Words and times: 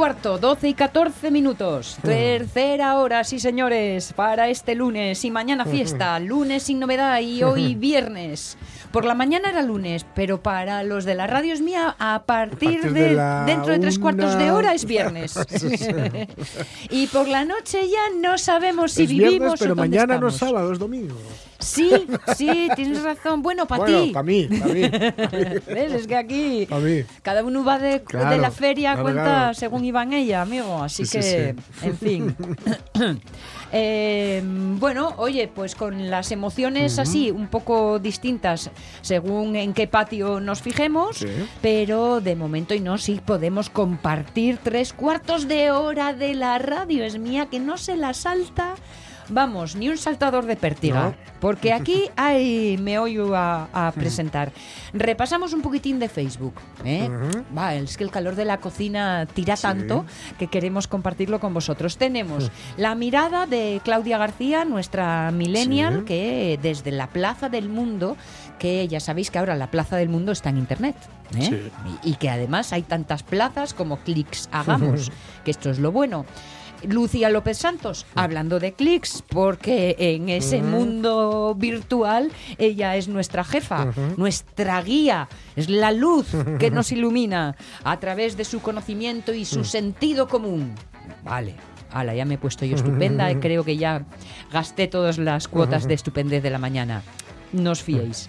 Cuarto, 0.00 0.38
12 0.38 0.68
y 0.68 0.72
14 0.72 1.30
minutos. 1.30 1.98
Tercera 2.00 2.96
hora, 2.96 3.22
sí 3.22 3.38
señores, 3.38 4.14
para 4.14 4.48
este 4.48 4.74
lunes 4.74 5.22
y 5.26 5.30
mañana 5.30 5.66
fiesta. 5.66 6.18
Lunes 6.18 6.62
sin 6.62 6.78
novedad 6.78 7.20
y 7.20 7.42
hoy 7.42 7.74
viernes. 7.74 8.56
Por 8.92 9.04
la 9.04 9.14
mañana 9.14 9.50
era 9.50 9.60
lunes, 9.60 10.06
pero 10.14 10.42
para 10.42 10.84
los 10.84 11.04
de 11.04 11.14
la 11.16 11.26
radio 11.26 11.52
es 11.52 11.60
mía, 11.60 11.96
a 11.98 12.22
partir, 12.24 12.80
partir 12.80 12.94
de, 12.94 13.08
de 13.08 13.10
la 13.12 13.44
dentro 13.44 13.74
de 13.74 13.78
tres 13.78 13.98
cuartos 13.98 14.38
de 14.38 14.50
hora 14.50 14.72
es 14.72 14.86
viernes. 14.86 15.34
y 16.90 17.06
por 17.08 17.28
la 17.28 17.44
noche 17.44 17.86
ya 17.86 18.08
no 18.22 18.38
sabemos 18.38 18.92
si 18.92 19.02
es 19.02 19.10
vivimos 19.10 19.60
pero 19.60 19.74
o 19.74 19.76
dónde 19.76 19.98
mañana 19.98 20.18
no 20.18 20.28
es 20.28 20.36
sábado, 20.36 20.72
es 20.72 20.78
domingo. 20.78 21.14
Sí, 21.60 22.06
sí, 22.36 22.68
tienes 22.74 23.02
razón. 23.02 23.42
Bueno, 23.42 23.66
para 23.66 23.82
bueno, 23.84 24.02
ti. 24.02 24.10
para 24.10 24.22
mí, 24.24 24.46
para 24.46 24.72
mí. 24.74 24.80
¿Ves? 25.66 25.92
Es 25.92 26.06
que 26.06 26.16
aquí 26.16 26.66
mí. 26.70 27.04
cada 27.22 27.44
uno 27.44 27.64
va 27.64 27.78
de, 27.78 28.02
Claro, 28.02 28.30
de 28.30 28.38
la 28.38 28.50
feria, 28.50 28.90
claro, 28.92 29.02
cuenta 29.04 29.22
claro. 29.24 29.54
según 29.54 29.84
iban 29.84 30.12
ella, 30.12 30.42
amigo. 30.42 30.82
Así 30.82 31.04
Sí, 31.04 31.20
sí, 31.22 31.28
que, 31.28 31.54
sí. 31.80 31.86
en 31.86 31.96
fin. 31.98 32.36
Eh, 33.72 34.42
bueno, 34.44 35.14
oye, 35.16 35.46
pues 35.46 35.76
con 35.76 36.10
las 36.10 36.32
emociones 36.32 36.98
así, 36.98 37.30
un 37.30 37.46
poco 37.46 38.00
distintas 38.00 38.68
según 39.00 39.54
en 39.54 39.74
qué 39.74 39.86
patio 39.86 40.40
nos 40.40 40.60
fijemos, 40.60 41.24
pero 41.62 42.20
de 42.20 42.34
momento 42.34 42.74
y 42.74 42.80
no, 42.80 42.98
sí 42.98 43.20
podemos 43.24 43.70
compartir 43.70 44.58
tres 44.60 44.92
cuartos 44.92 45.46
de 45.46 45.70
hora 45.70 46.12
de 46.14 46.34
la 46.34 46.58
radio. 46.58 47.04
Es 47.04 47.16
mía 47.18 47.46
que 47.46 47.60
no 47.60 47.78
se 47.78 47.96
la 47.96 48.12
salta. 48.12 48.74
Vamos, 49.30 49.76
ni 49.76 49.88
un 49.88 49.96
saltador 49.96 50.44
de 50.46 50.56
pértiga. 50.56 51.04
No. 51.04 51.14
Porque 51.40 51.72
aquí 51.72 52.10
hay 52.16 52.76
me 52.78 52.98
oyo 52.98 53.34
a, 53.34 53.68
a 53.72 53.92
presentar. 53.92 54.52
Repasamos 54.92 55.52
un 55.52 55.62
poquitín 55.62 55.98
de 55.98 56.08
Facebook. 56.08 56.54
¿eh? 56.84 57.08
Va, 57.56 57.74
es 57.74 57.96
que 57.96 58.04
el 58.04 58.10
calor 58.10 58.34
de 58.34 58.44
la 58.44 58.58
cocina 58.58 59.26
tira 59.32 59.56
tanto 59.56 60.04
que 60.38 60.48
queremos 60.48 60.88
compartirlo 60.88 61.40
con 61.40 61.54
vosotros. 61.54 61.96
Tenemos 61.96 62.50
la 62.76 62.94
mirada 62.94 63.46
de 63.46 63.80
Claudia 63.84 64.18
García, 64.18 64.64
nuestra 64.64 65.30
millennial, 65.30 65.98
Sí. 66.00 66.04
que 66.04 66.58
desde 66.60 66.90
la 66.90 67.06
Plaza 67.06 67.48
del 67.48 67.68
Mundo, 67.68 68.16
que 68.58 68.86
ya 68.88 69.00
sabéis 69.00 69.30
que 69.30 69.38
ahora 69.38 69.54
la 69.56 69.70
Plaza 69.70 69.96
del 69.96 70.08
Mundo 70.08 70.32
está 70.32 70.50
en 70.50 70.58
Internet. 70.58 70.96
¿eh? 71.36 71.42
Sí. 71.42 71.70
Y, 72.04 72.10
y 72.10 72.14
que 72.16 72.28
además 72.30 72.72
hay 72.72 72.82
tantas 72.82 73.22
plazas 73.22 73.72
como 73.74 73.98
clics 73.98 74.48
hagamos, 74.52 75.10
que 75.44 75.50
esto 75.52 75.70
es 75.70 75.78
lo 75.78 75.92
bueno. 75.92 76.26
Lucía 76.88 77.30
López 77.30 77.58
Santos, 77.58 78.06
hablando 78.14 78.60
de 78.60 78.72
clics, 78.72 79.22
porque 79.28 79.96
en 79.98 80.28
ese 80.28 80.62
mundo 80.62 81.54
virtual 81.56 82.30
ella 82.58 82.96
es 82.96 83.08
nuestra 83.08 83.44
jefa, 83.44 83.92
nuestra 84.16 84.80
guía, 84.82 85.28
es 85.56 85.68
la 85.68 85.92
luz 85.92 86.28
que 86.58 86.70
nos 86.70 86.92
ilumina 86.92 87.56
a 87.84 88.00
través 88.00 88.36
de 88.36 88.44
su 88.44 88.60
conocimiento 88.60 89.32
y 89.34 89.44
su 89.44 89.64
sentido 89.64 90.28
común. 90.28 90.74
Vale. 91.24 91.54
Ala, 91.92 92.14
ya 92.14 92.24
me 92.24 92.34
he 92.34 92.38
puesto 92.38 92.64
yo 92.64 92.76
estupenda, 92.76 93.30
y 93.32 93.36
creo 93.36 93.64
que 93.64 93.76
ya 93.76 94.04
gasté 94.52 94.86
todas 94.86 95.18
las 95.18 95.48
cuotas 95.48 95.88
de 95.88 95.94
estupendez 95.94 96.42
de 96.42 96.50
la 96.50 96.58
mañana. 96.58 97.02
No 97.52 97.72
os 97.72 97.82
fiéis. 97.82 98.28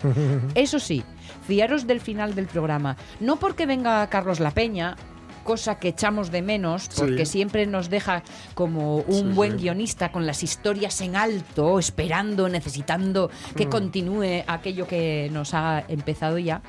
Eso 0.56 0.80
sí, 0.80 1.04
fiaros 1.48 1.86
del 1.86 2.02
final 2.02 2.34
del 2.34 2.48
programa. 2.48 2.98
No 3.20 3.36
porque 3.36 3.68
venga 3.68 4.08
Carlos 4.08 4.40
La 4.40 4.50
Peña, 4.50 4.96
cosa 5.44 5.76
que 5.80 5.90
echamos 5.90 6.32
de 6.32 6.42
menos, 6.42 6.90
porque 6.96 7.26
Sí. 7.26 7.34
siempre 7.34 7.66
nos 7.68 7.90
deja 7.90 8.24
como 8.54 8.98
un 8.98 9.30
Sí, 9.30 9.36
buen 9.36 9.52
sí. 9.54 9.58
guionista 9.64 10.12
con 10.12 10.26
las 10.26 10.44
historias 10.44 11.00
en 11.02 11.16
alto, 11.16 11.80
esperando, 11.80 12.50
necesitando 12.50 13.30
que 13.56 13.66
Mm. 13.66 13.70
continúe 13.70 14.44
aquello 14.48 14.88
que 14.88 15.30
nos 15.32 15.54
ha 15.54 15.84
empezado 15.88 16.38
ya. 16.38 16.62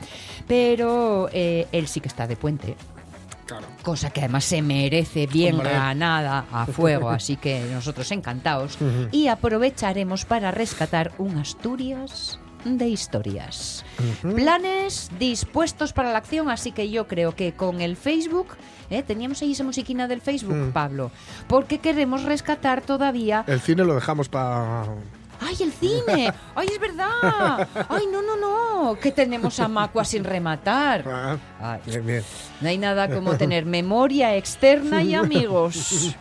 Pero 0.49 1.29
eh, 1.33 1.67
él 1.73 1.87
sí 1.89 2.01
que 2.01 2.09
está 2.09 2.27
de 2.27 2.37
puente. 2.37 2.77
Claro. 3.47 3.67
Cosa 3.83 4.11
que 4.11 4.21
además 4.21 4.45
se 4.45 4.63
merece 4.63 5.27
bien 5.27 5.57
Hombre. 5.57 5.73
ganada 5.73 6.47
a 6.53 6.67
fuego, 6.67 7.11
así 7.11 7.37
que 7.37 7.61
nosotros 7.73 8.11
encantados. 8.13 8.79
Y 9.11 9.27
aprovecharemos 9.29 10.25
para 10.25 10.51
rescatar 10.53 11.13
un 11.19 11.39
Asturias 11.39 12.39
de 12.65 12.89
historias. 12.89 13.85
Planes 14.23 15.11
dispuestos 15.19 15.93
para 15.93 16.13
la 16.13 16.19
acción, 16.19 16.49
así 16.51 16.73
que 16.73 16.91
yo 16.91 17.09
creo 17.09 17.35
que 17.35 17.53
con 17.55 17.81
el 17.81 17.97
Facebook, 17.97 18.49
¿eh? 18.91 19.03
teníamos 19.03 19.43
ahí 19.43 19.53
esa 19.53 19.65
musiquina 19.65 20.07
del 20.09 20.21
Facebook, 20.21 20.55
Mm. 20.57 20.73
Pablo, 20.73 21.11
porque 21.49 21.79
queremos 21.79 22.23
rescatar 22.25 22.83
todavía 22.83 23.45
El 23.47 23.61
cine 23.61 23.85
lo 23.85 23.95
dejamos 23.95 24.29
para. 24.29 24.85
¡Ay, 25.41 25.57
el 25.61 25.73
cine! 25.73 26.33
¡Ay, 26.55 26.69
es 26.73 26.79
verdad! 26.79 27.69
¡Ay, 27.89 28.05
no, 28.13 28.23
no, 28.23 28.37
no! 28.37 28.95
Que 29.01 29.11
tenemos 29.11 29.59
a 29.59 29.67
Macua 29.67 30.05
sin 30.05 30.23
rematar. 30.25 31.05
Ah, 31.09 31.37
Ay, 31.61 31.81
bien, 31.87 32.07
bien. 32.07 32.25
no 32.61 32.69
hay 32.69 32.79
nada 32.79 33.09
como 33.13 33.35
tener 33.39 33.67
memoria 33.67 34.37
externa 34.37 35.03
y 35.03 35.15
amigos. 35.15 36.15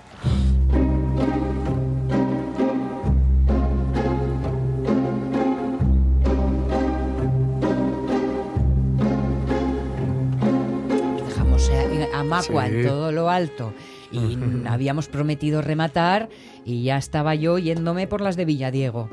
A, 12.21 12.25
a 12.25 12.41
Macua 12.41 12.67
Sí. 12.67 12.75
en 12.75 12.87
todo 12.87 13.11
lo 13.11 13.29
alto 13.29 13.73
y 14.11 14.37
habíamos 14.67 15.07
prometido 15.07 15.61
rematar 15.61 16.27
y 16.65 16.83
ya 16.83 16.97
estaba 16.97 17.33
yo 17.35 17.57
yéndome 17.57 18.07
por 18.07 18.21
las 18.21 18.35
de 18.35 18.43
Villadiego. 18.45 19.07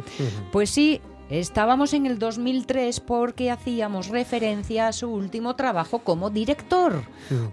Pues 0.51 0.71
sí, 0.71 1.01
estábamos 1.31 1.93
en 1.93 2.05
el 2.07 2.19
2003 2.19 2.99
porque 3.01 3.51
hacíamos 3.53 4.09
referencia 4.09 4.89
a 4.89 4.93
su 4.93 5.09
último 5.09 5.55
trabajo 5.55 6.01
como 6.01 6.31
director, 6.31 7.03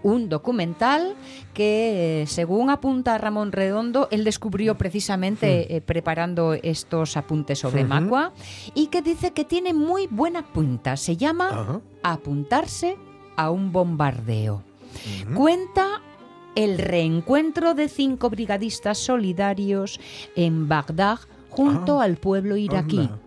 un 0.01 0.27
documental 0.27 1.13
que, 1.53 2.23
eh, 2.23 2.27
según 2.27 2.71
apunta 2.71 3.15
Ramón 3.19 3.51
Redondo, 3.51 4.07
él 4.09 4.23
descubrió 4.23 4.75
precisamente 4.75 5.75
eh, 5.75 5.81
preparando 5.81 6.53
estos 6.55 7.15
apuntes 7.15 7.59
sobre. 7.59 7.83
Macua 7.83 8.33
y 8.73 8.87
que 8.87 9.03
dice 9.03 9.33
que 9.33 9.45
tiene 9.45 9.73
muy 9.75 10.07
buena 10.07 10.41
punta. 10.51 10.97
Se 10.97 11.15
llama. 11.15 11.81
Apuntarse 12.01 12.97
a 13.35 13.51
un 13.51 13.71
bombardeo. 13.71 14.63
Cuenta 15.35 16.01
el 16.55 16.77
reencuentro 16.77 17.73
de 17.73 17.89
cinco 17.89 18.29
brigadistas 18.29 18.97
solidarios 18.97 19.99
en 20.35 20.67
Bagdad 20.67 21.19
junto 21.49 21.99
Ah, 22.01 22.05
al 22.05 22.17
pueblo 22.17 22.55
iraquí. 22.57 22.99
anda. 22.99 23.19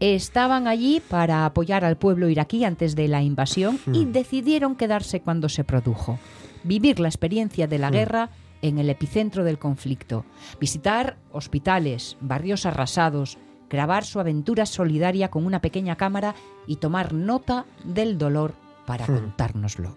Estaban 0.00 0.68
allí 0.68 1.00
para 1.08 1.44
apoyar 1.44 1.84
al 1.84 1.96
pueblo 1.96 2.28
iraquí 2.28 2.64
antes 2.64 2.94
de 2.94 3.08
la 3.08 3.22
invasión 3.22 3.78
y 3.92 4.04
Hmm. 4.06 4.12
decidieron 4.12 4.76
quedarse 4.76 5.20
cuando 5.20 5.48
se 5.48 5.64
produjo. 5.64 6.18
Vivir 6.62 7.00
la 7.00 7.08
experiencia 7.08 7.66
de 7.66 7.78
la 7.78 7.88
Hmm. 7.90 7.92
guerra 7.92 8.30
en 8.62 8.78
el 8.78 8.88
epicentro 8.90 9.44
del 9.44 9.58
conflicto. 9.58 10.24
Visitar 10.60 11.16
hospitales, 11.32 12.16
barrios 12.20 12.66
arrasados, 12.66 13.38
grabar 13.68 14.04
su 14.04 14.20
aventura 14.20 14.66
solidaria 14.66 15.28
con 15.28 15.44
una 15.44 15.60
pequeña 15.60 15.96
cámara 15.96 16.34
y 16.66 16.76
tomar 16.76 17.12
nota 17.12 17.66
del 17.84 18.16
dolor 18.18 18.54
para 18.86 19.06
contárnoslo. 19.06 19.94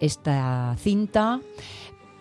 Esta 0.00 0.74
cinta 0.78 1.40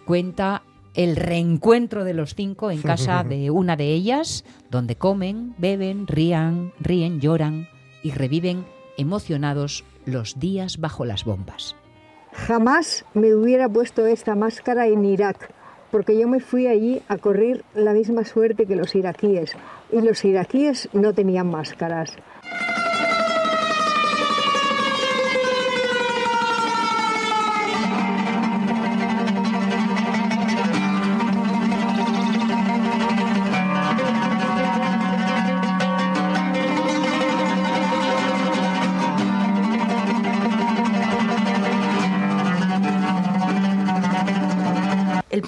cuenta 0.05 0.63
el 0.95 1.15
reencuentro 1.15 2.05
de 2.05 2.13
los 2.13 2.35
cinco 2.35 2.71
en 2.71 2.81
casa 2.81 3.23
de 3.23 3.51
una 3.51 3.75
de 3.75 3.91
ellas, 3.91 4.45
donde 4.71 4.95
comen, 4.95 5.53
beben, 5.57 6.07
rían, 6.07 6.71
ríen, 6.79 7.19
lloran 7.19 7.67
y 8.01 8.11
reviven 8.11 8.65
emocionados 8.97 9.83
los 10.05 10.39
días 10.39 10.77
bajo 10.77 11.05
las 11.05 11.25
bombas. 11.25 11.75
Jamás 12.31 13.05
me 13.13 13.33
hubiera 13.33 13.67
puesto 13.67 14.05
esta 14.05 14.35
máscara 14.35 14.87
en 14.87 15.03
Irak, 15.05 15.49
porque 15.91 16.17
yo 16.19 16.27
me 16.27 16.39
fui 16.39 16.67
allí 16.67 17.01
a 17.07 17.17
correr 17.17 17.63
la 17.73 17.93
misma 17.93 18.23
suerte 18.25 18.65
que 18.65 18.75
los 18.75 18.95
iraquíes. 18.95 19.55
Y 19.91 20.01
los 20.01 20.23
iraquíes 20.25 20.89
no 20.93 21.13
tenían 21.13 21.49
máscaras. 21.49 22.11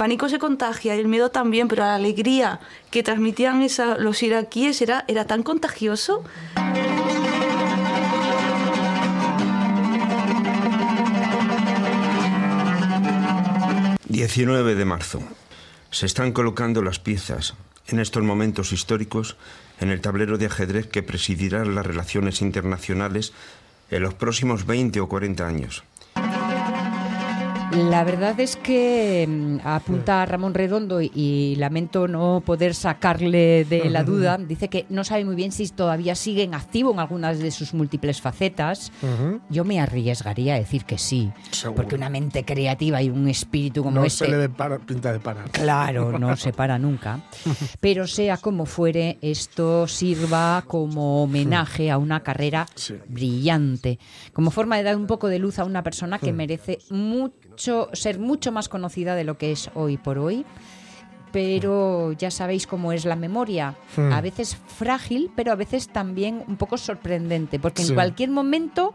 Pánico 0.07 0.29
se 0.29 0.39
contagia 0.39 0.95
y 0.95 0.99
el 0.99 1.09
miedo 1.09 1.31
también, 1.31 1.67
pero 1.67 1.83
la 1.83 1.95
alegría 1.95 2.61
que 2.91 3.03
transmitían 3.03 3.67
los 3.99 4.23
iraquíes 4.23 4.81
era, 4.81 5.03
era 5.09 5.25
tan 5.25 5.43
contagioso. 5.43 6.23
19 14.07 14.75
de 14.75 14.85
marzo. 14.85 15.21
Se 15.91 16.05
están 16.05 16.31
colocando 16.31 16.81
las 16.81 16.99
piezas 16.99 17.55
en 17.87 17.99
estos 17.99 18.23
momentos 18.23 18.71
históricos 18.71 19.35
en 19.81 19.89
el 19.89 19.99
tablero 19.99 20.37
de 20.37 20.45
ajedrez 20.45 20.87
que 20.87 21.03
presidirá 21.03 21.65
las 21.65 21.85
relaciones 21.85 22.41
internacionales 22.41 23.33
en 23.91 24.03
los 24.03 24.13
próximos 24.13 24.65
20 24.65 25.01
o 25.01 25.09
40 25.09 25.45
años. 25.45 25.83
La 27.73 28.03
verdad 28.05 28.39
es 28.39 28.55
que 28.55 29.25
mm, 29.27 29.57
apunta 29.67 30.21
a 30.21 30.25
Ramón 30.25 30.53
Redondo 30.53 31.01
y, 31.01 31.11
y 31.13 31.55
lamento 31.57 32.07
no 32.07 32.41
poder 32.45 32.73
sacarle 32.73 33.65
de 33.65 33.89
la 33.89 34.03
duda. 34.03 34.37
Dice 34.37 34.69
que 34.69 34.85
no 34.89 35.03
sabe 35.03 35.25
muy 35.25 35.35
bien 35.35 35.51
si 35.51 35.67
todavía 35.69 36.15
sigue 36.15 36.43
en 36.43 36.53
activo 36.53 36.93
en 36.93 36.99
algunas 36.99 37.39
de 37.39 37.51
sus 37.51 37.73
múltiples 37.73 38.21
facetas. 38.21 38.91
Yo 39.49 39.65
me 39.65 39.79
arriesgaría 39.81 40.55
a 40.55 40.59
decir 40.59 40.85
que 40.85 40.97
sí, 40.97 41.29
Seguro. 41.51 41.75
porque 41.75 41.95
una 41.95 42.09
mente 42.09 42.45
creativa 42.45 43.01
y 43.01 43.09
un 43.09 43.27
espíritu 43.27 43.83
como 43.83 43.99
no 43.99 44.05
este 44.05 44.25
se 44.25 44.31
le 44.31 44.37
ve 44.37 44.49
para- 44.49 44.79
pinta 44.79 45.11
de 45.11 45.19
parar. 45.19 45.49
Claro, 45.51 46.17
no 46.19 46.35
se 46.37 46.53
para 46.53 46.79
nunca. 46.79 47.19
Pero 47.81 48.07
sea 48.07 48.37
como 48.37 48.65
fuere, 48.65 49.17
esto 49.21 49.87
sirva 49.87 50.63
como 50.67 51.21
homenaje 51.23 51.91
a 51.91 51.97
una 51.97 52.21
carrera 52.23 52.65
Sí. 52.75 52.95
brillante, 53.09 53.99
como 54.33 54.51
forma 54.51 54.77
de 54.77 54.83
dar 54.83 54.95
un 54.95 55.05
poco 55.07 55.27
de 55.27 55.39
luz 55.39 55.59
a 55.59 55.65
una 55.65 55.83
persona 55.83 56.17
que 56.17 56.31
merece 56.31 56.79
mucho 56.89 57.35
ser 57.57 58.19
mucho 58.19 58.51
más 58.51 58.69
conocida 58.69 59.15
de 59.15 59.23
lo 59.23 59.37
que 59.37 59.51
es 59.51 59.69
hoy 59.73 59.97
por 59.97 60.17
hoy. 60.17 60.45
Pero 61.31 62.13
ya 62.13 62.31
sabéis 62.31 62.65
cómo 62.67 62.93
es 62.93 63.03
la 63.03 63.17
memoria, 63.17 63.75
a 63.97 64.21
veces 64.21 64.55
frágil, 64.55 65.29
pero 65.35 65.51
a 65.51 65.55
veces 65.55 65.89
también 65.89 66.43
un 66.47 66.55
poco 66.55 66.77
sorprendente, 66.77 67.59
porque 67.59 67.83
Sí. 67.83 67.89
en 67.89 67.95
cualquier 67.95 68.29
momento 68.31 68.93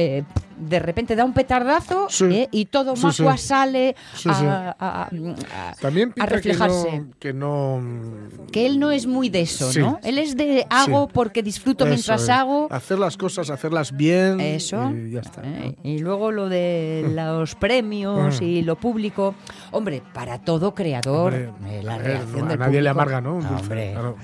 eh, 0.00 0.22
de 0.58 0.78
repente 0.80 1.14
da 1.16 1.24
un 1.24 1.32
petardazo 1.32 2.06
Sí. 2.08 2.24
eh, 2.26 2.48
y 2.50 2.66
todo 2.66 2.94
Sí. 2.96 3.04
Macua 3.06 3.36
sale 3.36 3.94
Sí, 4.14 4.28
a, 4.28 4.34
sí. 4.34 4.44
a- 4.46 4.76
a- 4.78 5.02
a- 5.04 5.74
También 5.80 6.10
a 6.18 6.26
que 6.26 6.34
reflejarse. 6.34 6.98
no, 7.00 7.06
que 7.18 7.32
no... 7.32 7.80
mm, 7.80 8.46
Que 8.52 8.66
él 8.66 8.78
no 8.80 8.90
es 8.90 9.06
muy 9.06 9.28
de 9.28 9.40
eso. 9.42 9.70
¿no? 9.80 9.98
Él 10.02 10.18
es 10.18 10.36
de 10.36 10.66
hago 10.70 11.06
porque 11.08 11.42
disfruto 11.42 11.84
eso 11.84 11.90
mientras 11.94 12.22
es. 12.24 12.28
hago. 12.28 12.66
Hacer 12.70 12.98
las 12.98 13.16
cosas, 13.16 13.50
hacerlas 13.50 13.96
bien. 13.96 14.40
Eso. 14.40 14.90
Y 14.90 15.10
ya 15.12 15.20
está. 15.20 15.42
Eh, 15.44 15.76
Y 15.84 15.98
luego 16.00 16.32
lo 16.32 16.48
de 16.48 17.06
los 17.14 17.54
premios 17.54 18.40
Mm. 18.40 18.44
y 18.44 18.62
lo 18.62 18.76
público. 18.76 19.34
Hombre, 19.70 20.02
para 20.12 20.38
todo 20.38 20.74
creador, 20.74 21.34
Hombre, 21.34 21.82
la 21.82 21.94
a 21.94 21.98
ver, 21.98 22.06
reacción 22.06 22.40
no, 22.40 22.46
a 22.46 22.48
del 22.50 22.58
nadie 22.58 22.82
le 22.82 22.88
amarga, 22.88 23.20
¿no? 23.20 23.38
Ah, 23.44 23.58
hombre, 23.60 23.92
claro. 23.92 24.16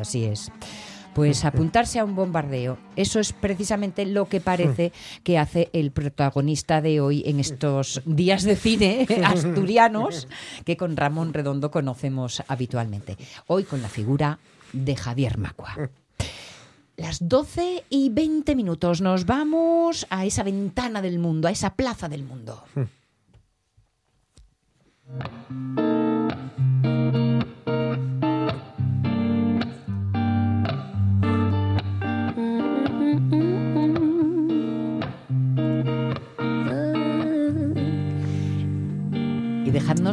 así 0.00 0.24
es. 0.24 0.50
Pues 1.14 1.44
apuntarse 1.44 1.98
a 1.98 2.04
un 2.04 2.14
bombardeo, 2.14 2.78
eso 2.96 3.20
es 3.20 3.32
precisamente 3.32 4.06
lo 4.06 4.28
que 4.28 4.40
parece 4.40 4.92
que 5.22 5.38
hace 5.38 5.70
el 5.72 5.90
protagonista 5.90 6.80
de 6.80 7.00
hoy 7.00 7.22
en 7.26 7.40
estos 7.40 8.02
días 8.04 8.42
de 8.42 8.56
cine 8.56 9.06
asturianos 9.24 10.28
que 10.64 10.76
con 10.76 10.96
Ramón 10.96 11.32
Redondo 11.32 11.70
conocemos 11.70 12.42
habitualmente. 12.48 13.16
Hoy 13.46 13.64
con 13.64 13.82
la 13.82 13.88
figura 13.88 14.38
de 14.72 14.96
Javier 14.96 15.38
Macua. 15.38 15.90
Las 16.96 17.26
12 17.26 17.84
y 17.88 18.10
20 18.10 18.54
minutos 18.54 19.00
nos 19.00 19.24
vamos 19.24 20.06
a 20.10 20.26
esa 20.26 20.42
ventana 20.42 21.00
del 21.00 21.18
mundo, 21.18 21.48
a 21.48 21.50
esa 21.50 21.74
plaza 21.74 22.10
del 22.10 22.24
mundo. 22.24 22.62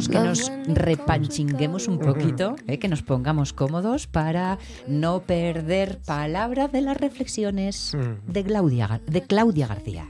Que 0.06 0.18
nos 0.18 0.52
repanchinguemos 0.66 1.88
un 1.88 1.98
poquito, 1.98 2.54
eh, 2.68 2.78
que 2.78 2.86
nos 2.86 3.02
pongamos 3.02 3.52
cómodos 3.52 4.06
para 4.06 4.58
no 4.86 5.22
perder 5.22 5.98
palabra 6.06 6.68
de 6.68 6.82
las 6.82 6.96
reflexiones 6.96 7.96
de 8.26 8.44
Claudia, 8.44 9.00
de 9.06 9.22
Claudia 9.22 9.66
García. 9.66 10.06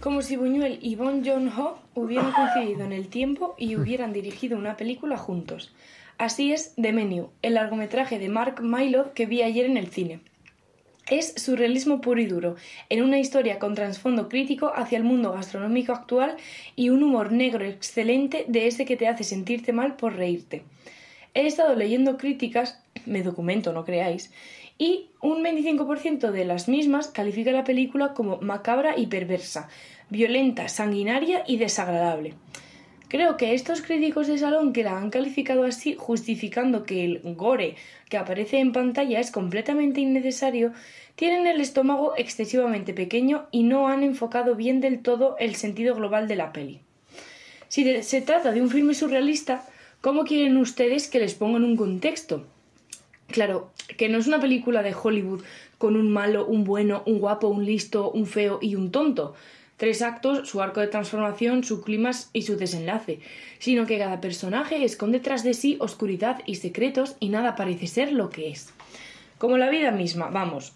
Como 0.00 0.22
si 0.22 0.36
Buñuel 0.36 0.78
y 0.80 0.94
Bon 0.94 1.24
Joon-ho 1.24 1.78
hubieran 1.94 2.30
coincidido 2.32 2.84
en 2.84 2.92
el 2.92 3.08
tiempo 3.08 3.54
y 3.58 3.76
hubieran 3.76 4.12
dirigido 4.12 4.56
una 4.56 4.76
película 4.76 5.18
juntos. 5.18 5.74
Así 6.16 6.52
es 6.52 6.74
The 6.76 6.92
Menu, 6.92 7.30
el 7.42 7.54
largometraje 7.54 8.18
de 8.18 8.28
Mark 8.28 8.62
Mylod 8.62 9.08
que 9.08 9.26
vi 9.26 9.42
ayer 9.42 9.66
en 9.66 9.76
el 9.76 9.88
cine. 9.88 10.20
Es 11.08 11.34
surrealismo 11.36 12.00
puro 12.00 12.20
y 12.20 12.26
duro, 12.26 12.56
en 12.88 13.00
una 13.00 13.20
historia 13.20 13.60
con 13.60 13.76
trasfondo 13.76 14.28
crítico 14.28 14.72
hacia 14.74 14.98
el 14.98 15.04
mundo 15.04 15.32
gastronómico 15.32 15.92
actual 15.92 16.36
y 16.74 16.88
un 16.88 17.04
humor 17.04 17.30
negro 17.30 17.64
excelente 17.64 18.44
de 18.48 18.66
ese 18.66 18.84
que 18.84 18.96
te 18.96 19.06
hace 19.06 19.22
sentirte 19.22 19.72
mal 19.72 19.94
por 19.94 20.16
reírte. 20.16 20.64
He 21.32 21.46
estado 21.46 21.76
leyendo 21.76 22.16
críticas, 22.16 22.82
me 23.04 23.22
documento, 23.22 23.72
no 23.72 23.84
creáis, 23.84 24.32
y 24.78 25.10
un 25.20 25.44
25% 25.44 26.32
de 26.32 26.44
las 26.44 26.68
mismas 26.68 27.06
califica 27.06 27.52
la 27.52 27.62
película 27.62 28.12
como 28.12 28.38
macabra 28.40 28.98
y 28.98 29.06
perversa, 29.06 29.68
violenta, 30.10 30.68
sanguinaria 30.68 31.44
y 31.46 31.58
desagradable. 31.58 32.34
Creo 33.16 33.38
que 33.38 33.54
estos 33.54 33.80
críticos 33.80 34.26
de 34.26 34.36
salón 34.36 34.74
que 34.74 34.84
la 34.84 34.98
han 34.98 35.08
calificado 35.08 35.64
así, 35.64 35.96
justificando 35.98 36.84
que 36.84 37.02
el 37.02 37.20
gore 37.34 37.76
que 38.10 38.18
aparece 38.18 38.58
en 38.58 38.72
pantalla 38.72 39.18
es 39.20 39.30
completamente 39.30 40.02
innecesario, 40.02 40.74
tienen 41.14 41.46
el 41.46 41.62
estómago 41.62 42.12
excesivamente 42.18 42.92
pequeño 42.92 43.46
y 43.50 43.62
no 43.62 43.88
han 43.88 44.02
enfocado 44.02 44.54
bien 44.54 44.82
del 44.82 45.00
todo 45.00 45.34
el 45.38 45.54
sentido 45.54 45.94
global 45.94 46.28
de 46.28 46.36
la 46.36 46.52
peli. 46.52 46.80
Si 47.68 48.02
se 48.02 48.20
trata 48.20 48.52
de 48.52 48.60
un 48.60 48.68
filme 48.68 48.92
surrealista, 48.92 49.64
¿cómo 50.02 50.24
quieren 50.24 50.58
ustedes 50.58 51.08
que 51.08 51.18
les 51.18 51.34
pongan 51.34 51.64
un 51.64 51.78
contexto? 51.78 52.44
Claro, 53.28 53.70
que 53.96 54.10
no 54.10 54.18
es 54.18 54.26
una 54.26 54.42
película 54.42 54.82
de 54.82 54.94
Hollywood 54.94 55.42
con 55.78 55.96
un 55.96 56.12
malo, 56.12 56.44
un 56.44 56.64
bueno, 56.64 57.02
un 57.06 57.18
guapo, 57.18 57.48
un 57.48 57.64
listo, 57.64 58.10
un 58.10 58.26
feo 58.26 58.58
y 58.60 58.74
un 58.74 58.90
tonto. 58.90 59.34
Tres 59.76 60.00
actos, 60.00 60.48
su 60.48 60.62
arco 60.62 60.80
de 60.80 60.86
transformación, 60.86 61.62
su 61.62 61.82
clímax 61.82 62.30
y 62.32 62.42
su 62.42 62.56
desenlace, 62.56 63.20
sino 63.58 63.86
que 63.86 63.98
cada 63.98 64.20
personaje 64.20 64.84
esconde 64.84 65.20
tras 65.20 65.44
de 65.44 65.52
sí 65.52 65.76
oscuridad 65.80 66.40
y 66.46 66.54
secretos 66.54 67.16
y 67.20 67.28
nada 67.28 67.56
parece 67.56 67.86
ser 67.86 68.12
lo 68.12 68.30
que 68.30 68.48
es. 68.48 68.72
Como 69.38 69.58
la 69.58 69.68
vida 69.68 69.90
misma, 69.90 70.28
vamos. 70.28 70.72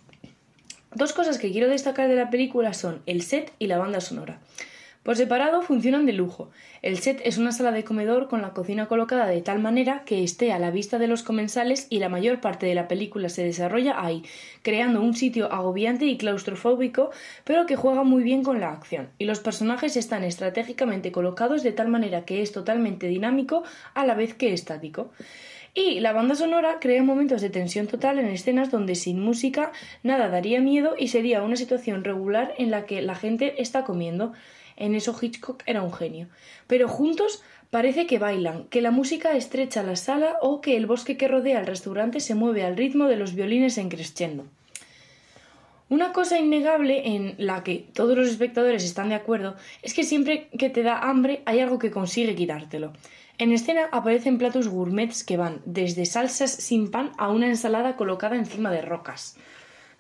Dos 0.95 1.13
cosas 1.13 1.39
que 1.39 1.51
quiero 1.51 1.69
destacar 1.69 2.09
de 2.09 2.17
la 2.17 2.31
película 2.31 2.75
son 2.75 3.01
el 3.07 3.23
set 3.23 3.53
y 3.59 3.69
la 3.69 3.79
banda 3.79 4.01
sonora. 4.01 4.39
Por 5.03 5.17
separado 5.17 5.63
funcionan 5.63 6.05
de 6.05 6.13
lujo. 6.13 6.51
El 6.83 6.99
set 6.99 7.23
es 7.25 7.39
una 7.39 7.53
sala 7.53 7.73
de 7.73 7.85
comedor 7.85 8.29
con 8.29 8.43
la 8.43 8.51
cocina 8.51 8.87
colocada 8.87 9.27
de 9.27 9.41
tal 9.41 9.59
manera 9.59 10.03
que 10.05 10.23
esté 10.23 10.53
a 10.53 10.59
la 10.59 10.71
vista 10.71 10.99
de 10.99 11.07
los 11.07 11.23
comensales 11.23 11.87
y 11.89 12.01
la 12.01 12.11
mayor 12.11 12.43
parte 12.43 12.67
de 12.67 12.75
la 12.75 12.87
película 12.87 13.31
se 13.31 13.43
desarrolla 13.43 13.95
ahí, 14.05 14.23
creando 14.61 15.01
un 15.01 15.15
sitio 15.15 15.51
agobiante 15.51 16.05
y 16.05 16.19
claustrofóbico, 16.19 17.13
pero 17.45 17.65
que 17.65 17.77
juega 17.77 18.05
muy 18.05 18.23
bien 18.23 18.43
con 18.43 18.61
la 18.61 18.73
acción. 18.73 19.09
Y 19.17 19.25
los 19.25 19.41
personajes 19.41 19.97
están 19.97 20.23
estratégicamente 20.23 21.13
colocados 21.13 21.63
de 21.63 21.73
tal 21.73 21.89
manera 21.89 22.27
que 22.27 22.43
es 22.43 22.53
totalmente 22.53 23.07
dinámico 23.07 23.63
a 23.95 24.05
la 24.05 24.15
vez 24.15 24.35
que 24.35 24.53
estático. 24.53 25.13
Y 25.73 26.01
la 26.01 26.13
banda 26.13 26.35
sonora 26.35 26.77
crea 26.79 27.03
momentos 27.03 27.41
de 27.41 27.49
tensión 27.49 27.87
total 27.87 28.19
en 28.19 28.27
escenas 28.27 28.71
donde 28.71 28.97
sin 28.97 29.19
música 29.19 29.73
nada 30.03 30.29
daría 30.29 30.61
miedo 30.61 30.95
y 30.99 31.09
sería 31.09 31.43
una 31.43 31.57
situación 31.57 32.05
regular 32.05 32.53
en 32.59 32.71
la 32.71 32.85
que 32.85 33.01
la 33.01 33.15
gente 33.15 33.63
está 33.63 33.85
comiendo. 33.85 34.35
En 34.81 34.95
eso 34.97 35.15
Hitchcock 35.21 35.63
era 35.67 35.83
un 35.83 35.93
genio. 35.93 36.27
Pero 36.67 36.89
juntos 36.89 37.43
parece 37.71 38.07
que 38.07 38.19
bailan, 38.19 38.65
que 38.65 38.81
la 38.81 38.91
música 38.91 39.37
estrecha 39.37 39.85
la 39.85 39.95
sala 39.95 40.39
o 40.41 40.61
que 40.61 40.77
el 40.77 40.87
bosque 40.87 41.17
que 41.17 41.29
rodea 41.29 41.61
el 41.61 41.67
restaurante 41.67 42.19
se 42.19 42.35
mueve 42.35 42.65
al 42.65 42.77
ritmo 42.77 43.07
de 43.07 43.17
los 43.17 43.35
violines 43.35 43.79
en 43.79 43.91
crescendo. 43.91 44.47
Una 45.91 46.13
cosa 46.13 46.39
innegable 46.39 47.15
en 47.15 47.35
la 47.37 47.63
que 47.63 47.85
todos 47.93 48.17
los 48.17 48.29
espectadores 48.29 48.85
están 48.85 49.11
de 49.11 49.17
acuerdo 49.17 49.57
es 49.83 49.93
que 49.93 50.05
siempre 50.05 50.49
que 50.59 50.71
te 50.71 50.83
da 50.83 51.01
hambre 51.01 51.43
hay 51.45 51.61
algo 51.61 51.79
que 51.79 51.91
consigue 51.91 52.35
quitártelo. 52.35 52.93
En 53.39 53.53
escena 53.53 53.89
aparecen 53.91 54.39
platos 54.39 54.69
gourmets 54.69 55.25
que 55.25 55.37
van 55.37 55.61
desde 55.65 56.07
salsas 56.07 56.51
sin 56.51 56.91
pan 56.91 57.13
a 57.19 57.31
una 57.31 57.49
ensalada 57.49 57.97
colocada 57.97 58.37
encima 58.37 58.71
de 58.71 58.83
rocas. 58.83 59.37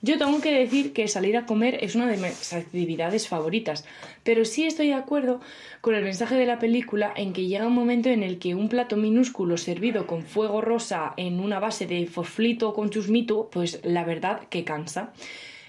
Yo 0.02 0.16
tengo 0.16 0.40
que 0.40 0.59
decir 0.59 0.95
que 0.95 1.09
salir 1.09 1.37
a 1.37 1.45
comer 1.45 1.85
es 1.85 1.95
una 1.95 2.07
de 2.07 2.16
mis 2.16 2.54
actividades 2.54 3.28
favoritas, 3.28 3.85
pero 4.25 4.47
sí 4.47 4.64
estoy 4.64 4.88
de 4.88 4.95
acuerdo 4.95 5.42
con 5.83 5.95
el 5.95 6.02
mensaje 6.02 6.37
de 6.37 6.47
la 6.47 6.59
película 6.59 7.12
en 7.14 7.35
que 7.35 7.47
llega 7.47 7.66
un 7.66 7.75
momento 7.75 8.09
en 8.09 8.23
el 8.23 8.38
que 8.38 8.54
un 8.54 8.71
plato 8.71 8.97
minúsculo 8.97 9.59
servido 9.59 10.07
con 10.07 10.23
fuego 10.23 10.62
rosa 10.62 11.12
en 11.19 11.38
una 11.38 11.59
base 11.59 11.87
de 11.87 12.07
fosflito 12.07 12.73
con 12.73 12.88
chusmito, 12.88 13.50
pues 13.52 13.80
la 13.85 14.04
verdad 14.04 14.49
que 14.49 14.64
cansa. 14.64 15.12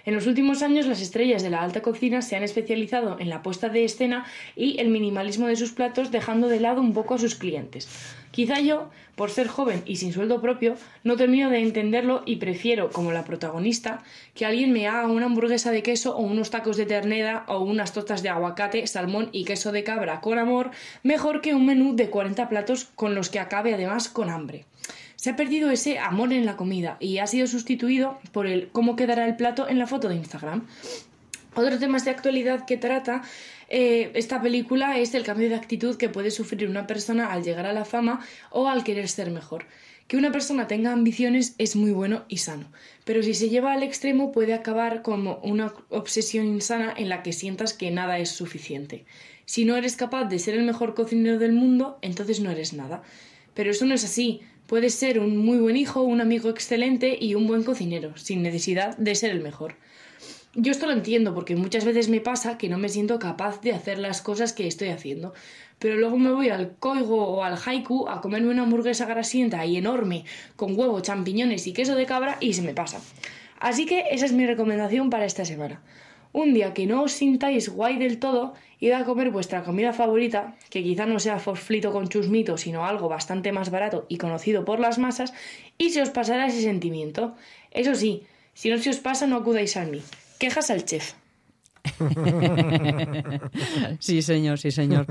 En 0.05 0.15
los 0.15 0.27
últimos 0.27 0.61
años 0.61 0.87
las 0.87 1.01
estrellas 1.01 1.43
de 1.43 1.49
la 1.49 1.61
alta 1.61 1.81
cocina 1.81 2.21
se 2.21 2.35
han 2.35 2.43
especializado 2.43 3.17
en 3.19 3.29
la 3.29 3.43
puesta 3.43 3.69
de 3.69 3.83
escena 3.83 4.25
y 4.55 4.79
el 4.79 4.89
minimalismo 4.89 5.47
de 5.47 5.55
sus 5.55 5.71
platos 5.71 6.11
dejando 6.11 6.47
de 6.47 6.59
lado 6.59 6.81
un 6.81 6.93
poco 6.93 7.15
a 7.15 7.19
sus 7.19 7.35
clientes. 7.35 7.87
Quizá 8.31 8.61
yo, 8.61 8.89
por 9.15 9.29
ser 9.29 9.47
joven 9.47 9.83
y 9.85 9.97
sin 9.97 10.13
sueldo 10.13 10.41
propio, 10.41 10.75
no 11.03 11.17
termino 11.17 11.49
de 11.49 11.59
entenderlo 11.59 12.23
y 12.25 12.37
prefiero, 12.37 12.89
como 12.89 13.11
la 13.11 13.25
protagonista, 13.25 14.03
que 14.33 14.45
alguien 14.45 14.71
me 14.71 14.87
haga 14.87 15.07
una 15.07 15.25
hamburguesa 15.25 15.71
de 15.71 15.83
queso 15.83 16.15
o 16.15 16.21
unos 16.21 16.49
tacos 16.49 16.77
de 16.77 16.85
ternera 16.85 17.43
o 17.47 17.59
unas 17.59 17.91
tostas 17.91 18.23
de 18.23 18.29
aguacate, 18.29 18.87
salmón 18.87 19.29
y 19.33 19.43
queso 19.43 19.73
de 19.73 19.83
cabra 19.83 20.21
con 20.21 20.39
amor, 20.39 20.71
mejor 21.03 21.41
que 21.41 21.53
un 21.53 21.65
menú 21.65 21.95
de 21.95 22.09
40 22.09 22.47
platos 22.47 22.85
con 22.95 23.13
los 23.13 23.29
que 23.29 23.39
acabe 23.39 23.73
además 23.73 24.07
con 24.07 24.29
hambre. 24.29 24.65
Se 25.21 25.29
ha 25.29 25.35
perdido 25.35 25.69
ese 25.69 25.99
amor 25.99 26.33
en 26.33 26.47
la 26.47 26.57
comida 26.57 26.97
y 26.99 27.19
ha 27.19 27.27
sido 27.27 27.45
sustituido 27.45 28.17
por 28.31 28.47
el 28.47 28.69
cómo 28.69 28.95
quedará 28.95 29.27
el 29.27 29.35
plato 29.35 29.69
en 29.69 29.77
la 29.77 29.85
foto 29.85 30.09
de 30.09 30.15
Instagram. 30.15 30.65
Otro 31.53 31.77
tema 31.77 31.99
de 31.99 32.09
actualidad 32.09 32.65
que 32.65 32.75
trata 32.75 33.21
eh, 33.69 34.09
esta 34.15 34.41
película 34.41 34.97
es 34.97 35.13
el 35.13 35.21
cambio 35.21 35.47
de 35.47 35.53
actitud 35.53 35.95
que 35.95 36.09
puede 36.09 36.31
sufrir 36.31 36.67
una 36.67 36.87
persona 36.87 37.31
al 37.31 37.43
llegar 37.43 37.67
a 37.67 37.71
la 37.71 37.85
fama 37.85 38.25
o 38.49 38.67
al 38.67 38.83
querer 38.83 39.07
ser 39.07 39.29
mejor. 39.29 39.67
Que 40.07 40.17
una 40.17 40.31
persona 40.31 40.65
tenga 40.65 40.91
ambiciones 40.91 41.53
es 41.59 41.75
muy 41.75 41.91
bueno 41.91 42.25
y 42.27 42.37
sano, 42.37 42.71
pero 43.05 43.21
si 43.21 43.35
se 43.35 43.49
lleva 43.49 43.73
al 43.73 43.83
extremo 43.83 44.31
puede 44.31 44.55
acabar 44.55 45.03
como 45.03 45.35
una 45.43 45.71
obsesión 45.89 46.47
insana 46.47 46.95
en 46.97 47.09
la 47.09 47.21
que 47.21 47.31
sientas 47.31 47.73
que 47.73 47.91
nada 47.91 48.17
es 48.17 48.31
suficiente. 48.31 49.05
Si 49.45 49.65
no 49.65 49.75
eres 49.75 49.95
capaz 49.95 50.25
de 50.25 50.39
ser 50.39 50.55
el 50.55 50.63
mejor 50.63 50.95
cocinero 50.95 51.37
del 51.37 51.53
mundo, 51.53 51.99
entonces 52.01 52.39
no 52.39 52.49
eres 52.49 52.73
nada. 52.73 53.03
Pero 53.53 53.69
eso 53.69 53.85
no 53.85 53.93
es 53.93 54.03
así. 54.03 54.41
Puedes 54.71 54.95
ser 54.95 55.19
un 55.19 55.35
muy 55.35 55.57
buen 55.57 55.75
hijo, 55.75 56.01
un 56.01 56.21
amigo 56.21 56.49
excelente 56.49 57.17
y 57.19 57.35
un 57.35 57.45
buen 57.45 57.63
cocinero, 57.63 58.15
sin 58.15 58.41
necesidad 58.41 58.95
de 58.95 59.15
ser 59.15 59.31
el 59.31 59.41
mejor. 59.41 59.75
Yo 60.55 60.71
esto 60.71 60.85
lo 60.85 60.93
entiendo 60.93 61.35
porque 61.35 61.57
muchas 61.57 61.83
veces 61.83 62.07
me 62.07 62.21
pasa 62.21 62.57
que 62.57 62.69
no 62.69 62.77
me 62.77 62.87
siento 62.87 63.19
capaz 63.19 63.59
de 63.59 63.73
hacer 63.73 63.99
las 63.99 64.21
cosas 64.21 64.53
que 64.53 64.67
estoy 64.67 64.87
haciendo. 64.87 65.33
Pero 65.77 65.97
luego 65.97 66.17
me 66.17 66.31
voy 66.31 66.47
al 66.47 66.77
Koigo 66.79 67.21
o 67.21 67.43
al 67.43 67.57
Haiku 67.57 68.07
a 68.07 68.21
comerme 68.21 68.47
una 68.47 68.63
hamburguesa 68.63 69.05
grasienta 69.05 69.65
y 69.65 69.75
enorme 69.75 70.23
con 70.55 70.79
huevo, 70.79 71.01
champiñones 71.01 71.67
y 71.67 71.73
queso 71.73 71.95
de 71.95 72.05
cabra 72.05 72.37
y 72.39 72.53
se 72.53 72.61
me 72.61 72.73
pasa. 72.73 73.01
Así 73.59 73.85
que 73.85 74.05
esa 74.11 74.25
es 74.25 74.31
mi 74.31 74.45
recomendación 74.45 75.09
para 75.09 75.25
esta 75.25 75.43
semana. 75.43 75.81
Un 76.33 76.53
día 76.53 76.73
que 76.73 76.87
no 76.87 77.03
os 77.03 77.11
sintáis 77.11 77.67
guay 77.69 77.99
del 77.99 78.17
todo, 78.17 78.53
id 78.79 78.93
a 78.95 79.03
comer 79.03 79.31
vuestra 79.31 79.63
comida 79.63 79.91
favorita, 79.91 80.55
que 80.71 80.83
quizá 80.83 81.05
no 81.05 81.19
sea 81.19 81.43
fosflito 81.43 81.91
con 81.91 82.07
chusmito, 82.07 82.57
sino 82.57 82.85
algo 82.85 83.09
bastante 83.09 83.51
más 83.51 83.69
barato 83.69 84.05
y 84.07 84.17
conocido 84.17 84.63
por 84.63 84.79
las 84.79 84.97
masas, 84.97 85.33
y 85.77 85.91
se 85.91 86.01
os 86.01 86.09
pasará 86.09 86.47
ese 86.47 86.61
sentimiento. 86.61 87.35
Eso 87.71 87.95
sí, 87.95 88.23
si 88.53 88.69
no 88.69 88.77
se 88.77 88.89
os 88.89 88.99
pasa, 88.99 89.27
no 89.27 89.37
acudáis 89.37 89.75
a 89.75 89.85
mí. 89.85 90.01
Quejas 90.39 90.71
al 90.71 90.85
chef. 90.85 91.20
sí, 93.99 94.21
señor, 94.21 94.59
sí, 94.59 94.71
señor. 94.71 95.05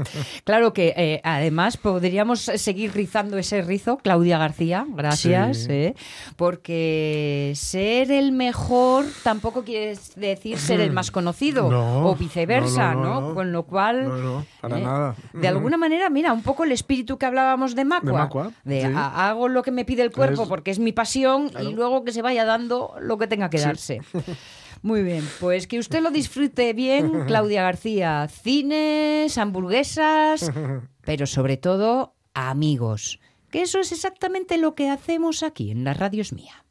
Claro 0.44 0.72
que 0.72 0.94
eh, 0.96 1.20
además 1.24 1.76
podríamos 1.76 2.40
seguir 2.40 2.92
rizando 2.92 3.38
ese 3.38 3.62
rizo, 3.62 3.98
Claudia 3.98 4.38
García, 4.38 4.86
gracias, 4.88 5.58
Sí. 5.58 5.66
eh, 5.72 5.94
porque 6.36 7.52
ser 7.56 8.10
el 8.12 8.32
mejor 8.32 9.04
tampoco 9.22 9.64
quiere 9.64 9.96
decir 10.16 10.58
ser 10.58 10.80
el 10.80 10.92
más 10.92 11.10
conocido 11.10 11.70
No, 11.70 12.08
o 12.08 12.16
viceversa, 12.16 12.94
no, 12.94 13.02
¿no? 13.02 13.20
no, 13.20 13.28
no. 13.30 13.34
Con 13.34 13.52
lo 13.52 13.64
cual, 13.64 14.44
para 14.60 14.78
eh, 14.78 14.82
nada. 14.82 15.14
de 15.32 15.48
alguna 15.48 15.76
manera, 15.76 16.08
mira, 16.10 16.32
un 16.32 16.42
poco 16.42 16.64
el 16.64 16.72
espíritu 16.72 17.18
que 17.18 17.26
hablábamos 17.26 17.74
de 17.74 17.84
Macua, 17.84 18.10
De 18.10 18.16
Macua, 18.18 18.52
de 18.64 18.80
sí. 18.82 18.92
a- 18.94 19.28
hago 19.28 19.48
lo 19.48 19.62
que 19.62 19.70
me 19.70 19.84
pide 19.84 20.02
el 20.02 20.10
cuerpo 20.12 20.42
Es- 20.44 20.48
porque 20.48 20.70
es 20.70 20.78
mi 20.78 20.92
pasión 20.92 21.50
y 21.60 21.72
luego 21.72 22.04
que 22.04 22.12
se 22.12 22.22
vaya 22.22 22.44
dando 22.44 22.94
lo 23.00 23.18
que 23.18 23.26
tenga 23.26 23.50
que 23.50 23.58
darse. 23.60 24.00
Muy 24.82 25.02
bien, 25.02 25.28
pues 25.40 25.66
que 25.66 25.78
usted 25.78 26.00
lo 26.00 26.10
disfrute 26.10 26.72
bien, 26.72 27.24
Claudia 27.26 27.62
García. 27.62 28.28
Cines, 28.28 29.36
hamburguesas, 29.36 30.50
pero 31.04 31.26
sobre 31.26 31.56
todo 31.56 32.14
amigos. 32.34 33.20
Que 33.50 33.62
eso 33.62 33.80
es 33.80 33.92
exactamente 33.92 34.58
lo 34.58 34.74
que 34.74 34.88
hacemos 34.88 35.42
aquí 35.42 35.70
en 35.70 35.84
la 35.84 35.92
radio 35.92 36.22
es 36.22 36.32
mía. 36.32 36.64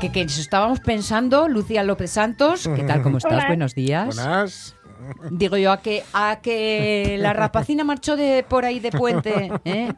Que, 0.00 0.12
que 0.12 0.24
nos 0.24 0.38
estábamos 0.38 0.80
pensando, 0.80 1.48
Lucía 1.48 1.82
López 1.84 2.10
Santos, 2.10 2.68
¿qué 2.74 2.82
tal? 2.82 3.02
¿Cómo 3.02 3.18
estás? 3.18 3.32
Hola. 3.32 3.46
Buenos 3.46 3.74
días. 3.74 4.16
Buenas. 4.16 4.76
Digo 5.30 5.56
yo, 5.56 5.72
a 5.72 5.80
que, 5.80 6.02
a 6.12 6.38
que 6.42 7.16
la 7.18 7.32
rapacina 7.42 7.84
marchó 7.84 8.16
de 8.16 8.44
por 8.48 8.64
ahí 8.64 8.80
de 8.80 8.90
puente, 8.92 9.50
¿eh? 9.64 9.92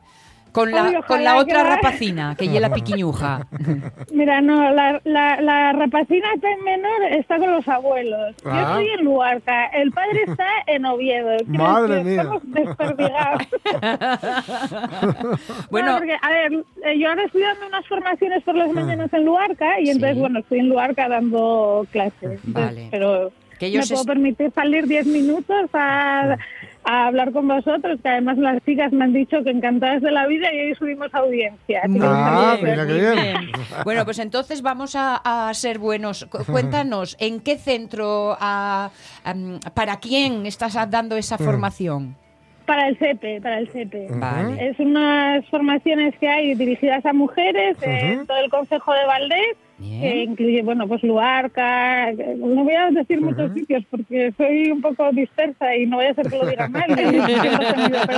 Con 0.53 0.71
la, 0.71 1.03
con 1.09 1.25
la 1.25 1.39
otra 1.39 1.65
rapacina, 1.65 2.37
que 2.39 2.47
lleva 2.47 2.69
la 2.69 2.75
piquiñuja. 2.75 3.45
Mira, 4.13 4.41
no, 4.41 4.71
la, 4.71 5.01
la, 5.03 5.41
la 5.41 5.73
rapacina 5.73 6.29
tan 6.41 6.63
menor 6.63 7.03
está 7.11 7.39
con 7.39 7.51
los 7.51 7.67
abuelos. 7.67 8.37
Yo 8.45 8.51
Ah. 8.53 8.61
estoy 8.79 8.89
en 8.97 9.05
Luarca, 9.05 9.67
el 9.67 9.91
padre 9.91 10.23
está 10.29 10.47
en 10.69 10.87
Oviedo. 10.87 11.39
Madre 11.49 12.05
mía. 12.05 12.23
Estamos 12.23 12.43
desperdigados. 12.45 13.43
Bueno, 15.71 15.93
No, 15.93 15.99
porque, 15.99 16.17
a 16.23 16.31
ver, 16.31 16.53
eh, 16.85 16.99
yo 16.99 17.09
ahora 17.09 17.25
estoy 17.25 17.43
dando 17.43 17.67
unas 17.67 17.87
formaciones 17.89 18.43
por 18.45 18.55
las 18.55 18.71
mañanas 18.73 19.13
en 19.13 19.25
Luarca 19.25 19.81
y 19.81 19.91
entonces, 19.91 20.15
Sí. 20.15 20.21
bueno, 20.21 20.39
estoy 20.39 20.59
en 20.61 20.69
Luarca 20.69 21.09
dando 21.09 21.85
clases. 21.91 22.39
Entonces, 22.47 22.53
Vale. 22.55 22.89
Pero 22.93 23.33
Que 23.59 23.71
me 23.71 23.87
puedo 23.87 24.05
permitir 24.05 24.53
salir 24.55 24.87
10 24.87 25.07
minutos 25.07 25.71
a, 25.73 26.37
a 26.85 27.07
hablar 27.07 27.33
con 27.33 27.49
vosotros, 27.49 27.99
que 28.03 28.09
además 28.09 28.39
las 28.39 28.63
chicas 28.65 28.93
me 28.93 29.05
han 29.05 29.13
dicho 29.13 29.43
que 29.43 29.51
encantadas 29.51 30.03
de 30.03 30.11
la 30.11 30.27
vida 30.27 30.53
y 30.53 30.61
hoy 30.69 30.75
subimos 30.75 31.13
audiencia. 31.15 31.83
Que 31.83 31.99
Ah, 32.03 32.57
bien, 32.61 32.71
mira 32.71 32.87
qué 32.87 32.93
muy 32.93 33.01
bien. 33.01 33.53
Bueno, 33.85 34.05
pues 34.05 34.19
entonces 34.19 34.63
vamos 34.63 34.95
a, 34.97 35.49
a 35.49 35.55
ser 35.55 35.79
buenos. 35.79 36.25
Cu- 36.27 36.45
Cuéntanos, 36.53 37.17
¿en 37.21 37.41
qué 37.41 37.57
centro, 37.59 38.37
a- 38.41 38.91
para 39.75 39.97
quién 39.99 40.47
estás 40.47 40.75
dando 40.91 41.17
esa 41.17 41.39
formación? 41.39 42.17
Para 42.67 42.89
el 42.89 42.97
CEPE, 42.97 43.43
para 43.43 43.59
el 43.59 43.69
CEPE. 43.69 44.07
Vale. 44.13 44.69
Es 44.71 44.79
unas 44.81 45.47
formaciones 45.51 46.15
que 46.19 46.27
hay 46.29 46.55
dirigidas 46.55 47.05
a 47.05 47.13
mujeres 47.13 47.77
en 47.83 48.27
todo 48.27 48.39
el 48.39 48.51
Consejo 48.51 48.93
de 48.95 49.05
Valdés. 49.07 49.57
Que 49.79 50.23
incluye, 50.25 50.63
bueno, 50.63 50.87
pues 50.87 51.03
Luarca, 51.03 52.07
que- 52.17 52.35
no 52.37 52.65
voy 52.65 52.75
a 52.75 52.91
decir 52.91 53.21
muchos 53.21 53.53
sitios 53.53 53.83
porque 53.91 54.33
soy 54.37 54.71
un 54.71 54.81
poco 54.81 55.11
dispersa 55.13 55.75
y 55.77 55.87
no 55.87 55.97
voy 55.97 56.07
a 56.07 56.15
ser 56.15 56.29
que 56.31 56.39
lo 56.39 56.47
diga 56.47 56.69
mal, 56.69 56.85
pero 56.89 57.11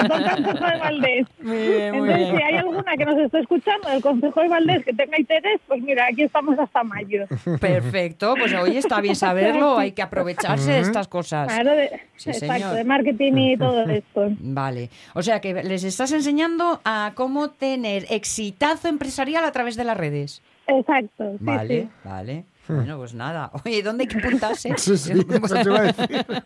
todo 0.08 0.18
el 0.18 0.24
Consejo 0.34 0.66
de 0.66 0.78
Valdés. 0.78 1.26
Muy 1.42 1.56
bien, 1.56 1.90
muy 1.96 2.08
Entonces, 2.10 2.16
bien. 2.18 2.36
si 2.36 2.42
hay 2.42 2.54
alguna 2.56 2.96
que 2.96 3.04
nos 3.04 3.18
esté 3.18 3.38
escuchando 3.40 3.88
del 3.88 4.02
Consejo 4.02 4.40
de 4.42 4.48
Valdés 4.48 4.84
que 4.84 4.92
tenga 4.92 5.18
interés, 5.18 5.60
pues 5.66 5.82
mira, 5.82 6.06
aquí 6.10 6.22
estamos 6.22 6.58
hasta 6.58 6.82
mayo. 6.84 7.26
Perfecto, 7.60 8.34
pues 8.38 8.52
hoy 8.54 8.76
está 8.76 9.00
bien 9.00 9.16
saberlo, 9.16 9.78
hay 9.78 9.92
que 9.92 10.02
aprovecharse 10.02 10.72
de 10.72 10.80
estas 10.80 11.08
cosas. 11.08 11.48
Claro, 11.48 11.70
de, 11.72 11.90
Sí, 12.16 12.30
exacto, 12.30 12.54
señor. 12.54 12.74
de 12.74 12.84
marketing 12.84 13.32
y 13.36 13.56
todo 13.56 13.82
esto. 13.84 14.28
Vale, 14.40 14.90
o 15.14 15.22
sea 15.22 15.40
que 15.40 15.54
les 15.62 15.84
estás 15.84 16.12
enseñando 16.12 16.80
a 16.84 17.12
cómo 17.14 17.50
tener 17.50 18.06
exitazo 18.10 18.88
empresarial 18.88 19.44
a 19.44 19.52
través 19.52 19.76
de 19.76 19.84
las 19.84 19.96
redes. 19.96 20.42
Exacto, 20.66 21.36
Vale, 21.40 21.88
vale. 22.02 22.44
Bueno, 22.68 22.96
pues 22.98 23.14
nada. 23.14 23.50
Oye, 23.64 23.82
¿dónde 23.82 24.02
hay 24.04 24.08
que 24.08 24.18
apuntarse? 24.18 24.72
Sí, 24.76 24.96
sí, 24.96 25.12
eso 25.44 25.54
te 25.54 25.62
iba 25.62 25.78
a 25.78 25.82
decir. 25.82 26.26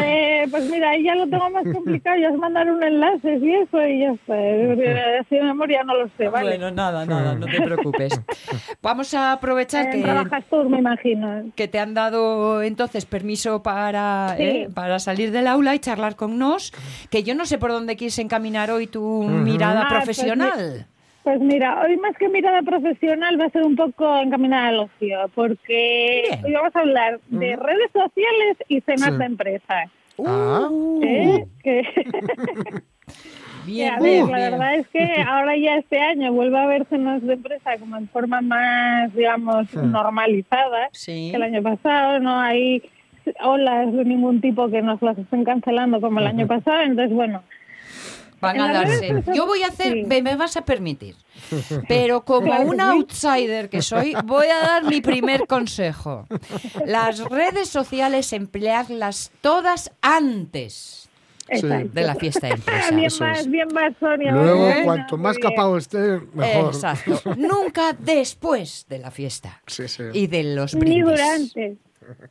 Eh, 0.00 0.46
pues 0.50 0.70
mira, 0.70 0.90
ahí 0.90 1.02
ya 1.02 1.14
lo 1.16 1.26
tengo 1.28 1.50
más 1.50 1.64
complicado, 1.72 2.16
ya 2.16 2.28
es 2.28 2.36
mandar 2.38 2.70
un 2.70 2.80
enlace 2.82 3.38
y 3.42 3.54
eso 3.54 3.82
y 3.84 4.00
ya 4.00 4.12
está. 4.12 4.34
Eh, 4.38 5.18
Así 5.20 5.34
de 5.36 5.42
memoria 5.42 5.82
no 5.82 5.96
lo 5.96 6.08
sé, 6.16 6.28
¿vale? 6.28 6.50
Bueno, 6.50 6.70
nada, 6.70 7.04
nada, 7.04 7.34
no 7.34 7.46
te 7.46 7.60
preocupes. 7.60 8.20
Vamos 8.82 9.12
a 9.14 9.32
aprovechar 9.32 9.86
Eh, 9.86 9.90
que, 9.90 10.02
trabajas 10.02 10.44
tú, 10.48 10.68
me 10.68 10.78
imagino. 10.78 11.50
que 11.56 11.66
te 11.66 11.80
han 11.80 11.94
dado 11.94 12.62
entonces 12.62 13.04
permiso 13.04 13.62
para, 13.64 14.34
Sí. 14.36 14.42
eh, 14.44 14.68
para 14.72 15.00
salir 15.00 15.32
del 15.32 15.48
aula 15.48 15.74
y 15.74 15.80
charlar 15.80 16.14
con 16.14 16.38
nos, 16.38 16.72
que 17.10 17.24
yo 17.24 17.34
no 17.34 17.46
sé 17.46 17.58
por 17.58 17.72
dónde 17.72 17.96
quieres 17.96 18.18
encaminar 18.20 18.70
hoy 18.70 18.86
tu 18.86 19.24
mirada 19.24 19.80
Ah, 19.82 19.86
pues 19.88 20.04
profesional. 20.04 20.52
Pues 20.54 20.86
mira, 21.40 21.82
hoy 21.82 21.96
más 21.96 22.16
que 22.16 22.28
mirada 22.28 22.62
profesional 22.62 23.40
va 23.40 23.46
a 23.46 23.50
ser 23.50 23.62
un 23.64 23.76
poco 23.76 24.18
encaminada 24.18 24.68
al 24.68 24.78
ocio, 24.80 25.30
porque 25.34 26.24
Bien. 26.30 26.44
hoy 26.44 26.52
vamos 26.52 26.76
a 26.76 26.80
hablar 26.80 27.20
de 27.28 27.56
redes 27.56 27.90
sociales 27.92 28.56
y 28.68 28.80
cenas 28.82 29.10
Sí. 29.12 29.18
de 29.18 29.24
empresa. 29.24 29.74
Ah, 30.24 30.68
¿eh? 31.02 31.44
Que- 31.62 31.82
Bien, 33.66 33.94
a 33.94 33.98
ver, 33.98 34.02
bien, 34.12 34.30
la 34.30 34.36
bien. 34.38 34.50
verdad 34.52 34.74
es 34.76 34.88
que 34.88 34.98
ahora 35.28 35.56
ya 35.56 35.76
este 35.76 35.98
año 36.00 36.32
vuelve 36.32 36.56
a 36.58 36.62
haber 36.62 36.86
cenas 36.86 37.20
de 37.22 37.32
empresa 37.34 37.76
como 37.78 37.96
en 37.96 38.08
forma 38.08 38.40
más, 38.40 39.12
digamos, 39.14 39.72
normalizada 39.74 40.88
Sí. 40.92 41.28
que 41.30 41.36
el 41.36 41.42
año 41.42 41.62
pasado. 41.62 42.20
No 42.20 42.38
hay 42.38 42.82
olas 43.42 43.92
de 43.92 44.04
ningún 44.04 44.40
tipo 44.40 44.68
que 44.70 44.82
nos 44.82 45.02
las 45.02 45.18
estén 45.18 45.44
cancelando 45.44 46.00
como 46.00 46.20
el 46.20 46.28
año 46.28 46.46
pasado. 46.46 46.80
Entonces, 46.82 47.12
bueno, 47.14 47.42
Van 48.40 48.60
a 48.60 48.72
darse. 48.72 49.22
Yo 49.34 49.46
voy 49.46 49.62
a 49.62 49.68
hacer, 49.68 49.92
sí. 49.92 50.04
me, 50.06 50.20
me 50.22 50.36
vas 50.36 50.56
a 50.56 50.64
permitir, 50.64 51.16
pero 51.88 52.24
como 52.24 52.46
Claro 52.48 52.66
un 52.68 52.80
outsider 52.80 53.68
que 53.70 53.80
soy, 53.82 54.14
voy 54.24 54.46
a 54.48 54.60
dar 54.60 54.84
mi 54.84 55.00
primer 55.00 55.46
consejo. 55.46 56.26
Las 56.84 57.20
redes 57.20 57.68
sociales 57.68 58.32
emplearlas 58.32 59.30
todas 59.40 59.90
antes 60.02 61.08
exacto. 61.48 61.90
de 61.92 62.02
la 62.02 62.14
fiesta 62.14 62.48
de 62.48 62.54
empresa. 62.54 62.90
bien 62.90 63.06
Eso 63.06 63.24
más, 63.24 63.40
es. 63.40 63.50
bien 63.50 63.68
más, 63.72 63.92
Sonia. 63.98 64.32
luego, 64.32 64.60
Bueno, 64.64 64.84
cuanto 64.84 65.16
más 65.16 65.38
capado 65.38 65.76
esté, 65.78 66.20
mejor. 66.34 66.74
Exacto. 66.74 67.20
Nunca 67.36 67.92
después 67.98 68.86
de 68.88 68.98
la 68.98 69.10
fiesta 69.10 69.62
Sí, 69.66 69.88
sí. 69.88 70.02
y 70.12 70.26
de 70.26 70.42
los 70.54 70.74
Ni 70.74 70.80
brindis. 70.80 71.04
durante. 71.04 71.76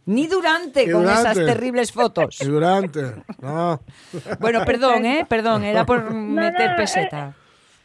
Ni 0.05 0.27
durante 0.27 0.85
Ni 0.85 0.91
con 0.91 1.03
durante. 1.03 1.31
esas 1.31 1.45
terribles 1.45 1.91
fotos. 1.91 2.41
Y 2.41 2.45
durante. 2.45 3.01
No. 3.41 3.81
Bueno, 4.39 4.63
perdón, 4.65 5.05
¿eh? 5.05 5.25
Perdón, 5.27 5.63
era 5.63 5.85
por 5.85 6.11
meter 6.13 6.71
no, 6.71 6.75
peseta. 6.77 7.33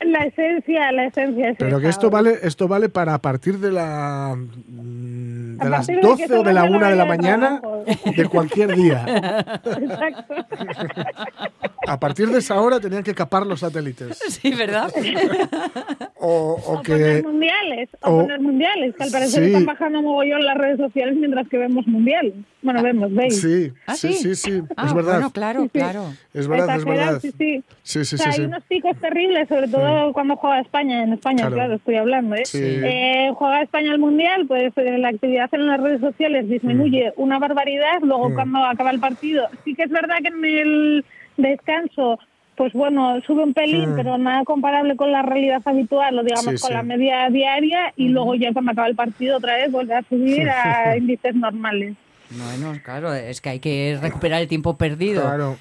La 0.00 0.20
esencia, 0.24 0.90
la 0.92 1.04
esencia 1.06 1.50
es 1.50 1.56
Pero 1.58 1.78
que 1.78 1.88
esto 1.88 2.08
vale, 2.08 2.38
esto 2.42 2.66
vale 2.66 2.88
para 2.88 3.12
a 3.14 3.18
partir 3.18 3.58
de 3.58 3.70
la 3.70 4.34
de 4.36 5.68
las 5.68 5.86
partir 5.88 6.02
de 6.02 6.16
que 6.16 6.26
12 6.26 6.38
o 6.38 6.42
de 6.42 6.54
la 6.54 6.62
salgas 6.62 6.70
de 6.70 6.76
1 6.78 6.88
de 6.90 6.96
la 6.96 7.04
mañana 7.04 7.60
trabajo. 7.60 7.84
de 8.16 8.24
cualquier 8.28 8.74
día. 8.76 9.04
Exacto. 9.64 10.34
A 11.92 11.98
partir 11.98 12.28
de 12.28 12.38
esa 12.38 12.60
hora 12.60 12.78
tenían 12.78 13.02
que 13.02 13.14
capar 13.14 13.44
los 13.46 13.60
satélites. 13.60 14.18
Sí, 14.28 14.54
¿verdad? 14.54 14.92
O, 16.22 16.52
o 16.66 16.72
O 16.74 16.82
poner 16.82 17.22
que 17.22 17.26
mundiales, 17.26 17.88
o, 18.02 18.10
o- 18.10 18.20
poner 18.20 18.40
mundiales, 18.40 18.94
que 18.94 19.02
al 19.04 19.10
parecer 19.10 19.42
sí. 19.42 19.46
están 19.48 19.64
bajando 19.64 20.02
mogollón 20.02 20.44
las 20.44 20.56
redes 20.58 20.76
sociales 20.76 21.16
mientras 21.16 21.48
que 21.48 21.56
vemos 21.56 21.86
mundiales. 21.86 22.34
Bueno, 22.60 22.82
vemos, 22.82 23.12
veis. 23.14 23.40
sí, 23.40 23.72
¿Ah, 23.86 23.94
sí, 23.94 24.12
sí? 24.12 24.34
sí, 24.34 24.52
sí, 24.58 24.62
Ah, 24.76 24.84
es 24.86 24.92
verdad. 24.94 25.12
Bueno, 25.14 25.30
claro, 25.30 25.68
claro. 25.72 26.04
Es 26.34 26.46
verdad, 26.46 26.76
es 26.76 26.84
verdad. 26.84 27.20
Sí, 27.22 27.32
sí. 27.38 27.64
Sí, 27.82 28.04
sí, 28.04 28.16
o 28.16 28.18
sí, 28.18 28.18
sea, 28.18 28.32
sí. 28.32 28.42
hay 28.42 28.46
unos 28.48 28.62
picos 28.64 28.96
terribles, 28.98 29.48
sobre 29.48 29.68
todo 29.68 30.12
cuando 30.12 30.36
juega 30.36 30.60
España, 30.60 31.02
en 31.04 31.14
España, 31.14 31.38
Claro. 31.38 31.54
claro, 31.54 31.74
estoy 31.76 31.96
hablando. 31.96 32.34
¿eh? 32.36 32.44
Sí. 32.44 32.58
Eh, 32.62 33.30
juega 33.34 33.62
España 33.62 33.92
al 33.92 33.98
Mundial, 33.98 34.44
pues 34.46 34.72
eh, 34.76 34.98
la 34.98 35.08
actividad 35.08 35.48
en 35.52 35.66
las 35.66 35.80
redes 35.80 36.00
sociales 36.02 36.48
disminuye 36.50 37.14
una 37.16 37.38
barbaridad, 37.38 37.98
luego 38.02 38.28
Mm. 38.28 38.34
cuando 38.34 38.58
acaba 38.64 38.90
el 38.90 39.00
partido, 39.00 39.48
sí 39.64 39.74
que 39.74 39.84
es 39.84 39.90
verdad 39.90 40.16
que 40.20 40.28
en 40.28 40.44
el 40.44 41.04
descanso, 41.42 42.18
pues 42.56 42.72
bueno, 42.74 43.20
sube 43.26 43.42
un 43.42 43.54
pelín, 43.54 43.92
Mm. 43.92 43.96
pero 43.96 44.18
nada 44.18 44.44
comparable 44.44 44.94
con 44.96 45.10
la 45.12 45.22
realidad 45.22 45.62
habitual, 45.64 46.18
o 46.18 46.22
digamos 46.22 46.44
Sí, 46.44 46.60
con 46.60 46.68
sí. 46.68 46.72
la 46.74 46.82
media 46.82 47.28
diaria, 47.30 47.92
y 47.96 48.08
luego 48.08 48.34
ya 48.34 48.52
cuando 48.52 48.72
acaba 48.72 48.88
el 48.88 48.96
partido 48.96 49.38
otra 49.38 49.56
vez 49.56 49.70
vuelve 49.72 49.94
a 49.94 50.02
subir 50.02 50.48
a 50.50 50.96
índices 50.96 51.34
normales. 51.34 51.94
Bueno, 52.30 52.78
claro, 52.84 53.12
es 53.12 53.40
que 53.40 53.48
hay 53.48 53.58
que 53.58 53.98
recuperar 54.00 54.40
el 54.42 54.46
tiempo 54.48 54.76
perdido. 54.76 55.22
Claro. 55.22 55.56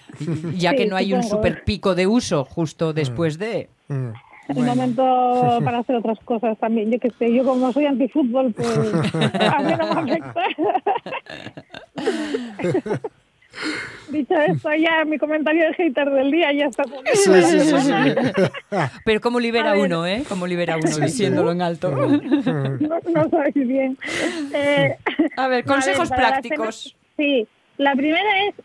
Ya 0.56 0.74
que 0.76 0.84
Sí, 0.84 0.90
no 0.90 0.98
hay 0.98 1.14
un 1.14 1.24
super 1.24 1.64
pico 1.64 1.96
de 1.96 2.06
uso 2.06 2.46
justo 2.46 2.94
después 2.94 3.40
de. 3.40 3.70
Mm. 3.88 4.10
el 4.50 4.66
momento 4.66 5.60
para 5.64 5.80
hacer 5.80 5.96
otras 5.96 6.20
cosas 6.26 6.58
también. 6.60 6.92
Yo 6.92 7.00
que 7.00 7.10
sé, 7.12 7.34
yo 7.34 7.44
como 7.44 7.72
soy 7.72 7.86
antifútbol, 7.86 8.52
pues 8.54 8.68
a 9.54 9.60
mí 9.62 9.74
no 9.80 9.94
me 9.94 10.12
afecta. 10.12 10.44
Dicho 14.10 14.34
esto, 14.36 14.74
ya 14.74 15.06
mi 15.06 15.18
comentario 15.18 15.68
de 15.68 15.74
hater 15.76 16.10
del 16.10 16.32
día 16.32 16.52
ya 16.52 16.66
está. 16.66 16.84
Sí, 17.14 17.32
sí, 17.44 17.60
sí, 17.60 17.76
sí. 17.80 17.92
Pero 19.06 19.22
cómo 19.22 19.40
libera 19.40 19.76
uno, 19.78 20.06
¿eh? 20.08 20.24
Cómo 20.28 20.48
libera 20.48 20.78
uno 20.78 20.88
Sí, 20.88 20.94
sí. 20.96 21.02
diciéndolo 21.02 21.52
en 21.52 21.62
alto. 21.62 21.92
No, 21.92 23.00
no 23.14 23.30
sabéis 23.30 23.68
bien. 23.68 23.98
Eh, 24.54 24.96
A 25.38 25.48
ver, 25.48 25.64
consejos 25.66 26.10
prácticos. 26.10 26.96
sí, 27.18 27.48
la 27.78 27.94
primera 27.96 28.46
es 28.48 28.56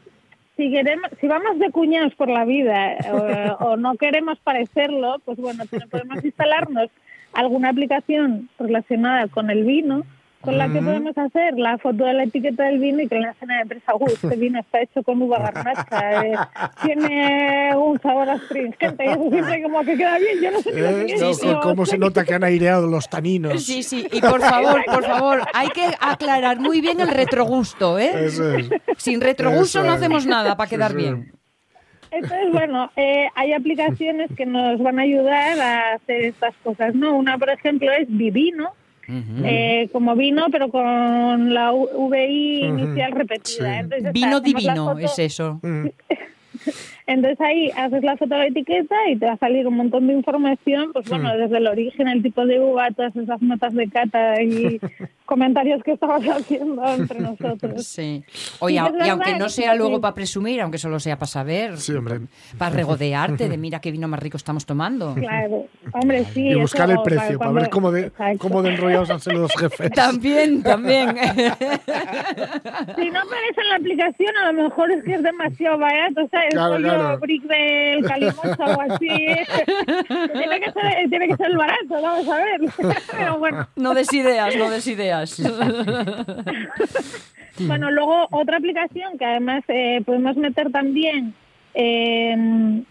si 0.57 0.70
queremos, 0.70 1.11
si 1.20 1.26
vamos 1.26 1.59
de 1.59 1.70
cuñados 1.70 2.14
por 2.14 2.28
la 2.28 2.44
vida 2.44 2.92
eh, 2.92 3.50
o, 3.59 3.64
o 3.64 3.76
no 3.76 3.96
queremos 3.96 4.38
parecerlo, 4.38 5.16
pues 5.24 5.37
bueno, 5.38 5.64
podemos 5.90 6.24
instalarnos 6.24 6.88
alguna 7.33 7.70
aplicación 7.70 8.48
relacionada 8.59 9.26
con 9.26 9.50
el 9.50 9.64
vino, 9.64 10.04
con 10.44 10.59
la 10.59 10.68
que 10.68 10.80
podemos 10.80 11.16
hacer 11.16 11.54
la 11.59 11.78
foto 11.78 12.04
de 12.04 12.12
la 12.12 12.24
etiqueta 12.24 12.64
del 12.64 12.78
vino 12.78 13.00
y 13.02 13.09
que 13.09 13.16
en 13.16 13.22
la 13.22 13.35
cena 13.35 13.57
de 13.57 13.62
empresa, 13.62 13.92
uy, 13.98 14.12
este 14.12 14.37
vino 14.37 14.61
está 14.61 14.80
hecho 14.83 15.02
con 15.02 15.20
uva 15.22 15.38
garnacha, 15.38 16.26
eh, 16.26 16.35
tiene 16.83 17.74
un 17.76 17.98
sabor 18.00 18.28
astringente 18.30 19.04
y 19.04 19.09
eso 19.09 19.30
siempre 19.30 19.62
como 19.62 19.80
que 19.83 19.96
queda 19.96 20.18
bien, 20.18 20.40
yo 20.42 20.50
no 20.50 20.61
sé 20.61 20.70
Eh, 20.74 21.16
no, 21.20 21.30
pero 21.40 21.61
¿Cómo 21.61 21.87
se 21.87 21.98
nota 21.98 22.24
que 22.24 22.35
han 22.35 22.44
aireado 22.44 22.87
los 22.87 23.09
taninos? 23.09 23.64
Sí, 23.64 23.83
sí, 23.83 24.07
y 24.12 24.20
por 24.20 24.40
favor, 24.40 24.85
por 24.85 25.04
favor, 25.04 25.42
hay 25.54 25.68
que 25.68 25.87
aclarar 26.00 26.61
muy 26.61 26.80
bien 26.80 27.00
el 27.00 27.09
retrogusto, 27.09 27.98
¿eh? 27.98 28.26
Es. 28.26 28.40
Sin 28.98 29.20
retrogusto 29.20 29.78
Eso 29.78 29.85
no 29.85 29.94
es. 29.94 30.00
hacemos 30.00 30.26
nada 30.26 30.57
para 30.57 30.68
quedar 30.68 30.90
Sí, 30.92 30.96
sí. 30.98 31.02
bien. 31.02 31.33
Entonces, 32.11 32.52
bueno, 32.52 32.90
eh, 32.94 33.28
hay 33.35 33.52
aplicaciones 33.52 34.30
que 34.37 34.46
nos 34.46 34.80
van 34.80 35.00
a 35.00 35.02
ayudar 35.02 35.59
a 35.61 35.94
hacer 35.94 36.26
estas 36.26 36.54
cosas, 36.62 36.94
¿no? 36.94 37.16
Una, 37.16 37.37
por 37.38 37.50
ejemplo, 37.50 37.90
es 37.90 38.07
Vivino, 38.09 38.70
eh, 39.08 39.88
como 39.92 40.14
vino, 40.16 40.46
pero 40.50 40.68
con 40.70 41.52
la 41.54 41.72
U- 41.72 42.08
VI 42.10 42.60
inicial 42.64 43.12
repetida. 43.12 43.72
Sí. 43.74 43.78
Entonces, 43.80 44.12
Vino 44.12 44.40
divino 44.40 44.98
es 44.98 45.18
eso. 45.18 45.60
Entonces 47.06 47.38
ahí 47.40 47.70
haces 47.76 48.02
la 48.02 48.16
foto 48.16 48.34
de 48.34 48.40
la 48.40 48.46
etiqueta 48.46 48.94
y 49.10 49.16
te 49.16 49.26
va 49.26 49.32
a 49.32 49.36
salir 49.36 49.66
un 49.66 49.76
montón 49.76 50.06
de 50.06 50.14
información, 50.14 50.90
pues 50.94 51.06
bueno, 51.08 51.36
desde 51.36 51.58
el 51.58 51.66
origen, 51.66 52.08
el 52.08 52.22
tipo 52.22 52.46
de 52.46 52.60
uva, 52.60 52.90
todas 52.92 53.14
esas 53.14 53.42
notas 53.42 53.74
de 53.74 53.88
cata 53.90 54.40
y 54.42 54.80
comentarios 55.26 55.82
que 55.82 55.92
estabas 55.92 56.22
haciendo 56.24 56.82
entre 56.94 57.20
nosotros. 57.20 57.86
Sí. 57.86 58.24
Oye, 58.60 58.76
y 58.76 59.08
aunque 59.08 59.34
no 59.38 59.50
sea 59.50 59.72
sí. 59.72 59.78
luego 59.78 60.00
para 60.00 60.14
presumir, 60.14 60.62
aunque 60.62 60.78
solo 60.78 60.98
sea 60.98 61.16
para 61.18 61.26
saber, 61.26 61.76
Sí, 61.76 61.92
hombre. 61.92 62.20
para 62.56 62.74
regodearte 62.74 63.50
de 63.50 63.58
mira 63.64 63.80
qué 63.80 63.90
vino 63.90 64.08
más 64.08 64.20
rico 64.20 64.38
estamos 64.38 64.64
tomando. 64.64 65.14
Claro, 65.14 65.66
hombre, 65.92 66.24
sí. 66.32 66.48
Y 66.48 66.54
buscar 66.54 66.88
eso 66.90 67.00
el 67.00 67.04
precio, 67.04 67.38
para 67.38 67.50
cuando- 67.50 67.60
ver 67.60 67.68
cómo 67.70 67.92
de, 67.92 68.06
Exacto. 68.06 68.38
cómo 68.38 68.62
de 68.62 68.70
enrollados 68.70 69.10
han 69.10 69.20
sido 69.20 69.40
los 69.40 69.52
jefes. 69.58 69.90
También, 69.90 70.62
también. 70.62 71.10
Si 71.10 71.14
no 73.10 73.20
aparece 73.20 73.60
en 73.62 73.68
la 73.68 73.76
aplicación, 73.76 74.36
a 74.42 74.52
lo 74.52 74.62
mejor 74.64 74.90
es 74.90 75.04
que 75.04 75.14
es 75.14 75.22
demasiado 75.22 75.78
barato, 75.78 76.28
¿sabes? 76.30 76.48
Claro, 76.52 76.74
Rollo 76.74 76.93
claro. 76.96 77.18
brick 77.18 77.42
del 77.44 78.04
Calimocha 78.04 78.64
o 78.76 78.80
así. 78.80 79.09
tiene, 79.09 80.61
que 80.61 80.72
ser, 80.72 81.09
tiene 81.11 81.28
que 81.28 81.37
ser 81.37 81.46
el 81.50 81.57
barato, 81.57 82.02
vamos 82.02 82.28
a 82.28 82.37
ver. 82.37 82.61
Pero 83.11 83.38
bueno. 83.38 83.68
No 83.76 83.94
des 83.94 84.12
ideas, 84.12 84.57
no 84.57 84.70
des 84.70 84.87
ideas. 84.87 85.42
Bueno, 87.57 87.88
luego 87.92 88.26
otra 88.33 88.57
aplicación 88.57 89.16
que 89.16 89.24
además 89.24 89.62
eh, 89.68 90.02
podemos 90.04 90.37
meter 90.37 90.72
también 90.72 91.35
eh, 91.74 92.83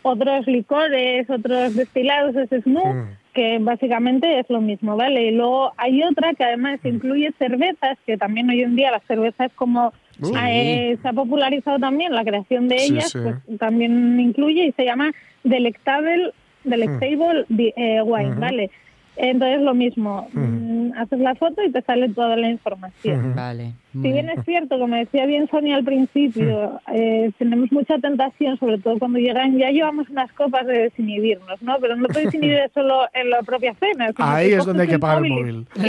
otros 0.00 0.46
licores, 0.46 1.28
otros 1.28 1.74
destilados, 1.74 2.34
es 2.36 2.48
Smoot, 2.62 2.86
Mm. 2.86 3.08
que 3.34 3.58
básicamente 3.60 4.38
es 4.38 4.48
lo 4.48 4.60
mismo, 4.60 4.96
¿vale? 4.96 5.26
Y 5.26 5.30
luego 5.32 5.72
hay 5.76 6.02
otra 6.02 6.32
que 6.34 6.44
además 6.44 6.80
incluye 6.84 7.34
cervezas, 7.38 7.98
que 8.06 8.16
también 8.16 8.48
hoy 8.48 8.62
en 8.62 8.76
día 8.76 8.90
las 8.90 9.04
cervezas 9.04 9.52
como 9.54 9.92
Sí. 10.22 10.32
eh, 10.48 10.98
se 11.02 11.08
ha 11.08 11.12
popularizado 11.12 11.78
también 11.78 12.12
la 12.14 12.24
creación 12.24 12.68
de 12.68 12.76
ellas, 12.76 13.10
sí. 13.10 13.18
pues 13.22 13.58
también 13.58 14.18
incluye 14.18 14.66
y 14.66 14.72
se 14.72 14.84
llama 14.84 15.12
Delectable, 15.44 16.32
Delectable 16.64 17.44
di- 17.48 17.72
eh, 17.76 18.00
Wine. 18.02 18.34
¿vale? 18.36 18.70
Entonces 19.16 19.60
lo 19.62 19.74
mismo, 19.74 20.28
mm, 20.32 20.92
haces 20.96 21.18
la 21.20 21.34
foto 21.34 21.62
y 21.64 21.70
te 21.72 21.80
sale 21.82 22.08
toda 22.10 22.36
la 22.36 22.50
información. 22.50 23.34
Vale. 23.34 23.72
Si 24.02 24.12
bien 24.12 24.28
es 24.30 24.44
cierto, 24.44 24.78
como 24.78 24.94
decía 24.96 25.26
bien 25.26 25.48
Sonia 25.48 25.76
al 25.76 25.84
principio, 25.84 26.80
eh, 26.92 27.30
tenemos 27.38 27.70
mucha 27.72 27.98
tentación, 27.98 28.58
sobre 28.58 28.78
todo 28.78 28.98
cuando 28.98 29.18
llegan, 29.18 29.56
ya 29.58 29.70
llevamos 29.70 30.08
unas 30.08 30.30
copas 30.32 30.66
de 30.66 30.82
desinhibirnos, 30.84 31.60
¿no? 31.62 31.76
Pero 31.80 31.96
no 31.96 32.06
te 32.08 32.24
desinhibes 32.26 32.70
solo 32.74 33.06
en 33.14 33.30
la 33.30 33.42
propia 33.42 33.74
cena. 33.74 34.08
sino 34.12 34.28
Ahí 34.28 34.52
es 34.52 34.64
donde 34.64 34.82
hay 34.82 34.88
que 34.88 34.98
pagar 34.98 35.24
el 35.24 35.30
móvil 35.32 35.46
móvil. 35.46 35.66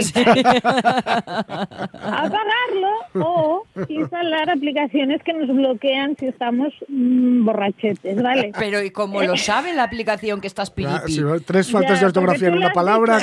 Apagarlo 2.02 2.92
o 3.14 3.66
instalar 3.88 4.50
aplicaciones 4.50 5.22
que 5.22 5.32
nos 5.32 5.48
bloquean 5.48 6.16
si 6.18 6.26
estamos 6.26 6.72
mm, 6.88 7.44
borrachetes, 7.44 8.22
¿vale? 8.22 8.52
Pero 8.58 8.82
¿y 8.82 8.90
cómo 8.90 9.22
lo 9.22 9.36
sabe 9.36 9.74
la 9.74 9.84
aplicación 9.84 10.40
que 10.40 10.46
estás 10.46 10.70
Ah, 10.70 11.02
piripi? 11.04 11.12
si 11.12 11.22
tres 11.44 11.70
faltas 11.70 11.94
Ya, 11.94 12.00
de 12.00 12.06
ortografía 12.06 12.48
en 12.48 12.54
una 12.54 12.72
palabra. 12.72 13.18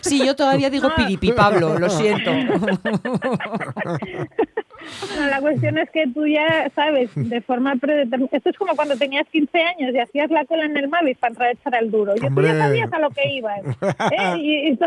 Sí, 0.00 0.24
yo 0.24 0.34
todavía 0.36 0.70
digo 0.70 0.90
piripi, 0.94 1.32
Pablo, 1.32 1.78
lo 1.78 1.90
siento. 1.90 2.30
No, 5.18 5.26
la 5.28 5.40
cuestión 5.40 5.78
es 5.78 5.88
que 5.90 6.06
tú 6.08 6.26
ya 6.26 6.70
sabes, 6.74 7.10
de 7.14 7.40
forma 7.40 7.74
predeterminada. 7.76 8.36
Esto 8.36 8.50
es 8.50 8.56
como 8.58 8.74
cuando 8.76 8.96
tenías 8.96 9.26
15 9.28 9.58
años 9.62 9.94
y 9.94 9.98
hacías 9.98 10.30
la 10.30 10.44
cola 10.44 10.66
en 10.66 10.76
el 10.76 10.88
Mavis 10.88 11.16
para 11.16 11.30
entrar 11.30 11.48
a 11.48 11.52
echar 11.52 11.74
al 11.74 11.90
duro. 11.90 12.14
Y 12.16 12.20
tú 12.20 12.42
ya 12.42 12.58
sabías 12.58 12.92
a 12.92 12.98
lo 12.98 13.10
que 13.10 13.28
ibas. 13.32 13.60
¿eh? 13.60 14.34
Y, 14.38 14.68
y- 14.72 14.78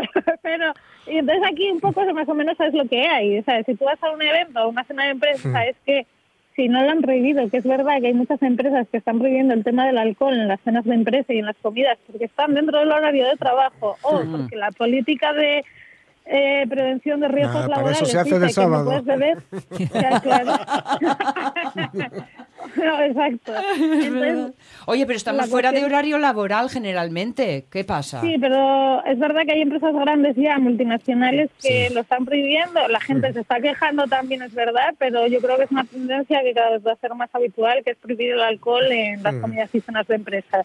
pero, 0.42 0.72
y 1.06 1.18
entonces 1.18 1.44
aquí 1.50 1.70
un 1.70 1.80
poco 1.80 2.04
más 2.14 2.28
o 2.28 2.34
menos 2.34 2.56
sabes 2.56 2.74
lo 2.74 2.84
que 2.86 3.06
hay. 3.08 3.42
Sea, 3.42 3.62
si 3.64 3.74
tú 3.74 3.84
vas 3.86 4.00
a 4.02 4.10
un 4.12 4.22
evento 4.22 4.62
o 4.62 4.68
una 4.68 4.84
cena 4.84 5.04
de 5.04 5.10
empresa, 5.10 5.50
sabes 5.50 5.76
que 5.84 6.06
si 6.54 6.68
no 6.68 6.82
lo 6.82 6.90
han 6.90 7.00
prohibido, 7.02 7.48
que 7.50 7.56
es 7.58 7.64
verdad 7.64 8.00
que 8.00 8.08
hay 8.08 8.14
muchas 8.14 8.42
empresas 8.42 8.86
que 8.90 8.98
están 8.98 9.18
prohibiendo 9.18 9.54
el 9.54 9.64
tema 9.64 9.86
del 9.86 9.96
alcohol 9.98 10.34
en 10.34 10.48
las 10.48 10.60
cenas 10.60 10.84
de 10.84 10.94
empresa 10.94 11.32
y 11.32 11.38
en 11.38 11.46
las 11.46 11.56
comidas 11.62 11.98
porque 12.06 12.24
están 12.24 12.54
dentro 12.54 12.78
del 12.80 12.90
horario 12.92 13.26
de 13.28 13.36
trabajo 13.36 13.96
o 14.02 14.22
porque 14.30 14.56
la 14.56 14.70
política 14.72 15.32
de 15.32 15.64
eh, 16.30 16.66
prevención 16.68 17.20
de 17.20 17.28
riesgos 17.28 17.54
Nada, 17.54 17.68
para 17.68 17.90
eso 17.92 18.04
laborales 18.04 18.10
se 18.10 18.18
hace 18.18 18.38
de 18.38 18.46
dice 18.46 18.60
que 18.60 18.66
no 18.66 18.72
sábado. 18.76 18.84
puedes 18.84 19.04
beber. 19.04 19.38
Ya, 19.94 20.20
claro. 20.20 20.52
no, 22.76 23.02
exacto. 23.02 23.52
Entonces, 23.76 24.54
Oye, 24.86 25.06
pero 25.06 25.16
estamos 25.16 25.48
fuera 25.48 25.72
de 25.72 25.84
horario 25.84 26.18
laboral 26.18 26.68
generalmente. 26.68 27.66
¿Qué 27.70 27.84
pasa? 27.84 28.20
Sí, 28.20 28.36
pero 28.38 29.02
es 29.06 29.18
verdad 29.18 29.42
que 29.46 29.52
hay 29.52 29.62
empresas 29.62 29.94
grandes 29.94 30.36
ya, 30.36 30.58
multinacionales, 30.58 31.50
que 31.62 31.88
lo 31.94 32.00
están 32.00 32.24
prohibiendo. 32.24 32.86
La 32.88 33.00
gente 33.00 33.32
se 33.32 33.40
está 33.40 33.60
quejando 33.60 34.06
también, 34.06 34.42
es 34.42 34.54
verdad, 34.54 34.94
pero 34.98 35.26
yo 35.26 35.40
creo 35.40 35.56
que 35.56 35.64
es 35.64 35.70
una 35.70 35.84
tendencia 35.84 36.42
que 36.42 36.52
cada 36.52 36.72
vez 36.72 36.86
va 36.86 36.92
a 36.92 36.96
ser 36.96 37.14
más 37.14 37.34
habitual, 37.34 37.82
que 37.84 37.92
es 37.92 37.96
prohibir 37.96 38.32
el 38.32 38.40
alcohol 38.40 38.84
en 38.90 39.22
las 39.22 39.34
comidas 39.36 39.74
y 39.74 39.80
cenas 39.80 40.06
de 40.06 40.16
empresa. 40.16 40.64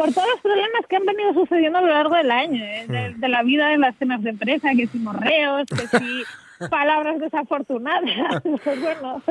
Por 0.00 0.14
todos 0.14 0.28
los 0.32 0.40
problemas 0.40 0.86
que 0.88 0.96
han 0.96 1.04
venido 1.04 1.34
sucediendo 1.34 1.78
a 1.78 1.82
lo 1.82 1.88
largo 1.88 2.14
del 2.14 2.30
año, 2.30 2.64
¿eh? 2.64 2.86
de, 2.88 3.14
de 3.14 3.28
la 3.28 3.42
vida 3.42 3.74
en 3.74 3.82
las 3.82 3.94
cenas 3.96 4.22
de 4.22 4.30
empresa, 4.30 4.70
que 4.74 4.86
si 4.86 4.98
morreos, 4.98 5.66
que 5.68 5.98
si 5.98 6.22
palabras 6.70 7.18
desafortunadas, 7.20 8.42
pues 8.42 8.80
bueno, 8.80 9.22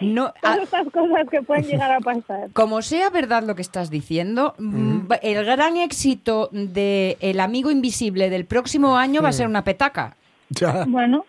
No, 0.00 0.32
todas 0.40 0.58
estas 0.60 0.88
cosas 0.90 1.28
que 1.30 1.42
pueden 1.42 1.64
llegar 1.64 1.92
a 1.92 2.00
pasar. 2.00 2.50
como 2.52 2.82
sea 2.82 3.10
verdad 3.10 3.42
lo 3.42 3.54
que 3.54 3.62
estás 3.62 3.90
diciendo, 3.90 4.54
mm, 4.58 5.12
el 5.22 5.44
gran 5.44 5.76
éxito 5.76 6.48
de 6.52 7.16
El 7.20 7.40
amigo 7.40 7.70
invisible 7.70 8.30
del 8.30 8.44
próximo 8.44 8.96
año 8.96 9.22
va 9.22 9.30
a 9.30 9.32
ser 9.32 9.46
una 9.46 9.64
petaca. 9.64 10.16
Ya. 10.50 10.84
Bueno, 10.86 11.24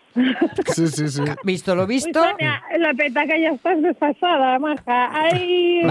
Sí, 0.74 0.86
sí, 0.88 1.08
sí. 1.08 1.22
Visto 1.44 1.74
lo 1.74 1.86
visto. 1.86 2.22
Sonia, 2.22 2.62
la 2.78 2.92
petaca 2.94 3.36
ya 3.36 3.50
estás 3.50 3.80
desfasada, 3.82 4.58
maja. 4.58 5.10
Hay, 5.12 5.82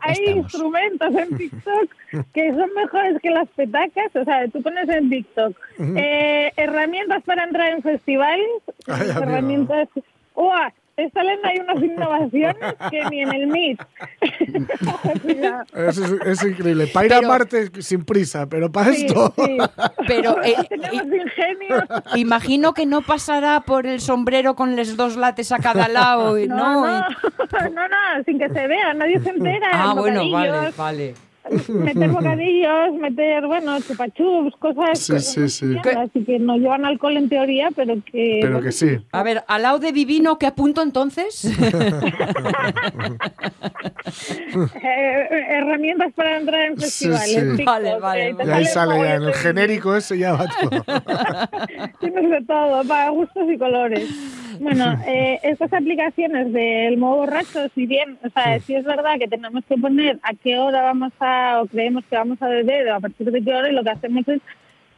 hay 0.00 0.16
instrumentos 0.36 1.14
en 1.14 1.36
TikTok 1.36 1.90
que 2.32 2.50
son 2.54 2.70
mejores 2.74 3.20
que 3.22 3.30
las 3.30 3.48
petacas. 3.50 4.14
O 4.14 4.24
sea, 4.24 4.46
tú 4.48 4.62
pones 4.62 4.88
en 4.88 5.10
TikTok 5.10 5.56
eh, 5.96 6.52
herramientas 6.56 7.22
para 7.24 7.44
entrar 7.44 7.72
en 7.72 7.82
festivales, 7.82 8.46
Ay, 8.86 9.10
amigo. 9.10 9.22
herramientas... 9.22 9.88
¡Uah! 10.34 10.72
Te 11.00 11.10
salen 11.12 11.38
ahí 11.44 11.58
unas 11.60 11.82
innovaciones 11.82 12.56
que 12.90 13.04
ni 13.10 13.22
en 13.22 13.32
el. 13.32 13.78
Cuidado. 15.22 15.64
Es, 15.74 15.96
es- 15.96 16.20
es 16.26 16.44
increíble. 16.44 16.88
Para 16.88 17.06
ir 17.06 17.12
a 17.14 17.16
Pero- 17.20 17.28
Marte 17.28 17.82
sin 17.82 18.04
prisa, 18.04 18.46
pero 18.50 18.70
para 18.70 18.92
Sí, 18.92 19.06
esto. 19.06 19.32
sí. 19.36 19.56
Pero 20.06 20.42
eh, 20.42 20.54
ingenio. 20.92 21.84
imagino 22.16 22.74
que 22.74 22.84
no 22.84 23.00
pasará 23.00 23.60
por 23.62 23.86
el 23.86 24.00
sombrero 24.00 24.54
con 24.54 24.76
los 24.76 24.94
dos 24.96 25.16
lates 25.16 25.52
a 25.52 25.58
cada 25.58 25.88
lado. 25.88 26.38
y- 26.38 26.46
No, 26.48 26.56
no, 26.56 27.00
no, 27.00 27.08
y- 27.08 27.72
no, 27.72 27.88
no, 27.88 28.24
sin 28.26 28.38
que 28.38 28.48
se 28.50 28.66
vea, 28.66 28.92
nadie 28.92 29.18
se 29.20 29.30
entera. 29.30 29.68
Ah, 29.72 29.94
bueno, 29.96 30.30
vale, 30.30 30.70
vale. 30.76 31.14
Meter 31.68 32.10
bocadillos, 32.12 32.94
meter, 33.00 33.46
bueno, 33.46 33.80
chupachups, 33.80 34.56
cosas. 34.56 34.98
Sí, 34.98 35.18
sí, 35.20 35.48
sí. 35.48 35.76
Así 35.96 36.24
que 36.24 36.38
no 36.38 36.56
llevan 36.56 36.84
alcohol 36.84 37.16
en 37.16 37.28
teoría, 37.28 37.70
pero 37.74 37.94
que. 38.04 38.38
Pero 38.42 38.60
que 38.60 38.72
sí. 38.72 38.98
A 39.12 39.22
ver, 39.22 39.44
al 39.46 39.62
lado 39.62 39.78
de 39.78 39.92
Vivino, 39.92 40.38
¿qué 40.38 40.46
apunto 40.46 40.82
entonces? 40.82 41.44
eh, 44.82 45.28
herramientas 45.70 46.12
para 46.14 46.38
entrar 46.38 46.66
en 46.66 46.76
festivales. 46.76 47.28
sí. 47.28 47.40
TikTok, 47.40 47.66
Vale, 47.66 47.98
vale, 47.98 48.28
eh, 48.30 48.36
Y 48.44 48.50
ahí 48.50 48.64
sale 48.66 48.98
ya, 48.98 49.14
en 49.14 49.22
el 49.22 49.34
genérico 49.34 49.96
ese 49.96 50.18
ya 50.18 50.32
va 50.32 50.46
todo. 50.46 50.84
Tienes 52.00 52.30
de 52.30 52.44
todo, 52.46 52.84
para 52.84 53.10
gustos 53.10 53.50
y 53.50 53.58
colores. 53.58 54.08
Bueno, 54.60 54.98
eh, 55.06 55.38
estas 55.42 55.72
aplicaciones 55.72 56.52
del 56.52 56.98
modo 56.98 57.18
borracho, 57.18 57.68
si 57.74 57.86
bien, 57.86 58.18
o 58.24 58.28
sea, 58.30 58.60
si 58.60 58.74
es 58.74 58.84
verdad 58.84 59.18
que 59.18 59.28
tenemos 59.28 59.64
que 59.66 59.76
poner 59.76 60.18
a 60.22 60.34
qué 60.34 60.58
hora 60.58 60.82
vamos 60.82 61.12
a, 61.20 61.60
o 61.62 61.66
creemos 61.66 62.04
que 62.10 62.16
vamos 62.16 62.40
a 62.42 62.48
beber, 62.48 62.88
o 62.88 62.96
a 62.96 63.00
partir 63.00 63.30
de 63.30 63.42
qué 63.42 63.54
hora, 63.54 63.70
y 63.70 63.72
lo 63.72 63.82
que 63.82 63.90
hacemos 63.90 64.28
es 64.28 64.40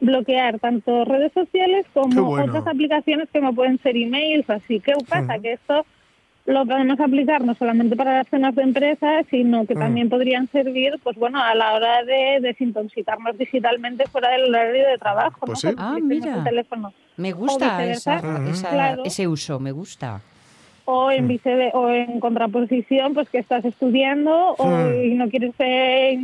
bloquear 0.01 0.59
tanto 0.59 1.05
redes 1.05 1.31
sociales 1.33 1.85
Qué 1.93 1.99
como 1.99 2.23
bueno. 2.25 2.51
otras 2.51 2.67
aplicaciones 2.67 3.29
que 3.31 3.39
no 3.39 3.53
pueden 3.53 3.79
ser 3.81 3.95
emails. 3.95 4.49
Así 4.49 4.79
que 4.79 4.93
pasa 5.07 5.39
que 5.39 5.53
esto 5.53 5.85
lo 6.45 6.65
podemos 6.65 6.99
aplicar 6.99 7.43
no 7.45 7.55
solamente 7.55 7.95
para 7.95 8.17
las 8.17 8.27
cenas 8.27 8.53
de 8.55 8.63
empresas, 8.63 9.25
sino 9.29 9.65
que 9.65 9.75
también 9.75 10.09
podrían 10.09 10.47
servir, 10.49 10.95
pues 11.01 11.15
bueno, 11.17 11.41
a 11.41 11.55
la 11.55 11.73
hora 11.73 12.03
de 12.03 12.39
desintoxicarnos 12.41 13.37
digitalmente 13.37 14.05
fuera 14.07 14.29
del 14.31 14.49
horario 14.53 14.87
de 14.87 14.97
trabajo. 14.97 15.45
Pues 15.45 15.63
¿no? 15.63 15.69
sí. 15.71 15.75
Ah, 15.79 15.97
mira. 16.01 16.37
el 16.39 16.43
teléfono. 16.43 16.93
Me 17.15 17.31
gusta 17.31 17.83
esa- 17.85 18.17
esa- 18.49 18.69
Claro. 18.69 19.03
ese 19.05 19.27
uso, 19.27 19.59
me 19.59 19.71
gusta. 19.71 20.19
O 20.85 21.09
en, 21.11 21.29
vice- 21.29 21.71
o 21.73 21.89
en 21.89 22.19
contraposición, 22.19 23.13
pues 23.13 23.29
que 23.29 23.37
estás 23.37 23.63
estudiando 23.63 24.55
o, 24.57 24.67
Hmm. 24.67 25.01
y 25.01 25.13
no 25.13 25.29
quieres 25.29 25.53
eh, 25.59 26.19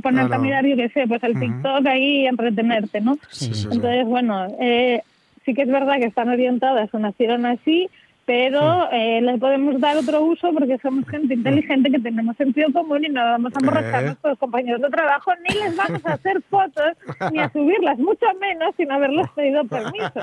ponerte 0.00 0.28
Claro. 0.28 0.34
a 0.34 0.38
mirar, 0.38 0.64
yo 0.64 0.76
qué 0.76 0.90
sé, 0.90 1.08
pues 1.08 1.20
el 1.24 1.40
TikTok 1.40 1.84
ahí 1.86 2.20
y 2.22 2.26
entretenerte, 2.26 3.00
¿no? 3.00 3.16
Sí, 3.30 3.46
sí, 3.46 3.54
sí. 3.54 3.68
Entonces, 3.72 4.06
bueno, 4.06 4.46
eh, 4.60 5.02
sí 5.44 5.54
que 5.54 5.62
es 5.62 5.68
verdad 5.68 5.96
que 5.96 6.04
están 6.06 6.28
orientadas 6.28 6.88
o 6.94 7.00
nacieron 7.00 7.46
así, 7.46 7.88
pero 8.30 8.88
eh, 8.92 9.20
les 9.22 9.40
podemos 9.40 9.80
dar 9.80 9.96
otro 9.96 10.22
uso 10.22 10.52
porque 10.52 10.78
somos 10.78 11.04
gente 11.08 11.34
inteligente 11.34 11.90
que 11.90 11.98
tenemos 11.98 12.36
sentido 12.36 12.72
común 12.72 13.04
y 13.04 13.08
no 13.08 13.20
vamos 13.24 13.52
a 13.56 13.58
emborrachar 13.58 13.94
Eh. 13.94 13.96
a 13.96 14.02
nuestros 14.02 14.38
compañeros 14.38 14.80
de 14.80 14.88
trabajo, 14.88 15.32
ni 15.48 15.54
les 15.56 15.76
vamos 15.76 16.06
a 16.06 16.12
hacer 16.12 16.40
fotos, 16.48 16.92
ni 17.32 17.40
a 17.40 17.50
subirlas, 17.50 17.98
mucho 17.98 18.26
menos 18.40 18.72
sin 18.76 18.92
haberles 18.92 19.26
pedido 19.34 19.64
permiso. 19.64 20.12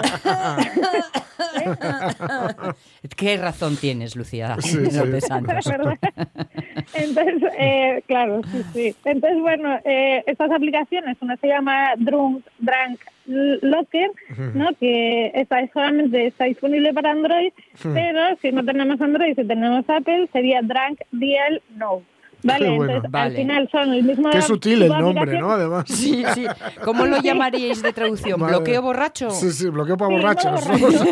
¿Qué 3.17 3.35
razón 3.35 3.75
tienes, 3.75 4.15
Lucía 4.15 4.55
Sí, 4.61 4.85
sí. 4.85 4.99
Entonces, 6.93 7.43
eh, 7.59 8.01
claro, 8.07 8.39
sí, 8.49 8.63
sí. 8.73 8.95
Entonces, 9.03 9.41
bueno, 9.41 9.77
eh, 9.83 10.23
estas 10.27 10.49
aplicaciones, 10.51 11.17
una 11.19 11.35
se 11.35 11.47
llama 11.47 11.89
Drunk, 11.97 12.45
Drunk 12.59 13.01
Locker, 13.27 14.09
¿no? 14.53 14.69
que 14.79 15.31
está 15.35 15.57
solamente 15.73 16.27
está 16.27 16.45
disponible 16.45 16.93
para 16.93 17.11
Android, 17.11 17.51
pero 17.83 18.19
si 18.41 18.51
no 18.51 18.63
tenemos 18.63 18.99
Android, 19.01 19.35
si 19.35 19.45
tenemos 19.45 19.83
Apple, 19.89 20.29
sería 20.31 20.61
Drunk 20.61 20.99
DL 21.11 21.61
No. 21.75 22.01
Vale, 22.43 22.69
bueno. 22.69 22.83
entonces 22.83 23.11
Vale. 23.11 23.25
al 23.25 23.35
final 23.41 23.69
son 23.71 23.93
el 23.93 24.03
mismo 24.03 24.29
Qué 24.29 24.41
sutil 24.43 24.83
el 24.83 24.89
nombre. 24.89 25.39
¿no? 25.39 25.51
Además. 25.51 25.85
Sí, 25.87 26.23
sí. 26.35 26.45
¿Cómo 26.85 27.07
lo 27.07 27.19
llamaríais 27.19 27.81
de 27.81 27.91
traducción? 27.91 28.39
Madre. 28.39 28.57
¿Bloqueo 28.57 28.81
borracho? 28.83 29.31
Sí, 29.31 29.51
sí, 29.51 29.67
bloqueo 29.69 29.97
para 29.97 30.09
Sí, 30.09 30.15
borrachos. 30.21 30.67
borracho, 30.67 31.03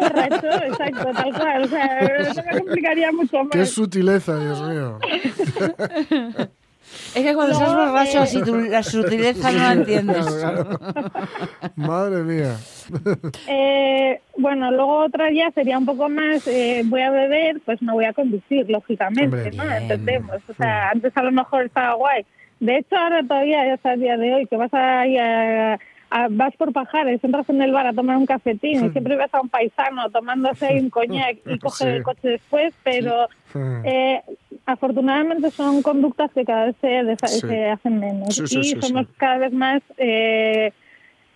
borracho, 0.00 0.64
exacto, 0.66 1.10
tal 1.12 1.32
cual. 1.34 1.62
O 1.64 1.66
sea, 1.66 2.00
no 2.00 2.42
me 2.52 2.58
complicaría 2.60 3.10
mucho 3.12 3.38
más. 3.38 3.50
Qué 3.50 3.66
sutileza, 3.66 4.38
Dios 4.38 4.62
mío. 4.62 4.98
Es 7.14 7.24
que 7.24 7.34
cuando 7.34 7.58
No, 7.58 7.66
estás 7.66 7.74
borracho, 7.74 8.26
si 8.26 8.42
tú 8.42 8.56
la 8.56 8.82
sutileza 8.82 9.50
no 9.52 9.58
la 9.58 9.72
entiendes. 9.72 10.26
Claro, 10.26 10.64
claro. 10.78 11.70
Madre 11.76 12.22
mía. 12.22 12.56
Eh, 13.46 14.20
bueno, 14.36 14.70
luego 14.70 15.04
otra 15.04 15.30
ya 15.32 15.50
sería 15.52 15.78
un 15.78 15.86
poco 15.86 16.08
más, 16.08 16.46
eh, 16.46 16.82
voy 16.84 17.02
a 17.02 17.10
beber, 17.10 17.60
pues 17.64 17.80
no 17.82 17.94
voy 17.94 18.04
a 18.04 18.12
conducir, 18.12 18.68
lógicamente, 18.70 19.24
Hombre, 19.36 19.50
¿no? 19.56 19.64
bien. 19.64 19.82
Entendemos. 19.82 20.36
O 20.48 20.54
sea, 20.54 20.90
antes 20.90 21.16
a 21.16 21.22
lo 21.22 21.32
mejor 21.32 21.64
estaba 21.66 21.94
guay. 21.94 22.24
De 22.60 22.78
hecho, 22.78 22.96
ahora 22.96 23.22
todavía, 23.26 23.72
hasta 23.72 23.92
el 23.94 24.00
día 24.00 24.16
de 24.16 24.34
hoy, 24.34 24.46
que 24.46 24.56
vas 24.56 24.72
a, 24.74 25.06
ir 25.06 25.20
a- 25.20 25.74
a- 25.74 25.78
vas 26.30 26.56
por 26.56 26.72
pajares, 26.72 27.22
entras 27.22 27.48
en 27.50 27.60
el 27.62 27.72
bar 27.72 27.86
a 27.86 27.92
tomar 27.92 28.16
un 28.16 28.26
cafetín 28.26 28.84
y 28.86 28.90
siempre 28.90 29.16
ves 29.16 29.32
a 29.34 29.40
un 29.40 29.48
paisano 29.48 30.08
tomándose 30.10 30.80
un 30.80 30.90
coñac 30.90 31.38
y 31.46 31.58
coge 31.58 31.84
Sí. 31.84 31.90
el 31.90 32.02
coche 32.02 32.28
después, 32.28 32.74
pero 32.82 33.28
eh, 33.84 34.22
afortunadamente 34.66 35.50
son 35.50 35.82
conductas 35.82 36.30
que 36.32 36.44
cada 36.44 36.66
vez 36.66 36.76
se, 36.80 37.16
Sí. 37.26 37.40
se 37.40 37.68
hacen 37.70 37.98
menos 38.00 38.38
y 38.52 38.74
somos 38.80 39.06
cada 39.16 39.38
vez 39.38 39.52
más 39.52 39.82
eh, 39.96 40.72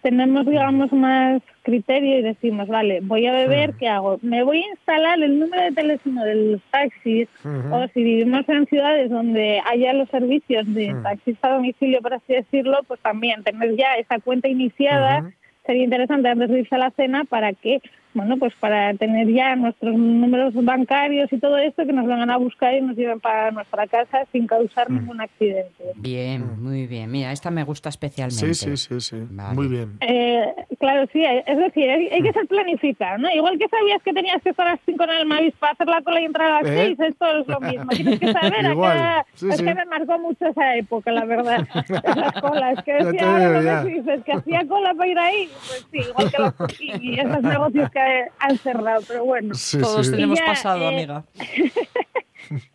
tenemos 0.02 0.46
digamos 0.46 0.92
más 0.92 1.42
criterio 1.62 2.18
y 2.18 2.22
decimos 2.22 2.68
vale 2.68 3.00
voy 3.02 3.26
a 3.26 3.32
beber 3.32 3.74
qué 3.74 3.88
hago 3.88 4.18
me 4.22 4.42
voy 4.42 4.62
a 4.62 4.70
instalar 4.70 5.22
el 5.22 5.38
número 5.38 5.62
de 5.62 5.72
teléfono 5.72 6.24
de 6.24 6.34
los 6.34 6.62
taxis 6.70 7.28
o 7.70 7.86
si 7.94 8.02
vivimos 8.02 8.48
en 8.48 8.66
ciudades 8.66 9.10
donde 9.10 9.60
haya 9.64 9.92
los 9.92 10.08
servicios 10.08 10.72
de 10.74 10.94
taxis 11.02 11.36
a 11.42 11.50
domicilio 11.50 12.02
por 12.02 12.14
así 12.14 12.34
decirlo 12.34 12.80
pues 12.86 13.00
también 13.00 13.42
tener 13.44 13.76
ya 13.76 13.94
esa 13.96 14.18
cuenta 14.18 14.48
iniciada 14.48 15.32
sería 15.64 15.84
interesante 15.84 16.28
antes 16.28 16.50
de 16.50 16.60
irse 16.60 16.74
a 16.74 16.78
la 16.78 16.90
cena 16.90 17.24
para 17.24 17.52
que 17.52 17.80
bueno, 18.14 18.36
pues 18.38 18.52
para 18.60 18.92
tener 18.94 19.26
ya 19.28 19.56
nuestros 19.56 19.94
números 19.96 20.52
bancarios 20.54 21.32
y 21.32 21.38
todo 21.38 21.56
esto 21.58 21.84
que 21.86 21.92
nos 21.92 22.06
vengan 22.06 22.30
a 22.30 22.36
buscar 22.36 22.74
y 22.74 22.80
nos 22.80 22.96
lleven 22.96 23.20
para 23.20 23.50
nuestra 23.50 23.86
casa 23.86 24.24
sin 24.32 24.46
causar 24.46 24.90
Mm. 24.90 24.94
ningún 24.98 25.20
accidente. 25.20 25.84
Bien, 25.96 26.60
muy 26.62 26.86
bien. 26.86 27.10
Mira, 27.10 27.32
esta 27.32 27.50
me 27.50 27.64
gusta 27.64 27.88
especialmente. 27.88 28.54
Sí, 28.54 28.76
sí, 28.76 28.76
sí, 28.76 29.00
sí. 29.00 29.16
Vale. 29.30 29.54
Muy 29.54 29.68
bien. 29.68 29.96
Eh, 30.00 30.52
claro, 30.78 31.06
sí, 31.12 31.22
es 31.24 31.56
decir, 31.56 31.88
hay, 31.90 32.08
hay 32.08 32.22
que 32.22 32.32
ser 32.32 32.46
planificado, 32.46 33.18
¿no? 33.18 33.30
Igual 33.30 33.58
que 33.58 33.68
sabías 33.68 34.02
que 34.02 34.12
tenías 34.12 34.42
que 34.42 34.50
estar 34.50 34.66
a 34.66 34.70
las 34.72 34.80
5 34.84 35.04
en 35.04 35.10
el 35.10 35.26
Mavis 35.26 35.54
para 35.58 35.72
hacer 35.72 35.86
la 35.88 36.02
cola 36.02 36.20
y 36.20 36.24
entrar 36.24 36.50
a 36.50 36.62
las 36.62 36.70
¿Eh? 36.70 36.94
6, 36.98 37.00
esto 37.10 37.26
es 37.40 37.48
lo 37.48 37.60
mismo. 37.60 37.86
Tienes 37.90 38.20
que 38.20 38.32
saber, 38.32 38.66
a 38.66 38.72
Igual, 38.72 38.98
qué- 38.98 39.30
sí, 39.38 39.48
es 39.48 39.56
sí. 39.56 39.64
que 39.64 39.74
me 39.74 39.84
marcó 39.86 40.18
mucho 40.18 40.46
esa 40.46 40.76
época, 40.76 41.10
la 41.12 41.24
verdad. 41.24 41.66
Esas 42.02 42.32
colas, 42.40 42.82
que 42.84 42.92
decía 42.92 43.22
ahora 43.52 43.82
que 43.84 43.88
dices, 43.90 44.24
que 44.24 44.32
hacía 44.32 44.66
cola 44.66 44.94
para 44.94 45.10
ir 45.10 45.18
ahí, 45.18 45.48
pues 45.66 45.86
sí, 45.90 45.98
igual 46.10 46.30
que 46.30 46.38
los, 46.38 46.80
y, 46.80 47.10
y 47.14 47.20
esos 47.20 47.42
negocios 47.42 47.90
que 47.90 47.98
han 48.38 48.58
cerrado, 48.58 49.02
pero 49.06 49.24
bueno. 49.24 49.54
Sí, 49.54 49.78
Todos 49.80 50.06
sí. 50.06 50.12
tenemos 50.12 50.38
ya, 50.38 50.46
pasado, 50.46 50.82
eh, 50.82 50.94
amiga. 50.94 51.24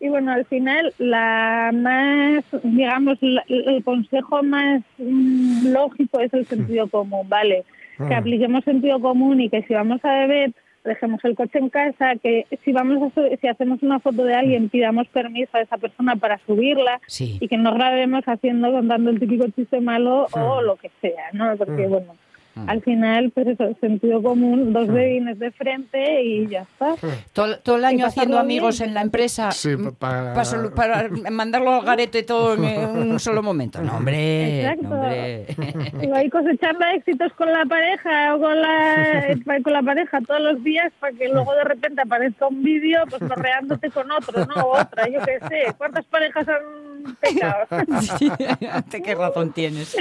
Y 0.00 0.08
bueno, 0.08 0.32
al 0.32 0.44
final, 0.46 0.92
la 0.98 1.70
más, 1.74 2.42
digamos, 2.64 3.18
la- 3.20 3.44
el 3.48 3.84
consejo 3.84 4.42
más 4.42 4.82
mm, 4.96 5.68
lógico 5.68 6.20
es 6.20 6.32
el 6.34 6.46
sentido 6.46 6.88
común, 6.88 7.28
¿vale? 7.28 7.64
Que 8.08 8.14
Ah. 8.14 8.18
apliquemos 8.18 8.64
sentido 8.64 8.98
común 8.98 9.40
y 9.40 9.50
que 9.50 9.62
si 9.64 9.74
vamos 9.74 10.02
a 10.04 10.12
beber, 10.20 10.52
dejemos 10.84 11.22
el 11.24 11.36
coche 11.36 11.58
en 11.58 11.68
casa, 11.68 12.14
que 12.16 12.46
si 12.64 12.72
vamos 12.72 13.12
a 13.16 13.36
si 13.40 13.46
hacemos 13.46 13.82
una 13.82 14.00
foto 14.00 14.24
de 14.24 14.34
alguien, 14.34 14.68
pidamos 14.70 15.06
permiso 15.08 15.50
a 15.56 15.60
esa 15.60 15.76
persona 15.76 16.16
para 16.16 16.38
subirla 16.46 17.00
Sí. 17.06 17.36
y 17.40 17.46
que 17.46 17.58
no 17.58 17.74
grabemos 17.74 18.24
haciendo, 18.26 18.72
contando 18.72 19.10
el 19.10 19.20
típico 19.20 19.46
chiste 19.54 19.80
malo 19.80 20.26
o 20.32 20.62
lo 20.62 20.76
que 20.76 20.90
sea, 21.02 21.24
¿no? 21.34 21.54
Porque, 21.56 21.86
bueno, 21.86 22.16
al 22.66 22.82
final, 22.82 23.30
pues 23.32 23.46
eso, 23.48 23.64
sentido 23.80 24.22
común, 24.22 24.72
dos 24.72 24.88
dedines 24.88 25.38
de 25.38 25.50
frente 25.52 26.22
y 26.22 26.46
ya 26.48 26.62
está. 26.62 26.94
Todo, 27.32 27.58
todo 27.60 27.76
el 27.76 27.84
año 27.84 28.06
haciendo 28.06 28.36
bien. 28.36 28.44
amigos 28.44 28.80
en 28.80 28.94
la 28.94 29.02
empresa 29.02 29.50
Sí, 29.52 29.76
mm, 29.76 29.92
pa- 29.92 30.34
pa 30.34 30.42
solu- 30.44 30.72
para 30.74 31.08
mandarlo 31.30 31.74
al 31.74 31.84
garete 31.84 32.22
todo 32.22 32.54
en 32.54 32.64
un 33.12 33.20
solo 33.20 33.42
momento. 33.42 33.80
No, 33.82 33.96
hombre. 33.96 34.60
Exacto. 34.62 34.88
no, 34.88 34.94
hombre. 35.02 35.46
Ahí 36.14 36.30
cosechando 36.30 36.84
éxitos 36.94 37.32
con 37.34 37.50
la 37.52 37.64
pareja 37.66 38.34
o 38.34 38.40
con 38.40 38.60
la, 38.60 39.36
con 39.62 39.72
la 39.72 39.82
pareja 39.82 40.20
todos 40.26 40.40
los 40.40 40.64
días 40.64 40.92
para 41.00 41.12
que 41.16 41.28
luego 41.28 41.54
de 41.54 41.64
repente 41.64 42.02
aparezca 42.02 42.46
un 42.48 42.62
vídeo 42.62 43.00
pues 43.08 43.22
morreándote 43.22 43.90
con 43.90 44.10
otro, 44.10 44.44
¿no? 44.46 44.62
O 44.64 44.80
otra, 44.80 45.08
yo 45.08 45.20
qué 45.24 45.38
sé. 45.48 45.72
¿Cuántas 45.76 46.04
parejas 46.06 46.46
han 46.48 47.14
pecado? 47.20 47.66
Sí, 48.16 48.30
qué 49.02 49.14
razón 49.14 49.52
tienes. 49.52 49.96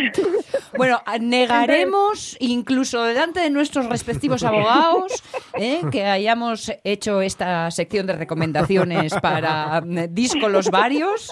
Bueno, 0.75 1.01
negaremos 1.19 2.35
incluso 2.47 3.03
delante 3.03 3.39
de 3.39 3.49
nuestros 3.49 3.87
respectivos 3.87 4.43
abogados 4.43 5.23
¿eh? 5.59 5.81
que 5.91 6.05
hayamos 6.05 6.71
hecho 6.83 7.21
esta 7.21 7.69
sección 7.71 8.07
de 8.07 8.13
recomendaciones 8.13 9.13
para 9.21 9.81
mm, 9.81 10.13
díscolos 10.13 10.69
varios, 10.69 11.31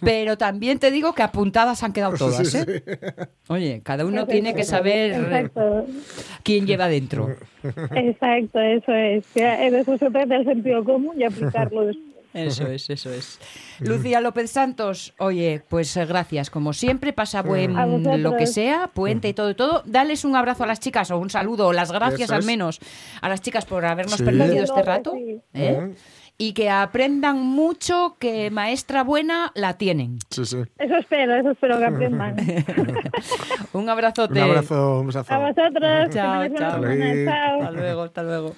pero 0.00 0.36
también 0.36 0.78
te 0.78 0.90
digo 0.90 1.14
que 1.14 1.22
apuntadas 1.22 1.82
han 1.82 1.92
quedado 1.92 2.16
todas. 2.16 2.54
¿eh? 2.54 2.82
Oye, 3.48 3.80
cada 3.82 4.04
uno 4.04 4.26
tiene 4.26 4.54
que 4.54 4.64
saber 4.64 5.12
Exacto, 5.12 5.86
quién 6.42 6.66
lleva 6.66 6.88
dentro. 6.88 7.28
exacto, 7.62 8.60
eso 8.60 8.92
es. 8.92 9.24
Eso 9.34 9.98
se 9.98 10.10
trata 10.10 10.36
el 10.36 10.44
sentido 10.44 10.84
común 10.84 11.20
y 11.20 11.24
aplicarlo 11.24 11.86
después. 11.86 12.04
Eso 12.34 12.66
es, 12.68 12.90
eso 12.90 13.10
es. 13.12 13.38
Lucía 13.78 14.20
López 14.20 14.50
Santos, 14.50 15.14
oye, 15.18 15.62
pues 15.68 15.96
eh, 15.96 16.04
gracias, 16.04 16.50
como 16.50 16.72
siempre, 16.72 17.12
pasa 17.12 17.42
buen 17.42 17.76
A 17.78 17.86
vosotros. 17.86 18.20
lo 18.20 18.36
que 18.36 18.46
sea, 18.46 18.88
puente 18.88 19.28
y 19.28 19.32
todo 19.34 19.50
y 19.50 19.54
todo. 19.54 19.82
Dales 19.86 20.24
un 20.24 20.36
abrazo 20.36 20.64
a 20.64 20.66
las 20.66 20.80
chicas 20.80 21.10
o 21.10 21.18
un 21.18 21.30
saludo 21.30 21.68
o 21.68 21.72
las 21.72 21.90
gracias 21.92 22.22
Eso 22.22 22.34
al 22.34 22.40
es. 22.40 22.46
menos 22.46 22.80
a 23.22 23.28
las 23.28 23.40
chicas 23.40 23.64
por 23.64 23.84
habernos 23.86 24.16
Sí. 24.18 24.24
permitido 24.24 24.64
este 24.64 24.80
Sí. 24.80 24.86
rato. 24.86 25.14
¿eh? 25.54 25.94
Y 26.36 26.52
que 26.52 26.68
aprendan 26.68 27.38
mucho 27.40 28.16
que 28.18 28.50
maestra 28.50 29.04
buena 29.04 29.52
la 29.54 29.74
tienen. 29.74 30.18
Sí, 30.30 30.44
sí. 30.44 30.56
Eso 30.78 30.96
espero, 30.96 31.36
eso 31.36 31.52
espero 31.52 31.78
que 31.78 31.84
aprendan. 31.84 32.36
Un 33.72 33.88
abrazote. 33.88 34.42
Un 34.42 34.50
abrazo, 34.50 35.00
un 35.00 35.06
besazo. 35.06 35.32
A 35.32 35.38
vosotros. 35.38 36.08
que 36.08 36.14
Chao, 36.14 36.48
chao. 36.56 36.82
Hasta 36.84 37.70
luego, 37.70 38.02
hasta 38.02 38.22
luego. 38.24 38.54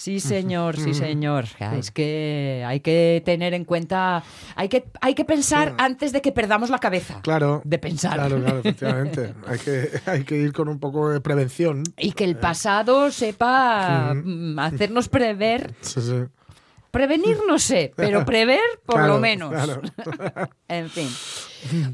Sí, 0.00 0.18
señor, 0.18 0.78
sí, 0.78 0.94
señor. 0.94 1.44
Ah, 1.60 1.76
Es 1.76 1.90
que 1.90 2.64
hay 2.66 2.80
que 2.80 3.22
tener 3.22 3.52
en 3.52 3.66
cuenta, 3.66 4.22
hay 4.56 4.70
que, 4.70 4.86
hay 5.02 5.14
que 5.14 5.26
pensar 5.26 5.74
antes 5.76 6.12
de 6.12 6.22
que 6.22 6.32
perdamos 6.32 6.70
la 6.70 6.78
cabeza. 6.78 7.20
Claro. 7.22 7.60
De 7.66 7.78
pensar. 7.78 8.14
Claro, 8.14 8.40
claro, 8.40 8.60
efectivamente. 8.60 9.34
hay, 9.46 9.58
que, 9.58 9.90
hay 10.06 10.24
que 10.24 10.36
ir 10.36 10.54
con 10.54 10.68
un 10.68 10.78
poco 10.80 11.10
de 11.10 11.20
prevención. 11.20 11.82
Y 11.98 12.12
que 12.12 12.24
el 12.24 12.36
pasado 12.36 13.10
sepa 13.10 14.14
mm, 14.14 14.58
hacernos 14.58 15.10
prever. 15.10 15.74
Sí, 15.82 16.00
sí. 16.00 16.14
Prevenir 16.90 17.38
no 17.46 17.58
sé, 17.58 17.92
pero 17.96 18.24
prever 18.24 18.60
por 18.84 18.96
Claro, 18.96 19.14
lo 19.14 19.20
menos. 19.20 19.50
claro. 19.52 19.80
en 20.68 20.90
fin. 20.90 21.08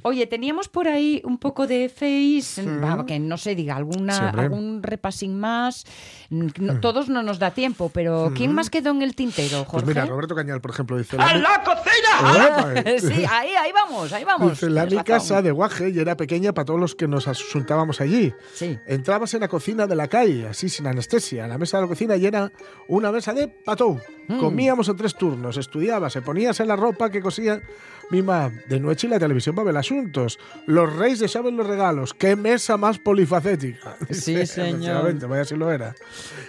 Oye, 0.02 0.26
teníamos 0.26 0.68
por 0.68 0.88
ahí 0.88 1.20
un 1.24 1.38
poco 1.38 1.66
de 1.66 1.88
face, 1.88 2.64
va, 2.78 3.04
que 3.06 3.18
no 3.18 3.36
sé, 3.36 3.54
diga, 3.54 3.76
alguna, 3.76 4.30
Sí, 4.32 4.38
algún 4.38 4.82
repasing 4.82 5.38
más. 5.38 5.84
No- 6.30 6.80
todos 6.80 7.08
no 7.08 7.22
nos 7.22 7.38
da 7.38 7.50
tiempo, 7.52 7.90
pero 7.92 8.32
¿quién 8.34 8.52
más 8.52 8.70
quedó 8.70 8.90
en 8.90 9.02
el 9.02 9.14
tintero, 9.14 9.58
Pues 9.58 9.68
Jorge? 9.68 9.86
mira, 9.88 10.06
Roberto 10.06 10.34
Cañal, 10.34 10.60
por 10.60 10.70
ejemplo, 10.72 10.96
dice... 10.98 11.16
¡A 11.18 11.36
la 11.36 11.62
cocina! 11.62 12.74
Epa, 12.82 12.90
sí, 13.00 13.24
ahí, 13.30 13.50
ahí 13.50 13.72
vamos, 13.72 14.12
ahí 14.12 14.24
vamos. 14.24 14.50
Dice, 14.52 14.70
la 14.70 14.86
mi 14.86 14.96
casa 15.02 15.42
de 15.42 15.50
Guaje 15.50 15.90
y 15.90 15.98
era 15.98 16.16
pequeña 16.16 16.52
para 16.52 16.64
todos 16.64 16.80
los 16.80 16.94
que 16.94 17.06
nos 17.08 17.28
asuntábamos 17.28 18.00
allí. 18.00 18.32
Sí. 18.54 18.78
Entrabas 18.86 19.34
en 19.34 19.40
la 19.40 19.48
cocina 19.48 19.86
de 19.86 19.94
la 19.96 20.08
calle, 20.08 20.48
así 20.48 20.68
sin 20.68 20.86
anestesia. 20.86 21.46
La 21.46 21.58
mesa 21.58 21.78
de 21.78 21.82
la 21.84 21.88
cocina 21.88 22.16
y 22.16 22.26
era 22.26 22.50
una 22.88 23.10
mesa 23.12 23.32
de 23.32 23.48
pató. 23.48 24.00
Mm. 24.28 24.38
Comíamos 24.40 24.88
en 24.88 24.96
tres 24.96 25.14
turnos, 25.14 25.56
estudiabas, 25.56 26.12
se 26.12 26.22
ponías 26.22 26.58
en 26.60 26.68
la 26.68 26.76
ropa 26.76 27.10
que 27.10 27.20
cosía 27.20 27.60
mi 28.10 28.22
mamá. 28.22 28.52
De 28.68 28.78
noche 28.80 29.06
y 29.06 29.10
la 29.10 29.18
televisión 29.18 29.54
para 29.54 29.66
ver 29.66 29.76
asuntos. 29.76 30.38
Los 30.66 30.94
reyes 30.94 31.18
dejaban 31.20 31.56
los 31.56 31.66
regalos. 31.66 32.14
¡Qué 32.14 32.36
mesa 32.36 32.76
más 32.76 32.98
polifacética! 32.98 33.96
Sí, 34.10 34.46
señor. 34.46 35.14
Vaya 35.28 35.44
si 35.44 35.56
lo 35.56 35.70
era. 35.70 35.94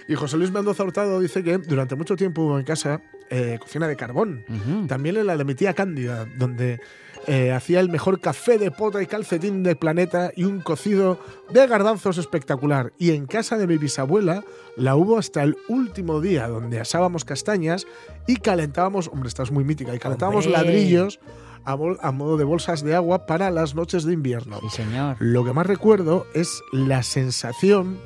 Y 0.08 0.14
José 0.14 0.36
Luis 0.36 0.50
Mendoza 0.50 0.84
Hurtado 0.84 1.20
dice 1.20 1.42
que 1.42 1.58
durante 1.58 1.96
mucho 1.96 2.16
tiempo 2.16 2.42
hubo 2.42 2.58
en 2.58 2.64
casa 2.64 3.00
eh, 3.30 3.58
cocina 3.60 3.86
de 3.88 3.96
carbón. 3.96 4.44
También 4.88 5.16
en 5.16 5.26
la 5.26 5.36
de 5.36 5.44
mi 5.44 5.54
tía 5.54 5.74
Cándida, 5.74 6.24
donde 6.36 6.80
eh, 7.26 7.52
hacía 7.52 7.80
el 7.80 7.90
mejor 7.90 8.20
café 8.20 8.56
de 8.56 8.70
pota 8.70 9.02
y 9.02 9.06
calcetín 9.06 9.62
del 9.62 9.76
planeta 9.76 10.30
y 10.34 10.44
un 10.44 10.60
cocido 10.60 11.20
de 11.50 11.66
garbanzos 11.66 12.16
espectacular. 12.16 12.92
Y 12.98 13.10
en 13.10 13.26
casa 13.26 13.58
de 13.58 13.66
mi 13.66 13.76
bisabuela 13.76 14.44
la 14.76 14.96
hubo 14.96 15.18
hasta 15.18 15.42
el 15.42 15.56
último 15.68 16.20
día, 16.20 16.48
donde 16.48 16.80
asábamos 16.80 17.24
castañas 17.24 17.86
y 18.26 18.36
calentábamos, 18.36 19.08
hombre, 19.08 19.28
esta 19.28 19.42
es 19.42 19.50
muy 19.50 19.64
mítica, 19.64 19.94
y 19.94 19.98
calentábamos 19.98 20.46
Hombre. 20.46 20.62
ladrillos 20.62 21.20
a, 21.68 22.12
modo 22.12 22.36
de 22.36 22.44
bolsas 22.44 22.82
de 22.82 22.94
agua 22.94 23.26
para 23.26 23.50
las 23.50 23.74
noches 23.74 24.04
de 24.04 24.14
invierno. 24.14 24.58
Sí, 24.62 24.68
señor. 24.70 25.16
Lo 25.20 25.44
que 25.44 25.52
más 25.52 25.66
recuerdo 25.66 26.26
es 26.34 26.62
la 26.72 27.02
sensación 27.02 27.98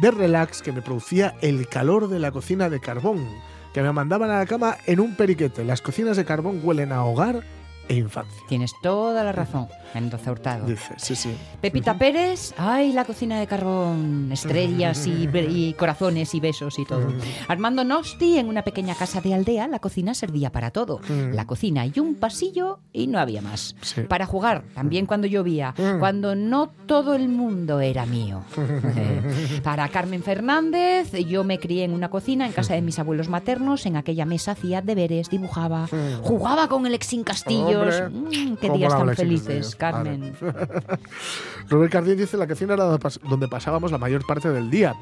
de 0.00 0.10
relax 0.10 0.62
que 0.62 0.72
me 0.72 0.82
producía 0.82 1.34
el 1.40 1.66
calor 1.68 2.08
de 2.08 2.18
la 2.18 2.30
cocina 2.30 2.70
de 2.70 2.80
carbón, 2.80 3.26
que 3.74 3.82
me 3.82 3.92
mandaban 3.92 4.30
a 4.30 4.38
la 4.38 4.46
cama 4.46 4.76
en 4.86 5.00
un 5.00 5.16
periquete. 5.16 5.64
Las 5.64 5.82
cocinas 5.82 6.16
de 6.16 6.24
carbón 6.24 6.60
huelen 6.62 6.92
a 6.92 7.04
hogar 7.04 7.42
e 7.88 7.96
infancia. 7.96 8.42
Tienes 8.48 8.72
toda 8.82 9.24
la 9.24 9.32
razón, 9.32 9.68
Mendoza 9.94 10.32
Hurtado. 10.32 10.66
Dice, 10.66 10.94
sí, 10.98 11.14
sí. 11.14 11.34
Pepita 11.60 11.98
Pérez, 11.98 12.54
ay, 12.56 12.92
la 12.92 13.04
cocina 13.04 13.38
de 13.38 13.46
carbón, 13.46 14.30
estrellas 14.32 15.06
y, 15.06 15.74
corazones 15.78 16.34
y 16.34 16.40
besos 16.40 16.78
y 16.78 16.84
todo. 16.84 17.12
Armando 17.48 17.84
Nosti, 17.84 18.38
en 18.38 18.48
una 18.48 18.62
pequeña 18.62 18.94
casa 18.94 19.20
de 19.20 19.34
aldea, 19.34 19.68
la 19.68 19.78
cocina 19.78 20.14
servía 20.14 20.50
para 20.50 20.70
todo. 20.70 21.00
La 21.08 21.46
cocina 21.46 21.86
y 21.86 21.98
un 22.00 22.14
pasillo 22.14 22.80
y 22.92 23.06
no 23.06 23.18
había 23.18 23.42
más. 23.42 23.76
Sí. 23.82 24.02
Para 24.02 24.26
jugar, 24.26 24.64
también 24.74 25.06
cuando 25.06 25.26
llovía, 25.26 25.74
cuando 25.98 26.34
no 26.34 26.70
todo 26.86 27.14
el 27.14 27.28
mundo 27.28 27.80
era 27.80 28.06
mío. 28.06 28.42
Para 29.62 29.88
Carmen 29.88 30.22
Fernández, 30.22 31.12
yo 31.12 31.44
me 31.44 31.58
crié 31.58 31.84
en 31.84 31.92
una 31.92 32.10
cocina 32.10 32.46
en 32.46 32.52
casa 32.52 32.74
de 32.74 32.82
mis 32.82 32.98
abuelos 32.98 33.28
maternos, 33.28 33.86
en 33.86 33.96
aquella 33.96 34.24
mesa 34.24 34.52
hacía 34.52 34.82
deberes, 34.82 35.30
dibujaba, 35.30 35.88
jugaba 36.22 36.68
con 36.68 36.86
el 36.86 36.94
Exin 36.94 37.24
Castillos. 37.24 37.71
Hombre, 37.76 38.08
Mm, 38.08 38.56
qué 38.56 38.70
días 38.70 38.96
tan 38.96 39.14
felices. 39.16 39.76
Carmen. 39.76 40.34
Robert 41.68 41.92
Cardín 41.92 42.16
dice 42.16 42.36
la 42.36 42.46
cocina 42.46 42.74
era 42.74 42.84
donde 42.84 42.98
pas- 43.00 43.20
donde 43.28 43.48
pasábamos 43.48 43.90
la 43.92 43.98
mayor 43.98 44.26
parte 44.26 44.50
del 44.50 44.70
día. 44.70 44.94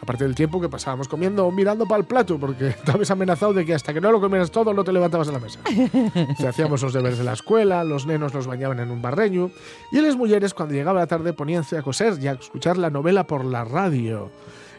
Aparte 0.00 0.24
del 0.24 0.34
tiempo 0.34 0.60
que 0.60 0.68
pasábamos 0.68 1.08
comiendo 1.08 1.46
o 1.46 1.50
mirando 1.50 1.84
para 1.86 2.00
el 2.00 2.06
plato, 2.06 2.38
porque 2.38 2.68
estabas 2.84 3.10
amenazado 3.10 3.52
de 3.52 3.64
que 3.66 3.74
hasta 3.74 3.92
que 3.92 4.00
no 4.00 4.12
lo 4.12 4.20
comieras 4.20 4.50
todo 4.50 4.72
no 4.72 4.84
te 4.84 4.92
levantabas 4.92 5.26
de 5.26 5.32
la 5.32 5.38
mesa. 5.40 5.58
Te 6.38 6.46
hacíamos 6.46 6.82
los 6.82 6.92
deberes 6.92 7.18
de 7.18 7.24
la 7.24 7.32
escuela, 7.32 7.82
los 7.84 8.06
nenos 8.06 8.32
los 8.34 8.46
bañaban 8.46 8.78
en 8.80 8.90
un 8.90 9.02
barreño 9.02 9.50
y 9.90 10.00
las 10.00 10.16
mujeres 10.16 10.54
cuando 10.54 10.74
llegaba 10.74 11.00
la 11.00 11.06
tarde 11.06 11.32
poníanse 11.32 11.76
a 11.78 11.82
coser 11.82 12.14
y 12.20 12.28
a 12.28 12.32
escuchar 12.32 12.76
la 12.78 12.90
novela 12.90 13.26
por 13.26 13.44
la 13.44 13.64
radio. 13.64 14.30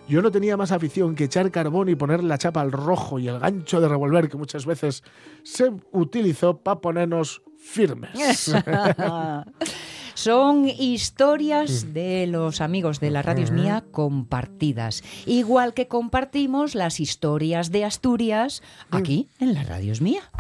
Yo 0.10 0.24
no 0.24 0.32
tenía 0.32 0.58
más 0.58 0.72
afición 0.72 1.14
que 1.14 1.26
echar 1.26 1.52
carbón 1.52 1.88
y 1.88 1.96
poner 1.96 2.24
la 2.24 2.40
chapa 2.40 2.62
al 2.62 2.72
rojo 2.72 3.20
y 3.20 3.28
el 3.28 3.38
gancho 3.38 3.80
de 3.80 3.88
revolver 3.88 4.28
que 4.28 4.38
muchas 4.38 4.66
veces 4.66 5.04
se 5.44 5.72
utilizó 5.92 6.58
para 6.58 6.82
ponernos 6.82 7.44
firmes. 7.60 8.10
Son 10.16 10.68
historias 10.68 11.94
de 11.94 12.26
los 12.26 12.60
amigos 12.60 13.00
de 13.00 13.12
la 13.12 13.22
Radio 13.22 13.44
es 13.44 13.52
Mía 13.52 13.86
compartidas. 13.92 15.04
Igual 15.28 15.76
que 15.76 15.88
compartimos 15.88 16.74
las 16.74 17.00
historias 17.00 17.72
de 17.72 17.86
Asturias 17.86 18.64
aquí 18.90 19.30
en 19.40 19.54
la 19.54 19.64
Radio 19.64 19.94
es 19.94 20.02
Mía. 20.02 20.32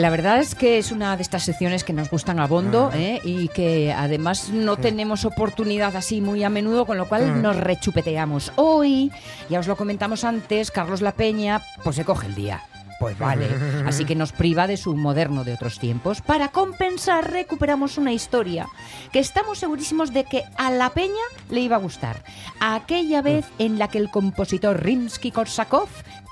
La 0.00 0.08
verdad 0.08 0.38
es 0.38 0.54
que 0.54 0.78
es 0.78 0.92
una 0.92 1.14
de 1.14 1.22
estas 1.22 1.42
secciones 1.42 1.84
que 1.84 1.92
nos 1.92 2.08
gustan 2.08 2.40
a 2.40 2.46
bondo 2.46 2.90
¿eh? 2.94 3.20
y 3.22 3.48
que 3.48 3.92
además 3.92 4.48
no 4.48 4.78
tenemos 4.78 5.26
oportunidad 5.26 5.94
así 5.94 6.22
muy 6.22 6.42
a 6.42 6.48
menudo, 6.48 6.86
con 6.86 6.96
lo 6.96 7.06
cual 7.06 7.42
nos 7.42 7.54
rechupeteamos. 7.54 8.50
Hoy, 8.56 9.12
ya 9.50 9.60
os 9.60 9.66
lo 9.66 9.76
comentamos 9.76 10.24
antes, 10.24 10.70
Carlos 10.70 11.02
La 11.02 11.12
Peña 11.12 11.60
pues 11.84 11.96
se 11.96 12.06
coge 12.06 12.28
el 12.28 12.34
día. 12.34 12.62
Pues 12.98 13.18
vale, 13.18 13.46
así 13.86 14.06
que 14.06 14.14
nos 14.14 14.32
priva 14.32 14.66
de 14.66 14.78
su 14.78 14.96
moderno 14.96 15.44
de 15.44 15.52
otros 15.52 15.78
tiempos. 15.78 16.22
Para 16.22 16.48
compensar, 16.48 17.30
recuperamos 17.30 17.98
una 17.98 18.14
historia 18.14 18.68
que 19.12 19.18
estamos 19.18 19.58
segurísimos 19.58 20.14
de 20.14 20.24
que 20.24 20.44
a 20.56 20.70
la 20.70 20.88
peña 20.88 21.12
le 21.50 21.60
iba 21.60 21.76
a 21.76 21.80
gustar. 21.80 22.24
Aquella 22.58 23.20
vez 23.20 23.44
en 23.58 23.78
la 23.78 23.88
que 23.88 23.98
el 23.98 24.10
compositor 24.10 24.82
Rimsky-Korsakov 24.82 25.88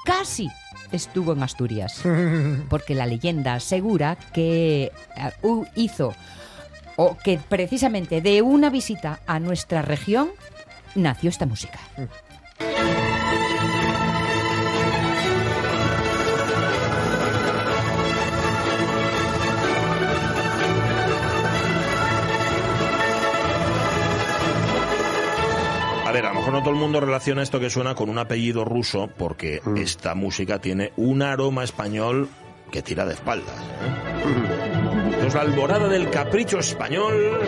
casi 0.07 0.49
estuvo 0.93 1.33
en 1.33 1.43
Asturias. 1.43 2.03
Porque 2.69 2.95
la 2.95 3.07
leyenda 3.07 3.55
asegura 3.55 4.17
que 4.33 4.93
eh, 5.17 5.65
hizo, 5.75 6.15
o 6.97 7.17
que 7.17 7.39
precisamente 7.49 8.21
de 8.21 8.43
una 8.43 8.71
visita 8.71 9.21
a 9.27 9.41
nuestra 9.41 9.83
región 9.83 10.29
nació 10.95 11.31
esta 11.31 11.47
música. 11.47 11.79
Mejor 26.51 26.61
no 26.61 26.65
todo 26.65 26.75
el 26.75 26.81
mundo 26.81 27.01
relaciona 27.01 27.43
esto 27.43 27.61
que 27.61 27.69
suena 27.69 27.95
con 27.95 28.09
un 28.09 28.19
apellido 28.19 28.65
ruso, 28.65 29.11
porque 29.19 29.61
esta 29.77 30.15
música 30.15 30.59
tiene 30.59 30.93
un 30.97 31.21
aroma 31.21 31.63
español 31.63 32.29
que 32.71 32.81
tira 32.81 33.05
de 33.05 33.15
espaldas. 33.15 33.55
¿eh? 33.55 35.27
Es 35.27 35.35
la 35.35 35.43
alborada 35.43 35.89
del 35.89 36.09
capricho 36.11 36.59
español. 36.59 37.39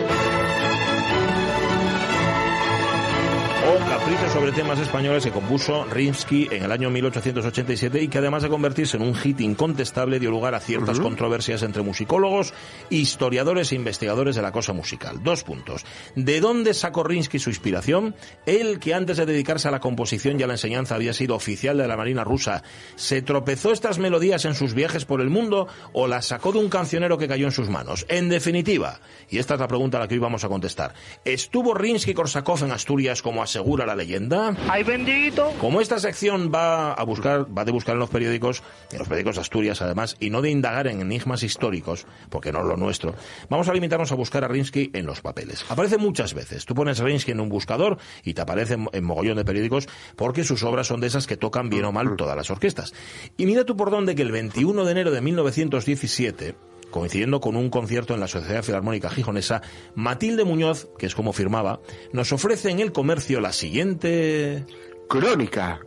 O 3.71 3.79
Capricho 3.87 4.29
sobre 4.33 4.51
temas 4.51 4.79
españoles 4.79 5.23
que 5.23 5.31
compuso 5.31 5.85
Rimsky 5.85 6.49
en 6.51 6.63
el 6.63 6.73
año 6.73 6.89
1887 6.89 8.01
y 8.01 8.09
que 8.09 8.17
además 8.17 8.43
de 8.43 8.49
convertirse 8.49 8.97
en 8.97 9.03
un 9.03 9.15
hit 9.15 9.39
incontestable 9.39 10.19
dio 10.19 10.29
lugar 10.29 10.55
a 10.55 10.59
ciertas 10.59 10.99
controversias 10.99 11.63
entre 11.63 11.81
musicólogos, 11.81 12.53
historiadores 12.89 13.71
e 13.71 13.75
investigadores 13.75 14.35
de 14.35 14.41
la 14.41 14.51
cosa 14.51 14.73
musical. 14.73 15.23
Dos 15.23 15.45
puntos. 15.45 15.85
¿De 16.17 16.41
dónde 16.41 16.73
sacó 16.73 17.03
Rimsky 17.03 17.39
su 17.39 17.49
inspiración? 17.49 18.13
Él, 18.45 18.77
que 18.79 18.93
antes 18.93 19.15
de 19.15 19.25
dedicarse 19.25 19.69
a 19.69 19.71
la 19.71 19.79
composición 19.79 20.37
y 20.37 20.43
a 20.43 20.47
la 20.47 20.55
enseñanza 20.55 20.95
había 20.95 21.13
sido 21.13 21.35
oficial 21.35 21.77
de 21.77 21.87
la 21.87 21.95
Marina 21.95 22.25
rusa, 22.25 22.63
¿se 22.97 23.21
tropezó 23.21 23.71
estas 23.71 23.99
melodías 23.99 24.43
en 24.43 24.53
sus 24.53 24.73
viajes 24.73 25.05
por 25.05 25.21
el 25.21 25.29
mundo 25.29 25.69
o 25.93 26.07
las 26.07 26.25
sacó 26.25 26.51
de 26.51 26.59
un 26.59 26.67
cancionero 26.67 27.17
que 27.17 27.29
cayó 27.29 27.45
en 27.45 27.53
sus 27.53 27.69
manos? 27.69 28.05
En 28.09 28.27
definitiva, 28.27 28.99
y 29.29 29.37
esta 29.37 29.53
es 29.53 29.61
la 29.61 29.69
pregunta 29.69 29.95
a 29.95 30.01
la 30.01 30.07
que 30.09 30.15
hoy 30.15 30.19
vamos 30.19 30.43
a 30.43 30.49
contestar, 30.49 30.93
¿estuvo 31.23 31.73
Rimsky-Korsakov 31.73 32.65
en 32.65 32.71
Asturias 32.71 33.21
como 33.21 33.41
asegura 33.61 33.85
la 33.85 33.95
leyenda? 33.95 34.55
¡Ay, 34.67 34.83
bendito! 34.83 35.53
Como 35.59 35.81
esta 35.81 35.99
sección 35.99 36.51
va 36.53 36.93
a 36.93 37.03
buscar, 37.03 37.45
va 37.55 37.63
de 37.63 37.71
buscar 37.71 37.93
en 37.93 37.99
los 37.99 38.09
periódicos, 38.09 38.63
en 38.91 38.97
los 38.97 39.07
periódicos 39.07 39.35
de 39.35 39.41
Asturias 39.41 39.83
además, 39.83 40.17
y 40.19 40.31
no 40.31 40.41
de 40.41 40.49
indagar 40.49 40.87
en 40.87 40.99
enigmas 40.99 41.43
históricos, 41.43 42.07
porque 42.29 42.51
no 42.51 42.61
es 42.61 42.65
lo 42.65 42.75
nuestro, 42.75 43.13
vamos 43.49 43.69
a 43.69 43.73
limitarnos 43.73 44.11
a 44.11 44.15
buscar 44.15 44.43
a 44.43 44.47
Rinsky 44.47 44.89
en 44.93 45.05
los 45.05 45.21
papeles. 45.21 45.63
Aparece 45.69 45.99
muchas 45.99 46.33
veces. 46.33 46.65
Tú 46.65 46.73
pones 46.73 46.97
Rinsky 46.97 47.33
en 47.33 47.39
un 47.39 47.49
buscador 47.49 47.99
y 48.23 48.33
te 48.33 48.41
aparece 48.41 48.73
en, 48.73 48.89
en 48.93 49.03
mogollón 49.03 49.37
de 49.37 49.45
periódicos 49.45 49.87
porque 50.15 50.43
sus 50.43 50.63
obras 50.63 50.87
son 50.87 50.99
de 50.99 51.07
esas 51.07 51.27
que 51.27 51.37
tocan 51.37 51.69
bien 51.69 51.85
o 51.85 51.91
mal 51.91 52.15
todas 52.17 52.35
las 52.35 52.49
orquestas. 52.49 52.95
Y 53.37 53.45
mira 53.45 53.63
tú 53.63 53.77
por 53.77 53.91
dónde 53.91 54.15
que 54.15 54.23
el 54.23 54.31
21 54.31 54.85
de 54.85 54.91
enero 54.91 55.11
de 55.11 55.21
1917 55.21 56.70
coincidiendo 56.91 57.39
con 57.39 57.55
un 57.55 57.69
concierto 57.69 58.13
en 58.13 58.19
la 58.19 58.27
Sociedad 58.27 58.63
Filarmónica 58.63 59.09
Gijonesa, 59.09 59.61
Matilde 59.95 60.43
Muñoz, 60.43 60.89
que 60.99 61.07
es 61.07 61.15
como 61.15 61.33
firmaba, 61.33 61.81
nos 62.13 62.31
ofrece 62.31 62.69
en 62.69 62.79
el 62.79 62.91
comercio 62.91 63.41
la 63.41 63.53
siguiente... 63.53 64.65
Crónica. 65.09 65.81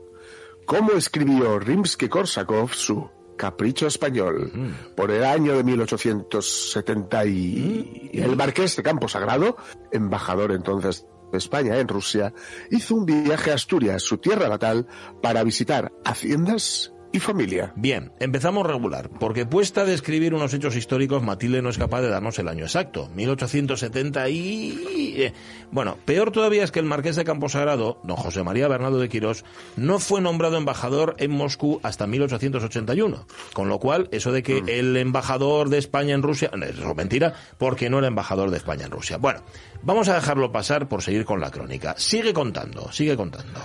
¿Cómo 0.67 0.93
escribió 0.93 1.59
Rimsky-Korsakov 1.59 2.75
su 2.75 3.09
Capricho 3.37 3.87
Español 3.87 4.53
por 4.97 5.11
el 5.11 5.25
año 5.25 5.57
de 5.57 5.65
1870 5.65 7.27
y 7.27 8.11
el 8.13 8.37
marqués 8.37 8.77
de 8.77 8.83
Campo 8.83 9.09
Sagrado, 9.09 9.57
embajador 9.93 10.53
entonces 10.53 11.07
de 11.33 11.39
España 11.39 11.79
en 11.79 11.89
Rusia, 11.89 12.33
hizo 12.71 12.95
un 12.95 13.07
viaje 13.07 13.51
a 13.51 13.55
Asturias, 13.55 14.03
su 14.03 14.19
tierra 14.19 14.49
natal, 14.49 14.87
para 15.21 15.43
visitar 15.43 15.93
haciendas 16.05 16.94
y 17.15 17.21
familia. 17.21 17.73
Bien, 17.77 18.11
empezamos 18.19 18.67
regular, 18.67 19.09
porque 19.21 19.47
puesta 19.47 19.83
a 19.83 19.85
describir 19.85 20.35
unos 20.35 20.53
hechos 20.53 20.75
históricos, 20.75 21.23
Matilde 21.23 21.63
no 21.63 21.69
es 21.69 21.79
capaz 21.79 22.01
de 22.01 22.09
darnos 22.09 22.41
el 22.41 22.49
año 22.49 22.65
exacto, 22.65 23.09
1870 23.15 24.29
y... 24.31 25.15
eh, 25.17 25.33
Bueno, 25.71 25.97
peor 26.05 26.33
todavía 26.33 26.65
es 26.65 26.73
que 26.73 26.81
el 26.81 26.87
marqués 26.87 27.15
de 27.15 27.23
Camposagrado, 27.23 28.01
don 28.03 28.17
José 28.17 28.43
María 28.43 28.67
Bernardo 28.67 28.99
de 28.99 29.09
Quirós, 29.09 29.45
no 29.77 30.01
fue 30.01 30.21
nombrado 30.21 30.57
embajador 30.57 31.15
en 31.19 31.31
Moscú 31.31 31.79
hasta 31.85 32.09
1881, 32.09 33.29
con 33.53 33.69
lo 33.69 33.79
cual, 33.79 34.09
eso 34.11 34.33
de 34.33 34.43
que 34.43 34.65
el 34.67 34.97
embajador 34.97 35.69
de 35.69 35.79
España 35.79 36.15
en 36.17 36.23
Rusia... 36.23 36.51
Eso 36.53 36.91
es 36.91 36.97
mentira, 36.97 37.35
porque 37.59 37.91
no 37.91 37.99
era 38.01 38.09
embajador 38.09 38.51
de 38.51 38.57
España 38.57 38.87
en 38.87 38.91
Rusia. 38.91 39.19
Bueno, 39.19 39.41
vamos 39.83 40.09
a 40.09 40.15
dejarlo 40.15 40.51
pasar 40.51 40.89
por 40.89 41.01
seguir 41.01 41.25
con 41.25 41.41
la 41.41 41.53
crónica. 41.53 41.95
Sigue 41.97 42.35
contando, 42.35 42.91
sigue 42.91 43.17
contando. 43.17 43.61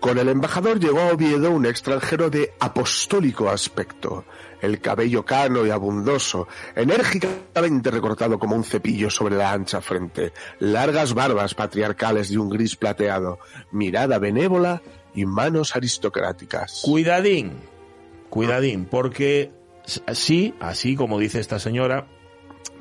Con 0.00 0.16
el 0.18 0.28
embajador 0.30 0.80
llegó 0.80 1.00
a 1.00 1.12
Oviedo 1.12 1.50
un 1.50 1.66
extranjero 1.66 2.30
de 2.30 2.54
apostólico 2.58 3.50
aspecto, 3.50 4.24
el 4.62 4.80
cabello 4.80 5.24
cano 5.26 5.66
y 5.66 5.70
abundoso, 5.70 6.48
enérgicamente 6.74 7.90
recortado 7.90 8.38
como 8.38 8.56
un 8.56 8.64
cepillo 8.64 9.10
sobre 9.10 9.36
la 9.36 9.52
ancha 9.52 9.80
frente, 9.82 10.32
largas 10.58 11.12
barbas 11.12 11.54
patriarcales 11.54 12.30
de 12.30 12.38
un 12.38 12.48
gris 12.48 12.76
plateado, 12.76 13.38
mirada 13.72 14.18
benévola 14.18 14.80
y 15.14 15.26
manos 15.26 15.76
aristocráticas. 15.76 16.80
Cuidadín, 16.82 17.52
cuidadín, 18.30 18.86
porque 18.86 19.50
s- 19.84 20.00
sí, 20.14 20.54
así 20.60 20.96
como 20.96 21.18
dice 21.18 21.40
esta 21.40 21.58
señora, 21.58 22.06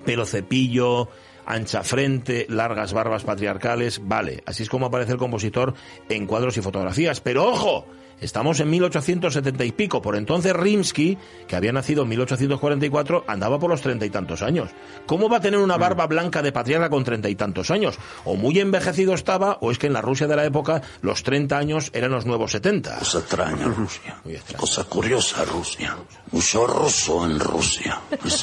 pelo 0.05 0.25
cepillo, 0.25 1.10
ancha 1.49 1.83
frente, 1.83 2.45
largas 2.47 2.93
barbas 2.93 3.23
patriarcales, 3.23 4.01
vale, 4.07 4.43
así 4.45 4.63
es 4.63 4.69
como 4.69 4.85
aparece 4.85 5.13
el 5.13 5.17
compositor 5.17 5.73
en 6.07 6.27
cuadros 6.27 6.55
y 6.57 6.62
fotografías, 6.62 7.19
pero 7.21 7.45
ojo, 7.45 7.88
estamos 8.21 8.59
en 8.59 8.69
1870 8.69 9.65
y 9.65 9.71
pico, 9.71 10.01
por 10.01 10.15
entonces 10.15 10.53
Rimsky, 10.53 11.17
que 11.47 11.55
había 11.55 11.71
nacido 11.71 12.03
en 12.03 12.09
1844, 12.09 13.25
andaba 13.27 13.57
por 13.57 13.71
los 13.71 13.81
treinta 13.81 14.05
y 14.05 14.12
tantos 14.12 14.43
años. 14.43 14.69
¿Cómo 15.07 15.27
va 15.27 15.38
a 15.38 15.41
tener 15.41 15.59
una 15.59 15.77
barba 15.77 16.05
blanca 16.05 16.43
de 16.43 16.51
patriarca 16.51 16.89
con 16.89 17.03
treinta 17.03 17.29
y 17.29 17.35
tantos 17.35 17.71
años? 17.71 17.97
O 18.25 18.35
muy 18.35 18.59
envejecido 18.59 19.15
estaba, 19.15 19.57
o 19.62 19.71
es 19.71 19.79
que 19.79 19.88
en 19.88 19.93
la 19.93 20.01
Rusia 20.01 20.27
de 20.27 20.35
la 20.35 20.45
época 20.45 20.83
los 21.01 21.23
30 21.23 21.57
años 21.57 21.89
eran 21.93 22.12
los 22.12 22.27
nuevos 22.27 22.51
70. 22.51 22.99
Cosa 22.99 23.19
extraña 23.19 23.65
Rusia. 23.65 24.17
Muy 24.23 24.35
extraño. 24.35 24.59
Cosa 24.59 24.83
curiosa 24.83 25.45
Rusia. 25.45 25.97
Mucho 26.31 26.67
ruso 26.67 27.25
en 27.25 27.39
Rusia. 27.39 27.99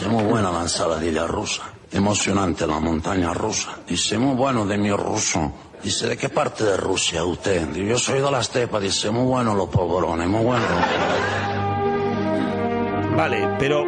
Muy 0.08 0.24
buena 0.24 0.50
la 0.50 0.62
ensaladilla 0.62 1.26
rusa. 1.26 1.75
Emocionante 1.92 2.66
la 2.66 2.80
montaña 2.80 3.32
rusa. 3.32 3.78
Dice 3.86 4.18
muy 4.18 4.34
bueno 4.34 4.66
de 4.66 4.76
mi 4.76 4.90
ruso. 4.90 5.52
Dice, 5.82 6.08
¿de 6.08 6.16
qué 6.16 6.28
parte 6.28 6.64
de 6.64 6.76
Rusia 6.76 7.24
usted? 7.24 7.68
Digo, 7.68 7.90
yo 7.90 7.98
soy 7.98 8.20
de 8.20 8.30
la 8.30 8.40
estepa. 8.40 8.80
Dice, 8.80 9.10
muy 9.10 9.24
bueno 9.24 9.54
los 9.54 9.68
polvorones, 9.68 10.28
muy 10.28 10.44
bueno. 10.44 10.64
Vale, 13.16 13.56
pero 13.58 13.84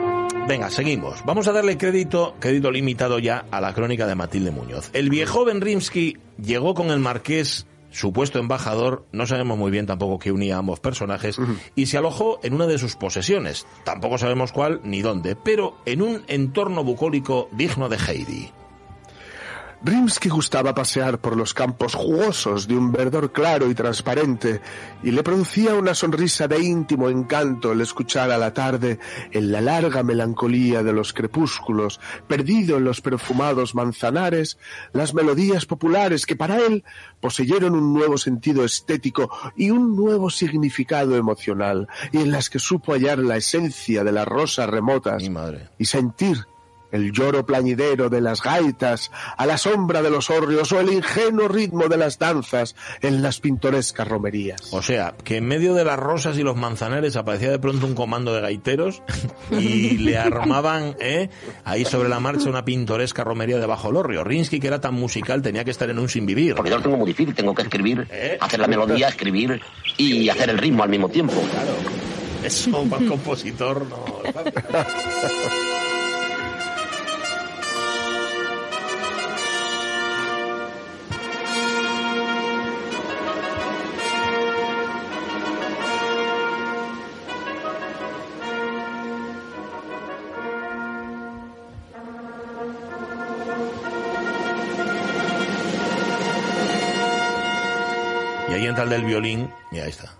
venga, 0.46 0.70
seguimos. 0.70 1.22
Vamos 1.24 1.48
a 1.48 1.52
darle 1.52 1.76
crédito, 1.76 2.34
crédito 2.40 2.70
limitado 2.70 3.18
ya 3.18 3.44
a 3.50 3.60
la 3.60 3.74
crónica 3.74 4.06
de 4.06 4.14
Matilde 4.14 4.50
Muñoz. 4.50 4.90
El 4.94 5.10
viejoven 5.10 5.60
Rimsky 5.60 6.16
llegó 6.40 6.74
con 6.74 6.90
el 6.90 7.00
marqués 7.00 7.66
supuesto 7.90 8.38
embajador, 8.38 9.06
no 9.12 9.26
sabemos 9.26 9.58
muy 9.58 9.70
bien 9.70 9.86
tampoco 9.86 10.18
qué 10.18 10.32
unía 10.32 10.56
a 10.56 10.58
ambos 10.58 10.80
personajes, 10.80 11.38
y 11.74 11.86
se 11.86 11.98
alojó 11.98 12.40
en 12.42 12.54
una 12.54 12.66
de 12.66 12.78
sus 12.78 12.96
posesiones, 12.96 13.66
tampoco 13.84 14.18
sabemos 14.18 14.52
cuál 14.52 14.80
ni 14.84 15.02
dónde, 15.02 15.36
pero 15.36 15.76
en 15.84 16.02
un 16.02 16.22
entorno 16.28 16.84
bucólico 16.84 17.48
digno 17.52 17.88
de 17.88 17.96
Heidi. 17.96 18.52
Rimsky 19.80 20.28
gustaba 20.28 20.74
pasear 20.74 21.20
por 21.20 21.36
los 21.36 21.54
campos 21.54 21.94
jugosos 21.94 22.66
de 22.66 22.76
un 22.76 22.90
verdor 22.90 23.30
claro 23.30 23.70
y 23.70 23.74
transparente, 23.74 24.60
y 25.04 25.12
le 25.12 25.22
producía 25.22 25.74
una 25.74 25.94
sonrisa 25.94 26.48
de 26.48 26.58
íntimo 26.58 27.08
encanto 27.08 27.70
el 27.70 27.80
escuchar 27.80 28.32
a 28.32 28.38
la 28.38 28.52
tarde, 28.52 28.98
en 29.30 29.52
la 29.52 29.60
larga 29.60 30.02
melancolía 30.02 30.82
de 30.82 30.92
los 30.92 31.12
crepúsculos, 31.12 32.00
perdido 32.26 32.78
en 32.78 32.84
los 32.84 33.00
perfumados 33.00 33.76
manzanares, 33.76 34.58
las 34.92 35.14
melodías 35.14 35.64
populares 35.64 36.26
que 36.26 36.34
para 36.34 36.58
él 36.58 36.82
poseyeron 37.20 37.74
un 37.74 37.94
nuevo 37.94 38.18
sentido 38.18 38.64
estético 38.64 39.30
y 39.56 39.70
un 39.70 39.94
nuevo 39.94 40.28
significado 40.28 41.16
emocional, 41.16 41.86
y 42.10 42.18
en 42.18 42.32
las 42.32 42.50
que 42.50 42.58
supo 42.58 42.94
hallar 42.94 43.20
la 43.20 43.36
esencia 43.36 44.02
de 44.02 44.10
las 44.10 44.26
rosas 44.26 44.68
remotas 44.68 45.22
y 45.78 45.84
sentir 45.84 46.46
el 46.92 47.12
lloro 47.12 47.44
plañidero 47.44 48.08
de 48.08 48.20
las 48.20 48.42
gaitas 48.42 49.10
a 49.36 49.46
la 49.46 49.58
sombra 49.58 50.02
de 50.02 50.10
los 50.10 50.30
hórreos 50.30 50.72
o 50.72 50.80
el 50.80 50.92
ingenuo 50.92 51.48
ritmo 51.48 51.88
de 51.88 51.96
las 51.96 52.18
danzas 52.18 52.74
en 53.02 53.22
las 53.22 53.40
pintorescas 53.40 54.08
romerías. 54.08 54.72
O 54.72 54.82
sea, 54.82 55.14
que 55.24 55.36
en 55.36 55.46
medio 55.46 55.74
de 55.74 55.84
las 55.84 55.98
rosas 55.98 56.38
y 56.38 56.42
los 56.42 56.56
manzanares 56.56 57.16
aparecía 57.16 57.50
de 57.50 57.58
pronto 57.58 57.86
un 57.86 57.94
comando 57.94 58.34
de 58.34 58.40
gaiteros 58.40 59.02
y 59.50 59.98
le 59.98 60.18
armaban 60.18 60.96
¿eh? 61.00 61.28
ahí 61.64 61.84
sobre 61.84 62.08
la 62.08 62.20
marcha 62.20 62.48
una 62.48 62.64
pintoresca 62.64 63.24
romería 63.24 63.58
de 63.58 63.66
Bajo 63.66 63.92
Lorrio. 63.92 64.24
Rinsky, 64.24 64.60
que 64.60 64.68
era 64.68 64.80
tan 64.80 64.94
musical, 64.94 65.42
tenía 65.42 65.64
que 65.64 65.70
estar 65.70 65.88
en 65.90 65.98
un 65.98 66.08
sin 66.08 66.26
vivir. 66.26 66.54
Porque 66.54 66.70
yo 66.70 66.76
lo 66.76 66.82
tengo 66.82 66.96
muy 66.96 67.08
difícil, 67.08 67.34
tengo 67.34 67.54
que 67.54 67.62
escribir, 67.62 68.06
hacer 68.40 68.60
la 68.60 68.66
melodía, 68.66 69.08
escribir 69.08 69.60
y 69.96 70.28
hacer 70.28 70.50
el 70.50 70.58
ritmo 70.58 70.82
al 70.82 70.88
mismo 70.88 71.08
tiempo. 71.08 71.34
Claro. 71.50 71.72
Eso 72.42 72.84
para 72.84 73.02
un 73.02 73.08
compositor 73.08 73.86
no. 73.86 74.04
Entra 98.88 99.00
el 99.00 99.04
violín. 99.04 99.50
Y 99.70 99.80
ahí 99.80 99.90
está. 99.90 100.14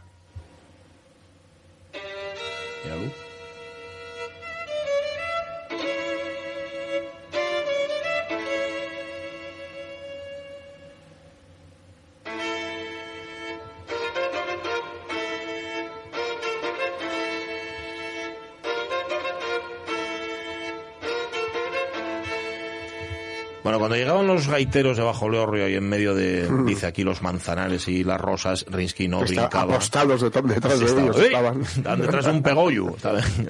Los 24.39 24.49
gaiteros 24.49 24.97
de 24.97 25.03
Bajo 25.03 25.29
Lorrio 25.29 25.69
y 25.69 25.75
en 25.75 25.89
medio 25.89 26.15
de, 26.15 26.49
dice 26.65 26.87
aquí, 26.87 27.03
los 27.03 27.23
manzanares 27.23 27.89
y 27.89 28.05
las 28.05 28.21
rosas, 28.21 28.65
Rinsky 28.69 29.09
no 29.09 29.25
Está 29.25 29.43
brincaba. 29.43 29.75
apostados 29.75 30.21
de- 30.21 30.31
detrás 30.31 30.79
de 30.81 30.87
ellos 30.87 31.19
estaban. 31.19 31.63
Estaban 31.63 32.01
detrás 32.01 32.25
de 32.25 32.31
un 32.31 32.43
pegollo. 32.43 32.95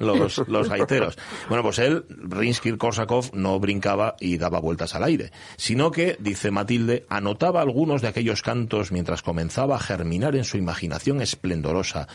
Los, 0.00 0.38
los 0.48 0.68
gaiteros. 0.68 1.18
Bueno, 1.48 1.62
pues 1.62 1.78
él, 1.78 2.04
Rinsky-Korsakov, 2.08 3.32
no 3.34 3.58
brincaba 3.60 4.16
y 4.20 4.38
daba 4.38 4.60
vueltas 4.60 4.94
al 4.94 5.04
aire, 5.04 5.30
sino 5.56 5.90
que, 5.90 6.16
dice 6.20 6.50
Matilde, 6.50 7.04
anotaba 7.08 7.60
algunos 7.60 8.00
de 8.02 8.08
aquellos 8.08 8.42
cantos 8.42 8.90
mientras 8.92 9.22
comenzaba 9.22 9.76
a 9.76 9.80
germinar 9.80 10.34
en 10.36 10.44
su 10.44 10.56
imaginación 10.56 11.20
esplendorosa 11.20 12.08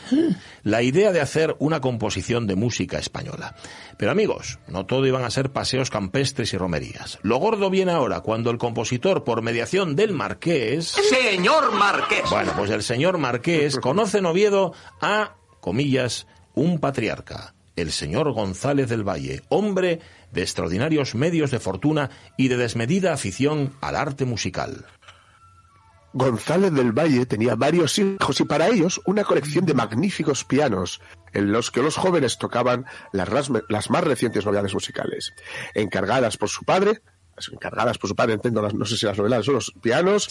la 0.64 0.82
idea 0.82 1.12
de 1.12 1.22
hacer 1.22 1.56
una 1.60 1.80
composición 1.82 2.48
de 2.48 2.56
música 2.56 2.98
española. 2.98 3.56
Pero 3.98 4.12
amigos, 4.12 4.60
no 4.68 4.86
todo 4.86 5.06
iban 5.06 5.24
a 5.24 5.30
ser 5.30 5.52
paseos 5.52 5.90
campestres 5.92 6.54
y 6.54 6.58
romerías. 6.58 7.20
Lo 7.22 7.38
gordo 7.38 7.70
viene 7.70 7.92
ahora, 7.92 8.22
cuando 8.22 8.50
el 8.50 8.58
compositor, 8.64 9.26
por 9.26 9.42
mediación 9.42 9.98
del 9.98 10.14
marqués... 10.14 10.88
Señor 10.88 11.74
Marqués. 11.74 12.30
Bueno, 12.30 12.54
pues 12.56 12.72
el 12.72 12.82
señor 12.82 13.18
Marqués 13.18 13.78
conoce 13.78 14.20
en 14.20 14.26
Oviedo 14.26 14.74
a, 15.02 15.36
comillas, 15.60 16.28
un 16.54 16.80
patriarca, 16.80 17.56
el 17.76 17.92
señor 17.92 18.32
González 18.32 18.88
del 18.88 19.06
Valle, 19.06 19.42
hombre 19.50 20.00
de 20.32 20.44
extraordinarios 20.44 21.14
medios 21.14 21.52
de 21.52 21.60
fortuna 21.60 22.10
y 22.38 22.48
de 22.48 22.56
desmedida 22.56 23.12
afición 23.12 23.74
al 23.82 23.98
arte 23.98 24.24
musical. 24.24 24.86
González 26.14 26.72
del 26.72 26.94
Valle 26.94 27.26
tenía 27.26 27.56
varios 27.56 28.00
hijos 28.00 28.40
y 28.40 28.46
para 28.46 28.70
ellos 28.70 29.02
una 29.06 29.26
colección 29.26 29.66
de 29.66 29.74
magníficos 29.74 30.46
pianos 30.46 31.02
en 31.34 31.52
los 31.52 31.70
que 31.70 31.82
los 31.82 31.98
jóvenes 31.98 32.38
tocaban 32.38 32.86
las, 33.12 33.50
las 33.68 33.90
más 33.90 34.04
recientes 34.06 34.46
novedades 34.46 34.74
musicales, 34.74 35.34
encargadas 35.74 36.38
por 36.38 36.48
su 36.48 36.64
padre, 36.64 37.02
encargadas 37.52 37.98
por 37.98 38.08
su 38.10 38.16
padre, 38.16 38.34
entiendo, 38.34 38.62
las- 38.62 38.74
no 38.74 38.86
sé 38.86 38.98
si 38.98 39.06
las 39.06 39.18
novedades 39.18 39.46
son 39.46 39.56
los 39.56 39.74
pianos, 39.82 40.28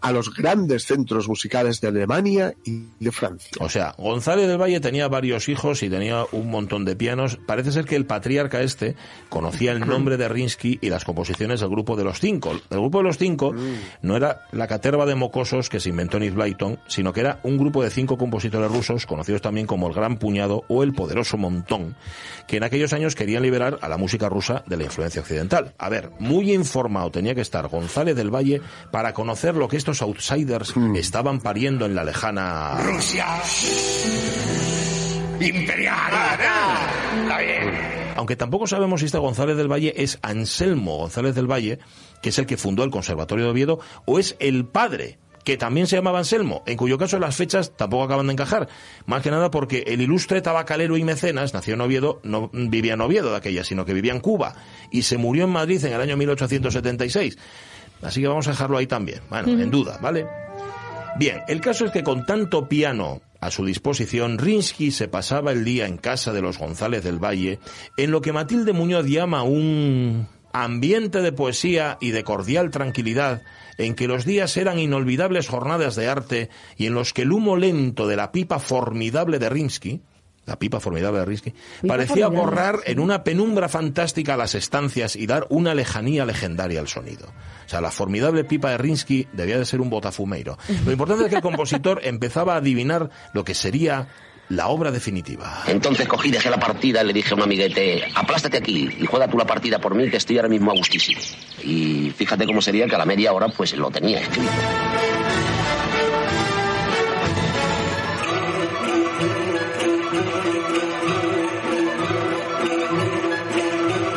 a 0.00 0.12
los 0.12 0.34
grandes 0.34 0.84
centros 0.86 1.28
musicales 1.28 1.80
de 1.80 1.88
Alemania 1.88 2.54
y 2.64 2.84
de 2.98 3.12
Francia. 3.12 3.50
O 3.60 3.68
sea, 3.68 3.94
González 3.98 4.48
del 4.48 4.58
Valle 4.60 4.80
tenía 4.80 5.08
varios 5.08 5.48
hijos 5.48 5.82
y 5.82 5.90
tenía 5.90 6.24
un 6.32 6.50
montón 6.50 6.84
de 6.84 6.96
pianos. 6.96 7.38
Parece 7.46 7.72
ser 7.72 7.84
que 7.84 7.96
el 7.96 8.06
patriarca 8.06 8.60
este 8.62 8.96
conocía 9.28 9.72
el 9.72 9.80
nombre 9.86 10.16
de 10.16 10.28
Rinsky 10.28 10.78
y 10.80 10.88
las 10.90 11.04
composiciones 11.04 11.60
del 11.60 11.68
grupo 11.68 11.96
de 11.96 12.04
los 12.04 12.20
cinco. 12.20 12.52
El 12.52 12.78
grupo 12.80 12.98
de 12.98 13.04
los 13.04 13.18
cinco 13.18 13.54
no 14.02 14.16
era 14.16 14.42
la 14.52 14.66
caterva 14.66 15.06
de 15.06 15.14
mocosos 15.14 15.68
que 15.68 15.80
se 15.80 15.90
inventó 15.90 16.18
Nick 16.18 16.34
Blyton, 16.34 16.78
sino 16.88 17.12
que 17.12 17.20
era 17.20 17.40
un 17.42 17.58
grupo 17.58 17.82
de 17.82 17.90
cinco 17.90 18.16
compositores 18.18 18.70
rusos, 18.70 19.06
conocidos 19.06 19.42
también 19.42 19.66
como 19.66 19.88
el 19.88 19.94
Gran 19.94 20.18
Puñado 20.18 20.64
o 20.68 20.82
el 20.82 20.92
Poderoso 20.92 21.36
Montón, 21.36 21.96
que 22.46 22.56
en 22.56 22.64
aquellos 22.64 22.92
años 22.92 23.14
querían 23.14 23.42
liberar 23.42 23.78
a 23.82 23.88
la 23.88 23.96
música 23.98 24.28
rusa 24.28 24.62
de 24.66 24.76
la 24.76 24.84
influencia 24.84 25.20
occidental. 25.20 25.74
A 25.78 25.88
ver, 25.88 26.10
muy 26.18 26.37
informado 26.42 27.10
tenía 27.10 27.34
que 27.34 27.40
estar 27.40 27.68
González 27.68 28.16
del 28.16 28.34
Valle 28.34 28.60
para 28.90 29.12
conocer 29.12 29.54
lo 29.54 29.68
que 29.68 29.76
estos 29.76 30.02
outsiders 30.02 30.74
estaban 30.94 31.40
pariendo 31.40 31.86
en 31.86 31.94
la 31.94 32.04
lejana 32.04 32.78
Rusia. 32.82 33.26
Imperial. 35.40 36.12
Está 37.22 37.38
bien. 37.38 37.98
Aunque 38.16 38.34
tampoco 38.34 38.66
sabemos 38.66 39.00
si 39.00 39.06
este 39.06 39.18
González 39.18 39.56
del 39.56 39.70
Valle 39.70 39.94
es 39.96 40.18
Anselmo 40.22 40.96
González 40.96 41.36
del 41.36 41.50
Valle, 41.50 41.78
que 42.20 42.30
es 42.30 42.38
el 42.38 42.46
que 42.46 42.56
fundó 42.56 42.82
el 42.82 42.90
Conservatorio 42.90 43.44
de 43.44 43.50
Oviedo, 43.52 43.78
o 44.06 44.18
es 44.18 44.36
el 44.40 44.66
padre, 44.66 45.18
que 45.48 45.56
también 45.56 45.86
se 45.86 45.96
llamaba 45.96 46.18
Anselmo, 46.18 46.62
en 46.66 46.76
cuyo 46.76 46.98
caso 46.98 47.18
las 47.18 47.34
fechas 47.34 47.72
tampoco 47.74 48.02
acaban 48.02 48.26
de 48.26 48.34
encajar. 48.34 48.68
Más 49.06 49.22
que 49.22 49.30
nada 49.30 49.50
porque 49.50 49.82
el 49.86 50.02
ilustre 50.02 50.42
tabacalero 50.42 50.98
y 50.98 51.04
mecenas 51.04 51.54
nació 51.54 51.72
en 51.72 51.80
Oviedo, 51.80 52.20
no 52.22 52.50
vivía 52.52 52.92
en 52.92 53.00
Oviedo 53.00 53.30
de 53.30 53.38
aquella, 53.38 53.64
sino 53.64 53.86
que 53.86 53.94
vivía 53.94 54.12
en 54.12 54.20
Cuba, 54.20 54.56
y 54.90 55.04
se 55.04 55.16
murió 55.16 55.44
en 55.44 55.50
Madrid 55.50 55.82
en 55.86 55.94
el 55.94 56.02
año 56.02 56.18
1876. 56.18 57.38
Así 58.02 58.20
que 58.20 58.28
vamos 58.28 58.46
a 58.46 58.50
dejarlo 58.50 58.76
ahí 58.76 58.86
también, 58.86 59.22
bueno, 59.30 59.48
en 59.48 59.70
duda, 59.70 59.96
¿vale? 60.02 60.26
Bien, 61.18 61.40
el 61.48 61.62
caso 61.62 61.86
es 61.86 61.92
que 61.92 62.02
con 62.02 62.26
tanto 62.26 62.68
piano 62.68 63.22
a 63.40 63.50
su 63.50 63.64
disposición, 63.64 64.36
Rinsky 64.36 64.90
se 64.90 65.08
pasaba 65.08 65.52
el 65.52 65.64
día 65.64 65.86
en 65.86 65.96
casa 65.96 66.34
de 66.34 66.42
los 66.42 66.58
González 66.58 67.02
del 67.02 67.24
Valle, 67.24 67.58
en 67.96 68.10
lo 68.10 68.20
que 68.20 68.34
Matilde 68.34 68.74
Muñoz 68.74 69.06
llama 69.06 69.44
un 69.44 70.28
ambiente 70.62 71.20
de 71.20 71.32
poesía 71.32 71.98
y 72.00 72.10
de 72.10 72.24
cordial 72.24 72.70
tranquilidad, 72.70 73.42
en 73.76 73.94
que 73.94 74.08
los 74.08 74.24
días 74.24 74.56
eran 74.56 74.78
inolvidables 74.78 75.48
jornadas 75.48 75.94
de 75.96 76.08
arte 76.08 76.50
y 76.76 76.86
en 76.86 76.94
los 76.94 77.12
que 77.12 77.22
el 77.22 77.32
humo 77.32 77.56
lento 77.56 78.06
de 78.08 78.16
la 78.16 78.32
pipa 78.32 78.58
formidable 78.58 79.38
de 79.38 79.48
Rinsky, 79.48 80.02
la 80.46 80.58
pipa 80.58 80.80
formidable 80.80 81.20
de 81.20 81.26
Rinsky, 81.26 81.54
parecía 81.86 82.26
formidable, 82.26 82.38
borrar 82.38 82.80
en 82.86 83.00
una 83.00 83.22
penumbra 83.22 83.68
fantástica 83.68 84.36
las 84.36 84.54
estancias 84.54 85.14
y 85.14 85.26
dar 85.26 85.46
una 85.50 85.74
lejanía 85.74 86.24
legendaria 86.24 86.80
al 86.80 86.88
sonido. 86.88 87.28
O 87.66 87.68
sea, 87.68 87.80
la 87.80 87.90
formidable 87.90 88.44
pipa 88.44 88.70
de 88.70 88.78
Rinsky 88.78 89.28
debía 89.32 89.58
de 89.58 89.66
ser 89.66 89.80
un 89.80 89.90
botafumeiro. 89.90 90.58
Lo 90.84 90.90
importante 90.90 91.24
es 91.24 91.30
que 91.30 91.36
el 91.36 91.42
compositor 91.42 92.00
empezaba 92.04 92.54
a 92.54 92.58
adivinar 92.58 93.10
lo 93.34 93.44
que 93.44 93.54
sería 93.54 94.08
la 94.48 94.68
obra 94.68 94.90
definitiva. 94.90 95.62
Entonces 95.66 96.08
cogí, 96.08 96.30
dejé 96.30 96.50
la 96.50 96.58
partida 96.58 97.02
y 97.02 97.06
le 97.06 97.12
dije 97.12 97.32
a 97.32 97.36
un 97.36 97.42
amiguete, 97.42 98.04
aplástate 98.14 98.56
aquí 98.56 98.88
y 98.98 99.06
juega 99.06 99.28
tú 99.28 99.36
la 99.36 99.46
partida 99.46 99.78
por 99.78 99.94
mí 99.94 100.08
que 100.10 100.16
estoy 100.16 100.36
ahora 100.36 100.48
mismo 100.48 100.70
a 100.70 100.74
gustísimo. 100.74 101.20
Y 101.62 102.10
fíjate 102.16 102.46
cómo 102.46 102.62
sería 102.62 102.86
que 102.86 102.94
a 102.94 102.98
la 102.98 103.06
media 103.06 103.32
hora 103.32 103.48
pues 103.48 103.74
lo 103.74 103.90
tenía 103.90 104.20
escrito. 104.20 104.50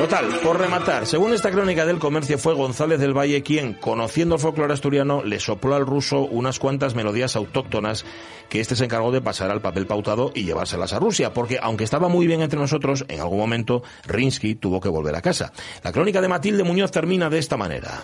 Total, 0.01 0.25
por 0.43 0.59
rematar, 0.59 1.05
según 1.05 1.31
esta 1.31 1.51
crónica 1.51 1.85
del 1.85 1.99
comercio 1.99 2.39
fue 2.39 2.55
González 2.55 2.99
del 2.99 3.15
Valle 3.15 3.43
quien, 3.43 3.75
conociendo 3.75 4.33
el 4.33 4.41
folclore 4.41 4.73
asturiano, 4.73 5.21
le 5.23 5.39
sopló 5.39 5.75
al 5.75 5.85
ruso 5.85 6.21
unas 6.21 6.57
cuantas 6.57 6.95
melodías 6.95 7.35
autóctonas 7.35 8.03
que 8.49 8.59
éste 8.59 8.75
se 8.75 8.85
encargó 8.85 9.11
de 9.11 9.21
pasar 9.21 9.51
al 9.51 9.61
papel 9.61 9.85
pautado 9.85 10.31
y 10.33 10.43
llevárselas 10.43 10.93
a 10.93 10.99
Rusia, 10.99 11.35
porque 11.35 11.59
aunque 11.61 11.83
estaba 11.83 12.09
muy 12.09 12.25
bien 12.25 12.41
entre 12.41 12.59
nosotros, 12.59 13.05
en 13.09 13.19
algún 13.19 13.37
momento 13.37 13.83
Rinsky 14.07 14.55
tuvo 14.55 14.81
que 14.81 14.89
volver 14.89 15.15
a 15.15 15.21
casa. 15.21 15.53
La 15.83 15.91
crónica 15.91 16.19
de 16.19 16.29
Matilde 16.29 16.63
Muñoz 16.63 16.89
termina 16.89 17.29
de 17.29 17.37
esta 17.37 17.55
manera. 17.55 18.01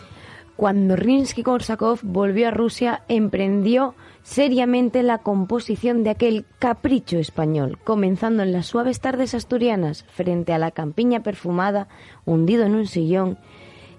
cuando 0.56 0.96
Rinsky-Korsakov 0.96 2.02
volvió 2.04 2.50
a 2.50 2.52
Rusia, 2.52 3.02
emprendió 3.08 3.96
seriamente 4.28 5.04
la 5.04 5.20
composición 5.20 6.04
de 6.04 6.10
aquel 6.10 6.46
capricho 6.60 7.18
español, 7.18 7.80
comenzando 7.86 8.44
en 8.44 8.52
las 8.52 8.66
suaves 8.66 9.00
tardes 9.00 9.34
asturianas, 9.34 10.04
frente 10.14 10.52
a 10.52 10.58
la 10.58 10.72
campiña 10.72 11.24
perfumada, 11.24 11.88
hundido 12.26 12.66
en 12.66 12.76
un 12.76 12.88
sillón, 12.88 13.38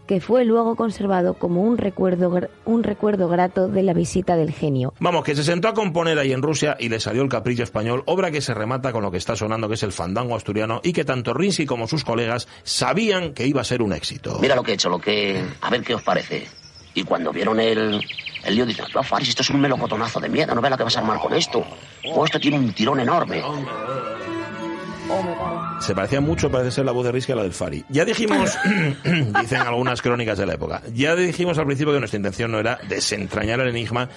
que 0.07 0.21
fue 0.21 0.45
luego 0.45 0.77
conservado 0.77 1.35
como 1.35 1.63
un 1.63 1.79
recuerdo, 1.79 2.31
gr- 2.31 2.51
un 2.67 2.83
recuerdo 2.83 3.29
grato 3.29 3.69
de 3.69 3.83
la 3.83 3.95
visita 3.95 4.37
del 4.37 4.53
genio. 4.53 4.93
Vamos, 5.01 5.25
que 5.25 5.35
se 5.35 5.45
sentó 5.45 5.69
a 5.69 5.75
componer 5.75 6.19
ahí 6.19 6.33
en 6.33 6.43
Rusia 6.43 6.77
y 6.79 6.91
le 6.91 7.01
salió 7.01 7.23
el 7.23 7.29
capricho 7.31 7.63
español, 7.63 8.03
obra 8.05 8.31
que 8.31 8.43
se 8.43 8.53
remata 8.53 8.93
con 8.93 9.03
lo 9.03 9.11
que 9.11 9.17
está 9.19 9.35
sonando, 9.35 9.67
que 9.67 9.75
es 9.75 9.83
el 9.83 9.93
fandango 9.93 10.37
asturiano, 10.37 10.81
y 10.85 10.93
que 10.93 11.07
tanto 11.07 11.33
Rinsky 11.33 11.65
como 11.65 11.89
sus 11.89 12.05
colegas 12.05 12.49
sabían 12.65 13.33
que 13.33 13.47
iba 13.47 13.63
a 13.63 13.65
ser 13.65 13.81
un 13.81 13.95
éxito. 13.95 14.39
Mira 14.43 14.55
lo 14.57 14.63
que 14.63 14.73
he 14.73 14.75
hecho, 14.75 14.91
lo 14.91 14.99
que... 14.99 15.43
A 15.63 15.71
ver 15.71 15.83
qué 15.83 15.95
os 15.95 16.03
parece. 16.03 16.47
Y 16.99 17.05
cuando 17.05 17.33
vieron 17.33 17.61
el, 17.61 18.05
el 18.45 18.55
lío, 18.57 18.67
dicen, 18.67 18.85
no, 18.93 19.05
Faris, 19.05 19.29
esto 19.29 19.43
es 19.43 19.51
un 19.51 19.61
melocotonazo 19.61 20.19
de 20.19 20.29
mierda, 20.29 20.53
no 20.53 20.61
veas 20.61 20.73
la 20.73 20.77
que 20.77 20.83
vas 20.83 20.97
a 20.97 20.99
armar 20.99 21.21
con 21.21 21.33
esto. 21.33 21.65
O 22.13 22.25
esto 22.25 22.41
tiene 22.41 22.59
un 22.59 22.73
tirón 22.73 22.99
enorme. 22.99 23.41
Se 25.79 25.95
parecía 25.95 26.21
mucho, 26.21 26.51
parece 26.51 26.73
ser 26.73 26.87
la 26.87 26.91
voz 26.91 27.05
de 27.05 27.13
Rinsky 27.13 27.31
a 27.31 27.37
la 27.37 27.45
del 27.45 27.53
Fari. 27.53 27.85
Ya 27.89 28.05
dijimos, 28.05 28.59
dicen 29.41 29.61
algunas 29.61 30.03
crónicas 30.03 30.39
de 30.39 30.47
la 30.47 30.55
época, 30.55 30.83
ya 30.93 31.15
dijimos 31.15 31.57
al 31.59 31.67
principio 31.67 31.93
que 31.93 32.01
nuestra 32.01 32.17
intención 32.17 32.51
no 32.51 32.59
era 32.59 32.81
desentrañar 32.89 33.61
el 33.61 33.69
enigma 33.69 34.09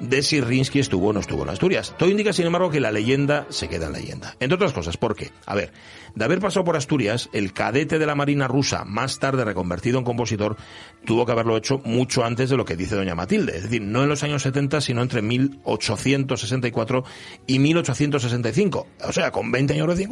de 0.00 0.22
si 0.22 0.40
Rinsky 0.40 0.80
estuvo 0.80 1.08
o 1.08 1.12
no 1.12 1.20
estuvo 1.20 1.42
en 1.42 1.50
Asturias. 1.50 1.94
Todo 1.98 2.08
indica, 2.08 2.32
sin 2.32 2.46
embargo, 2.46 2.70
que 2.70 2.80
la 2.80 2.92
leyenda 2.92 3.46
se 3.48 3.68
queda 3.68 3.86
en 3.86 3.92
leyenda. 3.92 4.34
Entre 4.40 4.54
otras 4.54 4.72
cosas, 4.72 4.96
¿por 4.96 5.16
qué? 5.16 5.30
A 5.46 5.54
ver, 5.54 5.72
de 6.14 6.24
haber 6.24 6.40
pasado 6.40 6.64
por 6.64 6.76
Asturias, 6.76 7.28
el 7.32 7.52
cadete 7.52 7.98
de 7.98 8.06
la 8.06 8.14
Marina 8.14 8.48
rusa, 8.48 8.84
más 8.84 9.18
tarde 9.18 9.44
reconvertido 9.44 9.98
en 9.98 10.04
compositor, 10.04 10.56
tuvo 11.04 11.26
que 11.26 11.32
haberlo 11.32 11.56
hecho 11.56 11.80
mucho 11.84 12.24
antes 12.24 12.50
de 12.50 12.56
lo 12.56 12.64
que 12.64 12.76
dice 12.76 12.96
doña 12.96 13.14
Matilde. 13.14 13.56
Es 13.56 13.64
decir, 13.64 13.82
no 13.82 14.02
en 14.02 14.08
los 14.08 14.22
años 14.22 14.42
70, 14.42 14.80
sino 14.80 15.02
entre 15.02 15.22
1864 15.22 17.04
y 17.46 17.58
1865. 17.58 18.86
O 19.06 19.12
sea, 19.12 19.30
con 19.30 19.50
20 19.50 19.74
años 19.74 19.84
de 19.98 20.08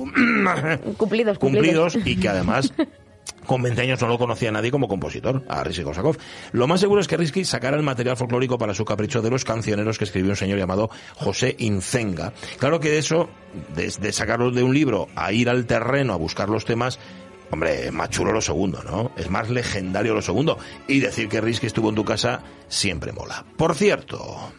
Cumplidos, 0.96 1.38
cumplidos 1.38 1.98
y 2.04 2.16
que 2.16 2.28
además 2.28 2.72
con 3.46 3.62
20 3.62 3.82
años 3.82 4.00
no 4.00 4.08
lo 4.08 4.18
conocía 4.18 4.52
nadie 4.52 4.70
como 4.70 4.88
compositor, 4.88 5.44
a 5.48 5.64
Risky 5.64 5.82
Korsakov. 5.82 6.16
Lo 6.52 6.66
más 6.66 6.80
seguro 6.80 7.00
es 7.00 7.08
que 7.08 7.16
Risky 7.16 7.44
sacara 7.44 7.76
el 7.76 7.82
material 7.82 8.16
folclórico 8.16 8.58
para 8.58 8.74
su 8.74 8.84
capricho 8.84 9.22
de 9.22 9.30
los 9.30 9.44
cancioneros 9.44 9.98
que 9.98 10.04
escribió 10.04 10.30
un 10.30 10.36
señor 10.36 10.58
llamado 10.58 10.90
José 11.16 11.56
Incenga. 11.58 12.32
Claro 12.58 12.80
que 12.80 12.98
eso, 12.98 13.28
desde 13.74 14.12
sacarlo 14.12 14.50
de 14.50 14.62
un 14.62 14.74
libro 14.74 15.08
a 15.14 15.32
ir 15.32 15.48
al 15.48 15.66
terreno 15.66 16.12
a 16.12 16.16
buscar 16.16 16.48
los 16.48 16.64
temas, 16.64 16.98
Hombre, 17.52 17.90
más 17.90 18.08
chulo 18.08 18.32
lo 18.32 18.40
segundo, 18.40 18.82
¿no? 18.82 19.12
Es 19.14 19.28
más 19.28 19.50
legendario 19.50 20.14
lo 20.14 20.22
segundo. 20.22 20.56
Y 20.88 21.00
decir 21.00 21.28
que 21.28 21.42
Risky 21.42 21.66
estuvo 21.66 21.90
en 21.90 21.94
tu 21.94 22.02
casa 22.02 22.40
siempre 22.68 23.12
mola. 23.12 23.44
Por 23.58 23.74
cierto, 23.74 24.54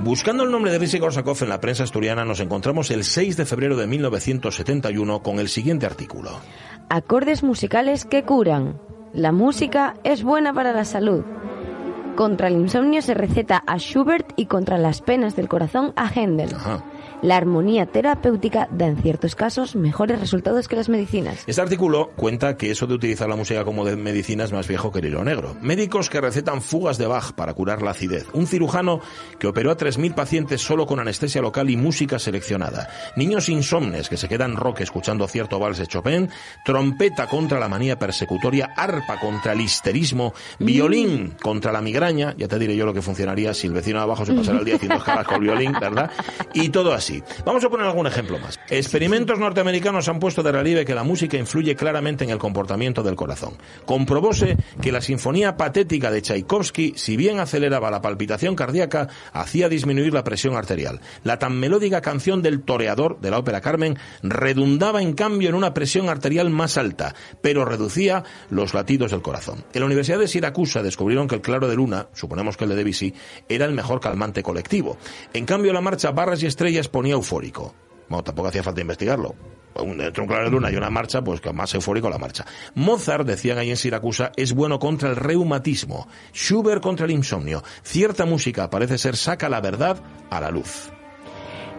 Buscando 0.00 0.44
el 0.44 0.50
nombre 0.52 0.70
de 0.70 0.78
Risky 0.78 1.00
Korsakov 1.00 1.36
en 1.42 1.48
la 1.48 1.60
prensa 1.60 1.82
asturiana, 1.82 2.24
nos 2.24 2.38
encontramos 2.38 2.90
el 2.92 3.02
6 3.02 3.36
de 3.36 3.44
febrero 3.44 3.76
de 3.76 3.88
1971 3.88 5.22
con 5.22 5.40
el 5.40 5.48
siguiente 5.48 5.86
artículo. 5.86 6.30
Acordes 6.88 7.42
musicales 7.42 8.04
que 8.04 8.22
curan. 8.22 8.80
La 9.12 9.32
música 9.32 9.94
es 10.04 10.22
buena 10.22 10.52
para 10.52 10.72
la 10.72 10.84
salud. 10.84 11.24
Contra 12.14 12.46
el 12.46 12.54
insomnio 12.54 13.02
se 13.02 13.14
receta 13.14 13.62
a 13.66 13.78
Schubert 13.78 14.32
y 14.36 14.46
contra 14.46 14.78
las 14.78 15.00
penas 15.02 15.34
del 15.34 15.48
corazón 15.48 15.92
a 15.96 16.08
Händel. 16.08 16.50
La 17.20 17.36
armonía 17.36 17.86
terapéutica 17.86 18.68
da 18.70 18.86
en 18.86 18.96
ciertos 18.96 19.34
casos 19.34 19.74
mejores 19.74 20.20
resultados 20.20 20.68
que 20.68 20.76
las 20.76 20.88
medicinas. 20.88 21.42
Este 21.48 21.60
artículo 21.60 22.12
cuenta 22.14 22.56
que 22.56 22.70
eso 22.70 22.86
de 22.86 22.94
utilizar 22.94 23.28
la 23.28 23.34
música 23.34 23.64
como 23.64 23.84
de 23.84 23.96
medicina 23.96 24.44
es 24.44 24.52
más 24.52 24.68
viejo 24.68 24.92
que 24.92 25.00
el 25.00 25.06
hilo 25.06 25.24
negro. 25.24 25.56
Médicos 25.60 26.10
que 26.10 26.20
recetan 26.20 26.62
fugas 26.62 26.96
de 26.96 27.08
Bach 27.08 27.32
para 27.32 27.54
curar 27.54 27.82
la 27.82 27.90
acidez. 27.90 28.26
Un 28.34 28.46
cirujano 28.46 29.00
que 29.40 29.48
operó 29.48 29.72
a 29.72 29.76
3.000 29.76 30.14
pacientes 30.14 30.60
solo 30.60 30.86
con 30.86 31.00
anestesia 31.00 31.42
local 31.42 31.70
y 31.70 31.76
música 31.76 32.20
seleccionada. 32.20 32.88
Niños 33.16 33.48
insomnes 33.48 34.08
que 34.08 34.16
se 34.16 34.28
quedan 34.28 34.54
rock 34.54 34.82
escuchando 34.82 35.26
cierto 35.26 35.58
vals 35.58 35.78
de 35.78 35.88
Chopin. 35.88 36.30
Trompeta 36.64 37.26
contra 37.26 37.58
la 37.58 37.68
manía 37.68 37.98
persecutoria. 37.98 38.74
Arpa 38.76 39.18
contra 39.18 39.54
el 39.54 39.60
histerismo. 39.60 40.34
Violín 40.60 41.34
contra 41.42 41.72
la 41.72 41.80
migraña. 41.80 42.34
Ya 42.38 42.46
te 42.46 42.60
diré 42.60 42.76
yo 42.76 42.86
lo 42.86 42.94
que 42.94 43.02
funcionaría 43.02 43.54
si 43.54 43.66
el 43.66 43.72
vecino 43.72 43.98
de 43.98 44.04
abajo 44.04 44.24
se 44.24 44.34
pasara 44.34 44.60
el 44.60 44.64
día 44.64 44.76
haciendo 44.76 44.96
escalas 44.98 45.26
con 45.26 45.40
violín, 45.40 45.72
¿verdad? 45.72 46.12
Y 46.54 46.68
todo 46.68 46.92
así. 46.92 47.07
Vamos 47.44 47.64
a 47.64 47.68
poner 47.68 47.86
algún 47.86 48.06
ejemplo 48.06 48.38
más. 48.38 48.58
Experimentos 48.68 49.38
norteamericanos 49.38 50.08
han 50.08 50.18
puesto 50.18 50.42
de 50.42 50.52
relieve 50.52 50.84
que 50.84 50.94
la 50.94 51.04
música 51.04 51.36
influye 51.36 51.74
claramente 51.74 52.24
en 52.24 52.30
el 52.30 52.38
comportamiento 52.38 53.02
del 53.02 53.16
corazón. 53.16 53.54
Comprobóse 53.84 54.56
que 54.80 54.92
la 54.92 55.00
sinfonía 55.00 55.56
patética 55.56 56.10
de 56.10 56.22
Tchaikovsky, 56.22 56.94
si 56.96 57.16
bien 57.16 57.40
aceleraba 57.40 57.90
la 57.90 58.02
palpitación 58.02 58.54
cardíaca, 58.54 59.08
hacía 59.32 59.68
disminuir 59.68 60.12
la 60.12 60.24
presión 60.24 60.56
arterial. 60.56 61.00
La 61.24 61.38
tan 61.38 61.58
melódica 61.58 62.00
canción 62.00 62.42
del 62.42 62.62
toreador 62.62 63.20
de 63.20 63.30
la 63.30 63.38
ópera 63.38 63.60
Carmen 63.60 63.98
redundaba 64.22 65.02
en 65.02 65.14
cambio 65.14 65.48
en 65.48 65.54
una 65.54 65.74
presión 65.74 66.08
arterial 66.08 66.50
más 66.50 66.76
alta, 66.76 67.14
pero 67.40 67.64
reducía 67.64 68.24
los 68.50 68.74
latidos 68.74 69.10
del 69.10 69.22
corazón. 69.22 69.64
En 69.72 69.80
la 69.80 69.86
Universidad 69.86 70.18
de 70.18 70.28
Siracusa 70.28 70.82
descubrieron 70.82 71.28
que 71.28 71.36
el 71.36 71.40
claro 71.40 71.68
de 71.68 71.76
luna, 71.76 72.08
suponemos 72.12 72.56
que 72.56 72.64
el 72.64 72.70
de 72.70 72.76
Debussy, 72.76 73.14
era 73.48 73.64
el 73.64 73.72
mejor 73.72 74.00
calmante 74.00 74.42
colectivo. 74.42 74.98
En 75.32 75.46
cambio, 75.46 75.72
la 75.72 75.80
marcha 75.80 76.10
Barras 76.10 76.42
y 76.42 76.46
Estrellas 76.46 76.88
ponía 76.98 77.14
eufórico. 77.14 77.74
Bueno, 78.08 78.24
tampoco 78.24 78.48
hacía 78.48 78.62
falta 78.64 78.80
investigarlo. 78.80 79.34
Un- 79.76 80.00
Entre 80.00 80.20
un 80.20 80.26
claro 80.26 80.44
de 80.46 80.50
luna 80.50 80.72
y 80.72 80.76
una 80.76 80.90
marcha, 80.90 81.22
pues 81.22 81.40
que 81.40 81.52
más 81.52 81.72
eufórico 81.74 82.10
la 82.10 82.18
marcha. 82.18 82.44
Mozart, 82.74 83.24
decían 83.24 83.58
ahí 83.58 83.70
en 83.70 83.76
Siracusa, 83.76 84.32
es 84.34 84.52
bueno 84.52 84.80
contra 84.80 85.10
el 85.10 85.14
reumatismo. 85.16 86.08
Schubert 86.34 86.82
contra 86.82 87.04
el 87.06 87.12
insomnio. 87.12 87.62
Cierta 87.84 88.24
música 88.24 88.68
parece 88.70 88.98
ser 88.98 89.16
saca 89.16 89.48
la 89.48 89.60
verdad 89.60 90.02
a 90.30 90.40
la 90.40 90.50
luz. 90.50 90.90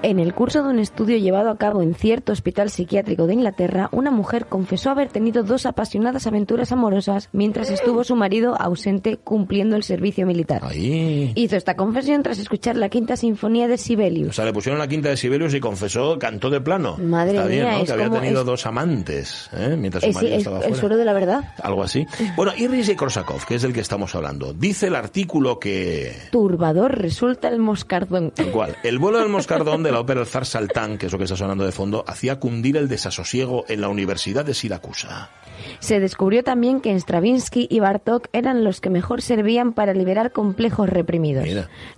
En 0.01 0.17
el 0.19 0.33
curso 0.33 0.63
de 0.63 0.69
un 0.69 0.79
estudio 0.79 1.17
llevado 1.17 1.49
a 1.49 1.57
cabo 1.57 1.81
en 1.81 1.93
cierto 1.93 2.31
hospital 2.31 2.69
psiquiátrico 2.69 3.27
de 3.27 3.33
Inglaterra, 3.33 3.89
una 3.91 4.11
mujer 4.11 4.45
confesó 4.45 4.91
haber 4.91 5.09
tenido 5.09 5.43
dos 5.43 5.65
apasionadas 5.65 6.25
aventuras 6.25 6.71
amorosas 6.71 7.27
mientras 7.33 7.69
estuvo 7.69 8.05
su 8.05 8.15
marido 8.15 8.55
ausente 8.57 9.17
cumpliendo 9.17 9.75
el 9.75 9.83
servicio 9.83 10.25
militar. 10.25 10.61
Hizo 10.73 11.57
esta 11.57 11.75
confesión 11.75 12.23
tras 12.23 12.39
escuchar 12.39 12.77
la 12.77 12.87
quinta 12.87 13.17
sinfonía 13.17 13.67
de 13.67 13.73
O 13.73 13.77
Sibelius. 13.77 14.35
sea, 14.37 14.45
le 14.45 14.53
pusieron 14.53 14.79
la 14.79 14.87
quinta 14.87 15.09
de 15.09 15.17
Sibelius 15.17 15.53
y 15.53 15.59
confesó, 15.59 16.17
cantó 16.17 16.49
de 16.49 16.61
plano. 16.61 16.95
Madre 16.97 17.31
Está 17.35 17.47
bien, 17.47 17.63
mía, 17.65 17.71
¿no? 17.73 17.79
es 17.79 17.85
Que 17.87 17.91
había 17.91 18.09
tenido 18.09 18.39
es- 18.39 18.45
dos 18.45 18.65
amantes, 18.65 19.49
¿eh? 19.51 19.75
mientras 19.77 20.01
su 20.05 20.11
Es, 20.11 20.15
marido 20.15 20.31
es- 20.33 20.37
estaba 20.39 20.57
el 20.59 20.63
fuera. 20.63 20.79
suelo 20.79 20.95
de 20.97 21.05
la 21.05 21.13
verdad. 21.13 21.53
Algo 21.61 21.83
así. 21.83 22.07
Bueno, 22.37 22.53
y 22.57 22.67
Rishi 22.67 22.95
Korsakov, 22.95 23.45
que 23.45 23.55
es 23.55 23.63
del 23.63 23.73
que 23.73 23.81
estamos 23.81 24.15
hablando, 24.15 24.53
dice 24.53 24.87
el 24.87 24.95
artículo 24.95 25.59
que 25.59 26.13
Turbador 26.31 26.97
resulta 26.97 27.49
el 27.49 27.59
moscardón. 27.59 28.31
Tal 28.31 28.49
cual. 28.51 28.77
El 28.83 28.97
vuelo 28.97 29.19
del 29.19 29.27
moscardón 29.27 29.83
de 29.83 29.88
la 29.91 29.99
ópera 29.99 30.21
El 30.21 30.27
zar 30.27 30.45
Saltán, 30.45 30.97
que 30.97 31.07
es 31.07 31.11
lo 31.11 31.17
que 31.17 31.25
está 31.25 31.35
sonando 31.35 31.65
de 31.65 31.71
fondo, 31.71 32.03
hacía 32.07 32.39
cundir 32.39 32.77
el 32.77 32.87
desasosiego 32.87 33.65
en 33.67 33.81
la 33.81 33.89
Universidad 33.89 34.45
de 34.45 34.53
Siracusa. 34.53 35.31
Se 35.79 35.99
descubrió 35.99 36.43
también 36.43 36.81
que 36.81 36.97
Stravinsky 36.99 37.67
y 37.69 37.79
Bartók 37.79 38.27
eran 38.33 38.63
los 38.63 38.81
que 38.81 38.89
mejor 38.89 39.21
servían 39.21 39.73
para 39.73 39.93
liberar 39.93 40.31
complejos 40.31 40.89
reprimidos. 40.89 41.47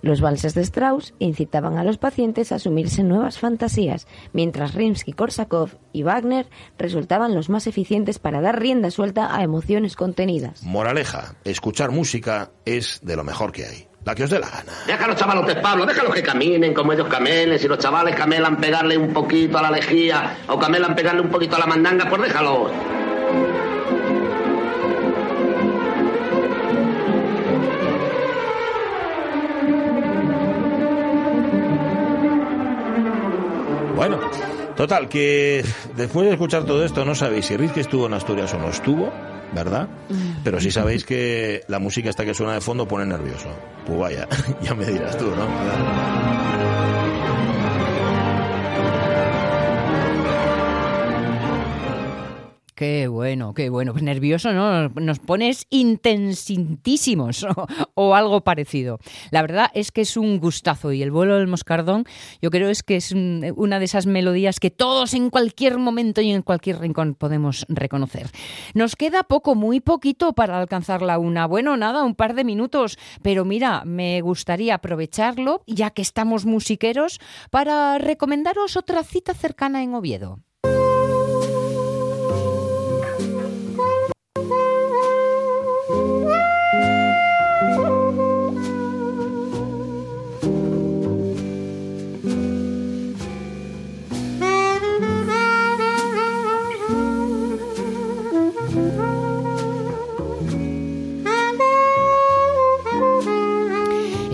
Los 0.02 0.20
valses 0.20 0.54
de 0.54 0.62
Strauss 0.62 1.14
incitaban 1.18 1.78
a 1.78 1.84
los 1.84 1.98
pacientes 1.98 2.52
a 2.52 2.56
asumirse 2.56 3.02
nuevas 3.02 3.38
fantasías, 3.38 4.06
mientras 4.32 4.74
Rimsky-Korsakov 4.74 5.78
y 5.92 6.02
Wagner 6.02 6.48
resultaban 6.78 7.34
los 7.34 7.48
más 7.48 7.66
eficientes 7.66 8.18
para 8.18 8.40
dar 8.40 8.60
rienda 8.60 8.90
suelta 8.90 9.36
a 9.36 9.42
emociones 9.42 9.96
contenidas. 9.96 10.62
Moraleja, 10.62 11.36
escuchar 11.44 11.90
música 11.90 12.50
es 12.64 13.00
de 13.02 13.16
lo 13.16 13.24
mejor 13.24 13.52
que 13.52 13.66
hay. 13.66 13.91
La 14.04 14.14
que 14.16 14.24
os 14.24 14.30
dé 14.30 14.38
la 14.40 14.48
gana. 14.48 14.72
Deja 14.86 15.04
a 15.04 15.08
los 15.08 15.16
chavalotes, 15.16 15.56
Pablo, 15.56 15.86
déjalos 15.86 16.12
que 16.12 16.22
caminen 16.22 16.74
como 16.74 16.92
ellos 16.92 17.06
camelen. 17.08 17.58
Si 17.58 17.68
los 17.68 17.78
chavales 17.78 18.16
camelan 18.16 18.56
pegarle 18.56 18.98
un 18.98 19.12
poquito 19.12 19.58
a 19.58 19.62
la 19.62 19.70
lejía 19.70 20.38
o 20.48 20.58
camelan 20.58 20.96
pegarle 20.96 21.20
un 21.20 21.30
poquito 21.30 21.54
a 21.56 21.60
la 21.60 21.66
mandanga, 21.66 22.08
pues 22.08 22.22
déjalos. 22.22 22.70
Bueno, 33.94 34.18
total, 34.76 35.08
que 35.08 35.64
después 35.96 36.26
de 36.26 36.32
escuchar 36.32 36.64
todo 36.64 36.84
esto 36.84 37.04
no 37.04 37.14
sabéis 37.14 37.46
si 37.46 37.56
Rizky 37.56 37.80
estuvo 37.80 38.06
en 38.06 38.14
Asturias 38.14 38.52
o 38.54 38.58
no 38.58 38.68
estuvo, 38.68 39.12
¿verdad? 39.52 39.88
Pero 40.44 40.60
sí 40.60 40.70
sabéis 40.70 41.04
que 41.04 41.62
la 41.68 41.78
música 41.78 42.10
esta 42.10 42.24
que 42.24 42.34
suena 42.34 42.54
de 42.54 42.60
fondo 42.60 42.86
pone 42.86 43.06
nervioso. 43.06 43.48
Pues 43.86 43.98
vaya, 43.98 44.28
ya 44.62 44.74
me 44.74 44.86
dirás 44.86 45.16
tú, 45.18 45.26
¿no? 45.26 45.46
Qué 52.82 53.06
bueno, 53.06 53.54
qué 53.54 53.70
bueno. 53.70 53.92
Pues 53.92 54.02
nervioso, 54.02 54.52
¿no? 54.52 54.88
Nos 54.88 55.20
pones 55.20 55.68
intensitísimos 55.70 57.46
o, 57.94 58.14
algo 58.16 58.40
parecido. 58.40 58.98
La 59.30 59.40
verdad 59.40 59.70
es 59.72 59.92
que 59.92 60.00
es 60.00 60.16
un 60.16 60.40
gustazo 60.40 60.90
y 60.92 61.00
el 61.00 61.12
vuelo 61.12 61.36
del 61.36 61.46
moscardón 61.46 62.06
yo 62.40 62.50
creo 62.50 62.70
es 62.70 62.82
que 62.82 62.96
es 62.96 63.12
un- 63.12 63.52
una 63.54 63.78
de 63.78 63.84
esas 63.84 64.06
melodías 64.06 64.58
que 64.58 64.72
todos 64.72 65.14
en 65.14 65.30
cualquier 65.30 65.78
momento 65.78 66.22
y 66.22 66.32
en 66.32 66.42
cualquier 66.42 66.80
rincón 66.80 67.14
podemos 67.14 67.66
reconocer. 67.68 68.28
Nos 68.74 68.96
queda 68.96 69.22
poco, 69.22 69.54
muy 69.54 69.78
poquito 69.78 70.32
para 70.32 70.58
alcanzar 70.58 71.02
la 71.02 71.20
una. 71.20 71.46
Bueno, 71.46 71.76
nada, 71.76 72.02
un 72.02 72.16
par 72.16 72.34
de 72.34 72.42
minutos, 72.42 72.98
pero 73.22 73.44
mira, 73.44 73.84
me 73.84 74.20
gustaría 74.22 74.74
aprovecharlo, 74.74 75.62
ya 75.68 75.90
que 75.90 76.02
estamos 76.02 76.46
musiqueros, 76.46 77.20
para 77.52 77.98
recomendaros 77.98 78.76
otra 78.76 79.04
cita 79.04 79.34
cercana 79.34 79.84
en 79.84 79.94
Oviedo. 79.94 80.40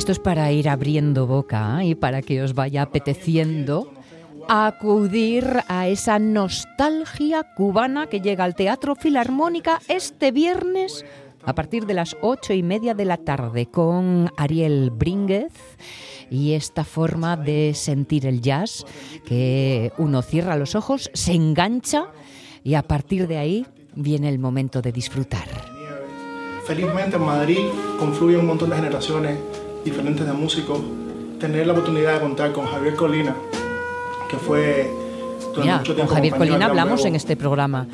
Esto 0.08 0.22
es 0.22 0.24
para 0.24 0.50
ir 0.52 0.70
abriendo 0.70 1.26
boca 1.26 1.82
¿eh? 1.82 1.88
y 1.88 1.94
para 1.94 2.22
que 2.22 2.40
os 2.40 2.54
vaya 2.54 2.80
apeteciendo 2.80 3.92
acudir 4.48 5.44
a 5.68 5.86
esa 5.88 6.18
nostalgia 6.18 7.44
cubana 7.54 8.06
que 8.06 8.22
llega 8.22 8.44
al 8.44 8.54
Teatro 8.54 8.94
Filarmónica 8.94 9.82
este 9.86 10.32
viernes 10.32 11.04
a 11.44 11.54
partir 11.54 11.84
de 11.84 11.92
las 11.92 12.16
ocho 12.22 12.54
y 12.54 12.62
media 12.62 12.94
de 12.94 13.04
la 13.04 13.18
tarde 13.18 13.66
con 13.66 14.32
Ariel 14.38 14.88
Brínguez 14.88 15.52
y 16.30 16.54
esta 16.54 16.84
forma 16.84 17.36
de 17.36 17.74
sentir 17.74 18.24
el 18.24 18.40
jazz 18.40 18.86
que 19.26 19.92
uno 19.98 20.22
cierra 20.22 20.56
los 20.56 20.74
ojos, 20.74 21.10
se 21.12 21.34
engancha 21.34 22.06
y 22.64 22.76
a 22.76 22.82
partir 22.82 23.28
de 23.28 23.36
ahí 23.36 23.66
viene 23.94 24.30
el 24.30 24.38
momento 24.38 24.80
de 24.80 24.90
disfrutar. 24.90 25.48
Felizmente 26.66 27.16
en 27.16 27.22
Madrid 27.22 27.66
confluye 27.98 28.38
un 28.38 28.46
montón 28.46 28.70
de 28.70 28.76
generaciones 28.76 29.38
diferentes 29.84 30.26
de 30.26 30.32
músicos. 30.32 30.80
Tener 31.40 31.66
la 31.66 31.72
oportunidad 31.72 32.14
de 32.14 32.20
contar 32.20 32.52
con 32.52 32.66
Javier 32.66 32.94
Colina, 32.96 33.34
que 34.28 34.36
fue 34.36 34.90
durante 35.54 35.60
Mira, 35.62 35.78
mucho 35.78 35.96
con 35.96 36.06
Javier 36.06 36.34
Colina 36.36 36.66
hablamos 36.66 37.04
en 37.04 37.14
este 37.14 37.36
programa. 37.36 37.86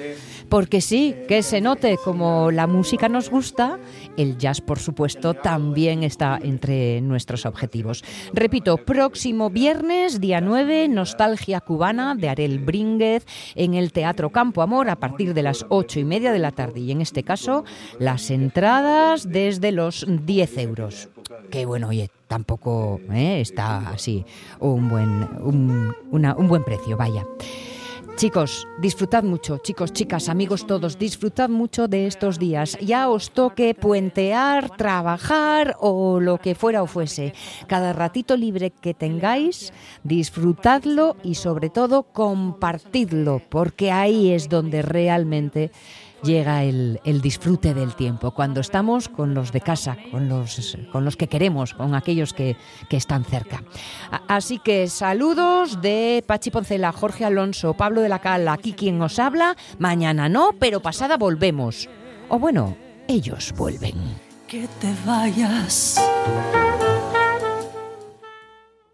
Porque 0.49 0.80
sí, 0.80 1.14
que 1.26 1.42
se 1.42 1.61
note 1.61 1.99
como 2.05 2.51
la 2.53 2.66
música 2.68 3.09
nos 3.09 3.28
gusta, 3.30 3.78
el 4.16 4.38
jazz, 4.38 4.61
por 4.61 4.78
supuesto, 4.78 5.34
también 5.34 6.05
está 6.05 6.38
entre 6.40 7.01
nuestros 7.01 7.45
objetivos. 7.45 8.05
Repito, 8.32 8.76
próximo 8.76 9.51
viernes, 9.51 10.20
día 10.20 10.40
9, 10.40 10.86
Nostalgia 10.88 11.61
Cubana 11.61 12.14
de 12.14 12.28
Arel 12.28 12.61
Brínguez 12.61 13.26
en 13.57 13.74
el 13.74 13.92
Teatro 13.92 14.30
Campo 14.30 14.62
Amor 14.62 14.90
a 14.90 14.97
partir 14.97 15.34
de 15.34 15.42
las 15.42 15.66
ocho 15.70 15.99
y 15.99 16.05
media 16.05 16.30
de 16.30 16.38
la 16.38 16.53
tarde. 16.53 16.80
Y 16.80 16.92
en 16.92 17.01
este 17.01 17.24
caso, 17.24 17.64
las 17.99 18.30
entradas 18.30 19.28
desde 19.28 19.72
los 19.72 20.07
10 20.09 20.59
euros. 20.59 21.09
Que 21.51 21.66
bueno, 21.66 21.88
oye, 21.88 22.11
tampoco 22.28 23.01
¿eh? 23.12 23.40
está 23.40 23.88
así 23.88 24.24
un 24.61 24.88
buen, 24.88 25.28
un, 25.42 25.92
una- 26.12 26.36
un 26.36 26.47
buen 26.49 26.62
precio, 26.62 26.97
vaya. 26.97 27.24
Chicos, 28.16 28.68
disfrutad 28.78 29.24
mucho, 29.24 29.58
chicos, 29.58 29.92
chicas, 29.92 30.28
amigos 30.28 30.68
todos, 30.68 30.98
disfrutad 31.00 31.48
mucho 31.48 31.88
de 31.88 32.06
estos 32.06 32.38
días. 32.38 32.78
Ya 32.80 33.08
os 33.08 33.32
toque 33.32 33.74
puentear, 33.74 34.76
trabajar 34.76 35.76
o 35.80 36.20
lo 36.20 36.38
que 36.38 36.54
fuera 36.54 36.84
o 36.84 36.86
fuese. 36.86 37.34
Cada 37.66 37.92
ratito 37.92 38.36
libre 38.36 38.70
que 38.70 38.94
tengáis, 38.94 39.72
disfrutadlo 40.04 41.16
y 41.24 41.34
sobre 41.34 41.70
todo 41.70 42.04
compartidlo, 42.04 43.42
porque 43.48 43.90
ahí 43.90 44.30
es 44.30 44.48
donde 44.48 44.82
realmente 44.82 45.72
llega 46.24 46.64
el, 46.64 47.00
el 47.04 47.20
disfrute 47.20 47.74
del 47.74 47.94
tiempo, 47.94 48.32
cuando 48.32 48.60
estamos 48.60 49.08
con 49.08 49.34
los 49.34 49.52
de 49.52 49.60
casa, 49.60 49.96
con 50.10 50.28
los, 50.28 50.76
con 50.90 51.04
los 51.04 51.16
que 51.16 51.28
queremos, 51.28 51.74
con 51.74 51.94
aquellos 51.94 52.32
que, 52.32 52.56
que 52.88 52.96
están 52.96 53.24
cerca. 53.24 53.62
Así 54.26 54.58
que 54.58 54.88
saludos 54.88 55.80
de 55.80 56.24
Pachi 56.26 56.50
Poncela, 56.50 56.92
Jorge 56.92 57.24
Alonso, 57.24 57.74
Pablo 57.74 58.00
de 58.00 58.08
la 58.08 58.18
Cala, 58.18 58.54
aquí 58.54 58.72
quien 58.72 59.00
os 59.00 59.18
habla. 59.18 59.56
Mañana 59.78 60.28
no, 60.28 60.50
pero 60.58 60.80
pasada 60.80 61.16
volvemos. 61.16 61.88
O 62.28 62.38
bueno, 62.38 62.76
ellos 63.06 63.52
vuelven. 63.56 63.94
que 64.48 64.66
te 64.80 64.94
vayas. 65.04 66.00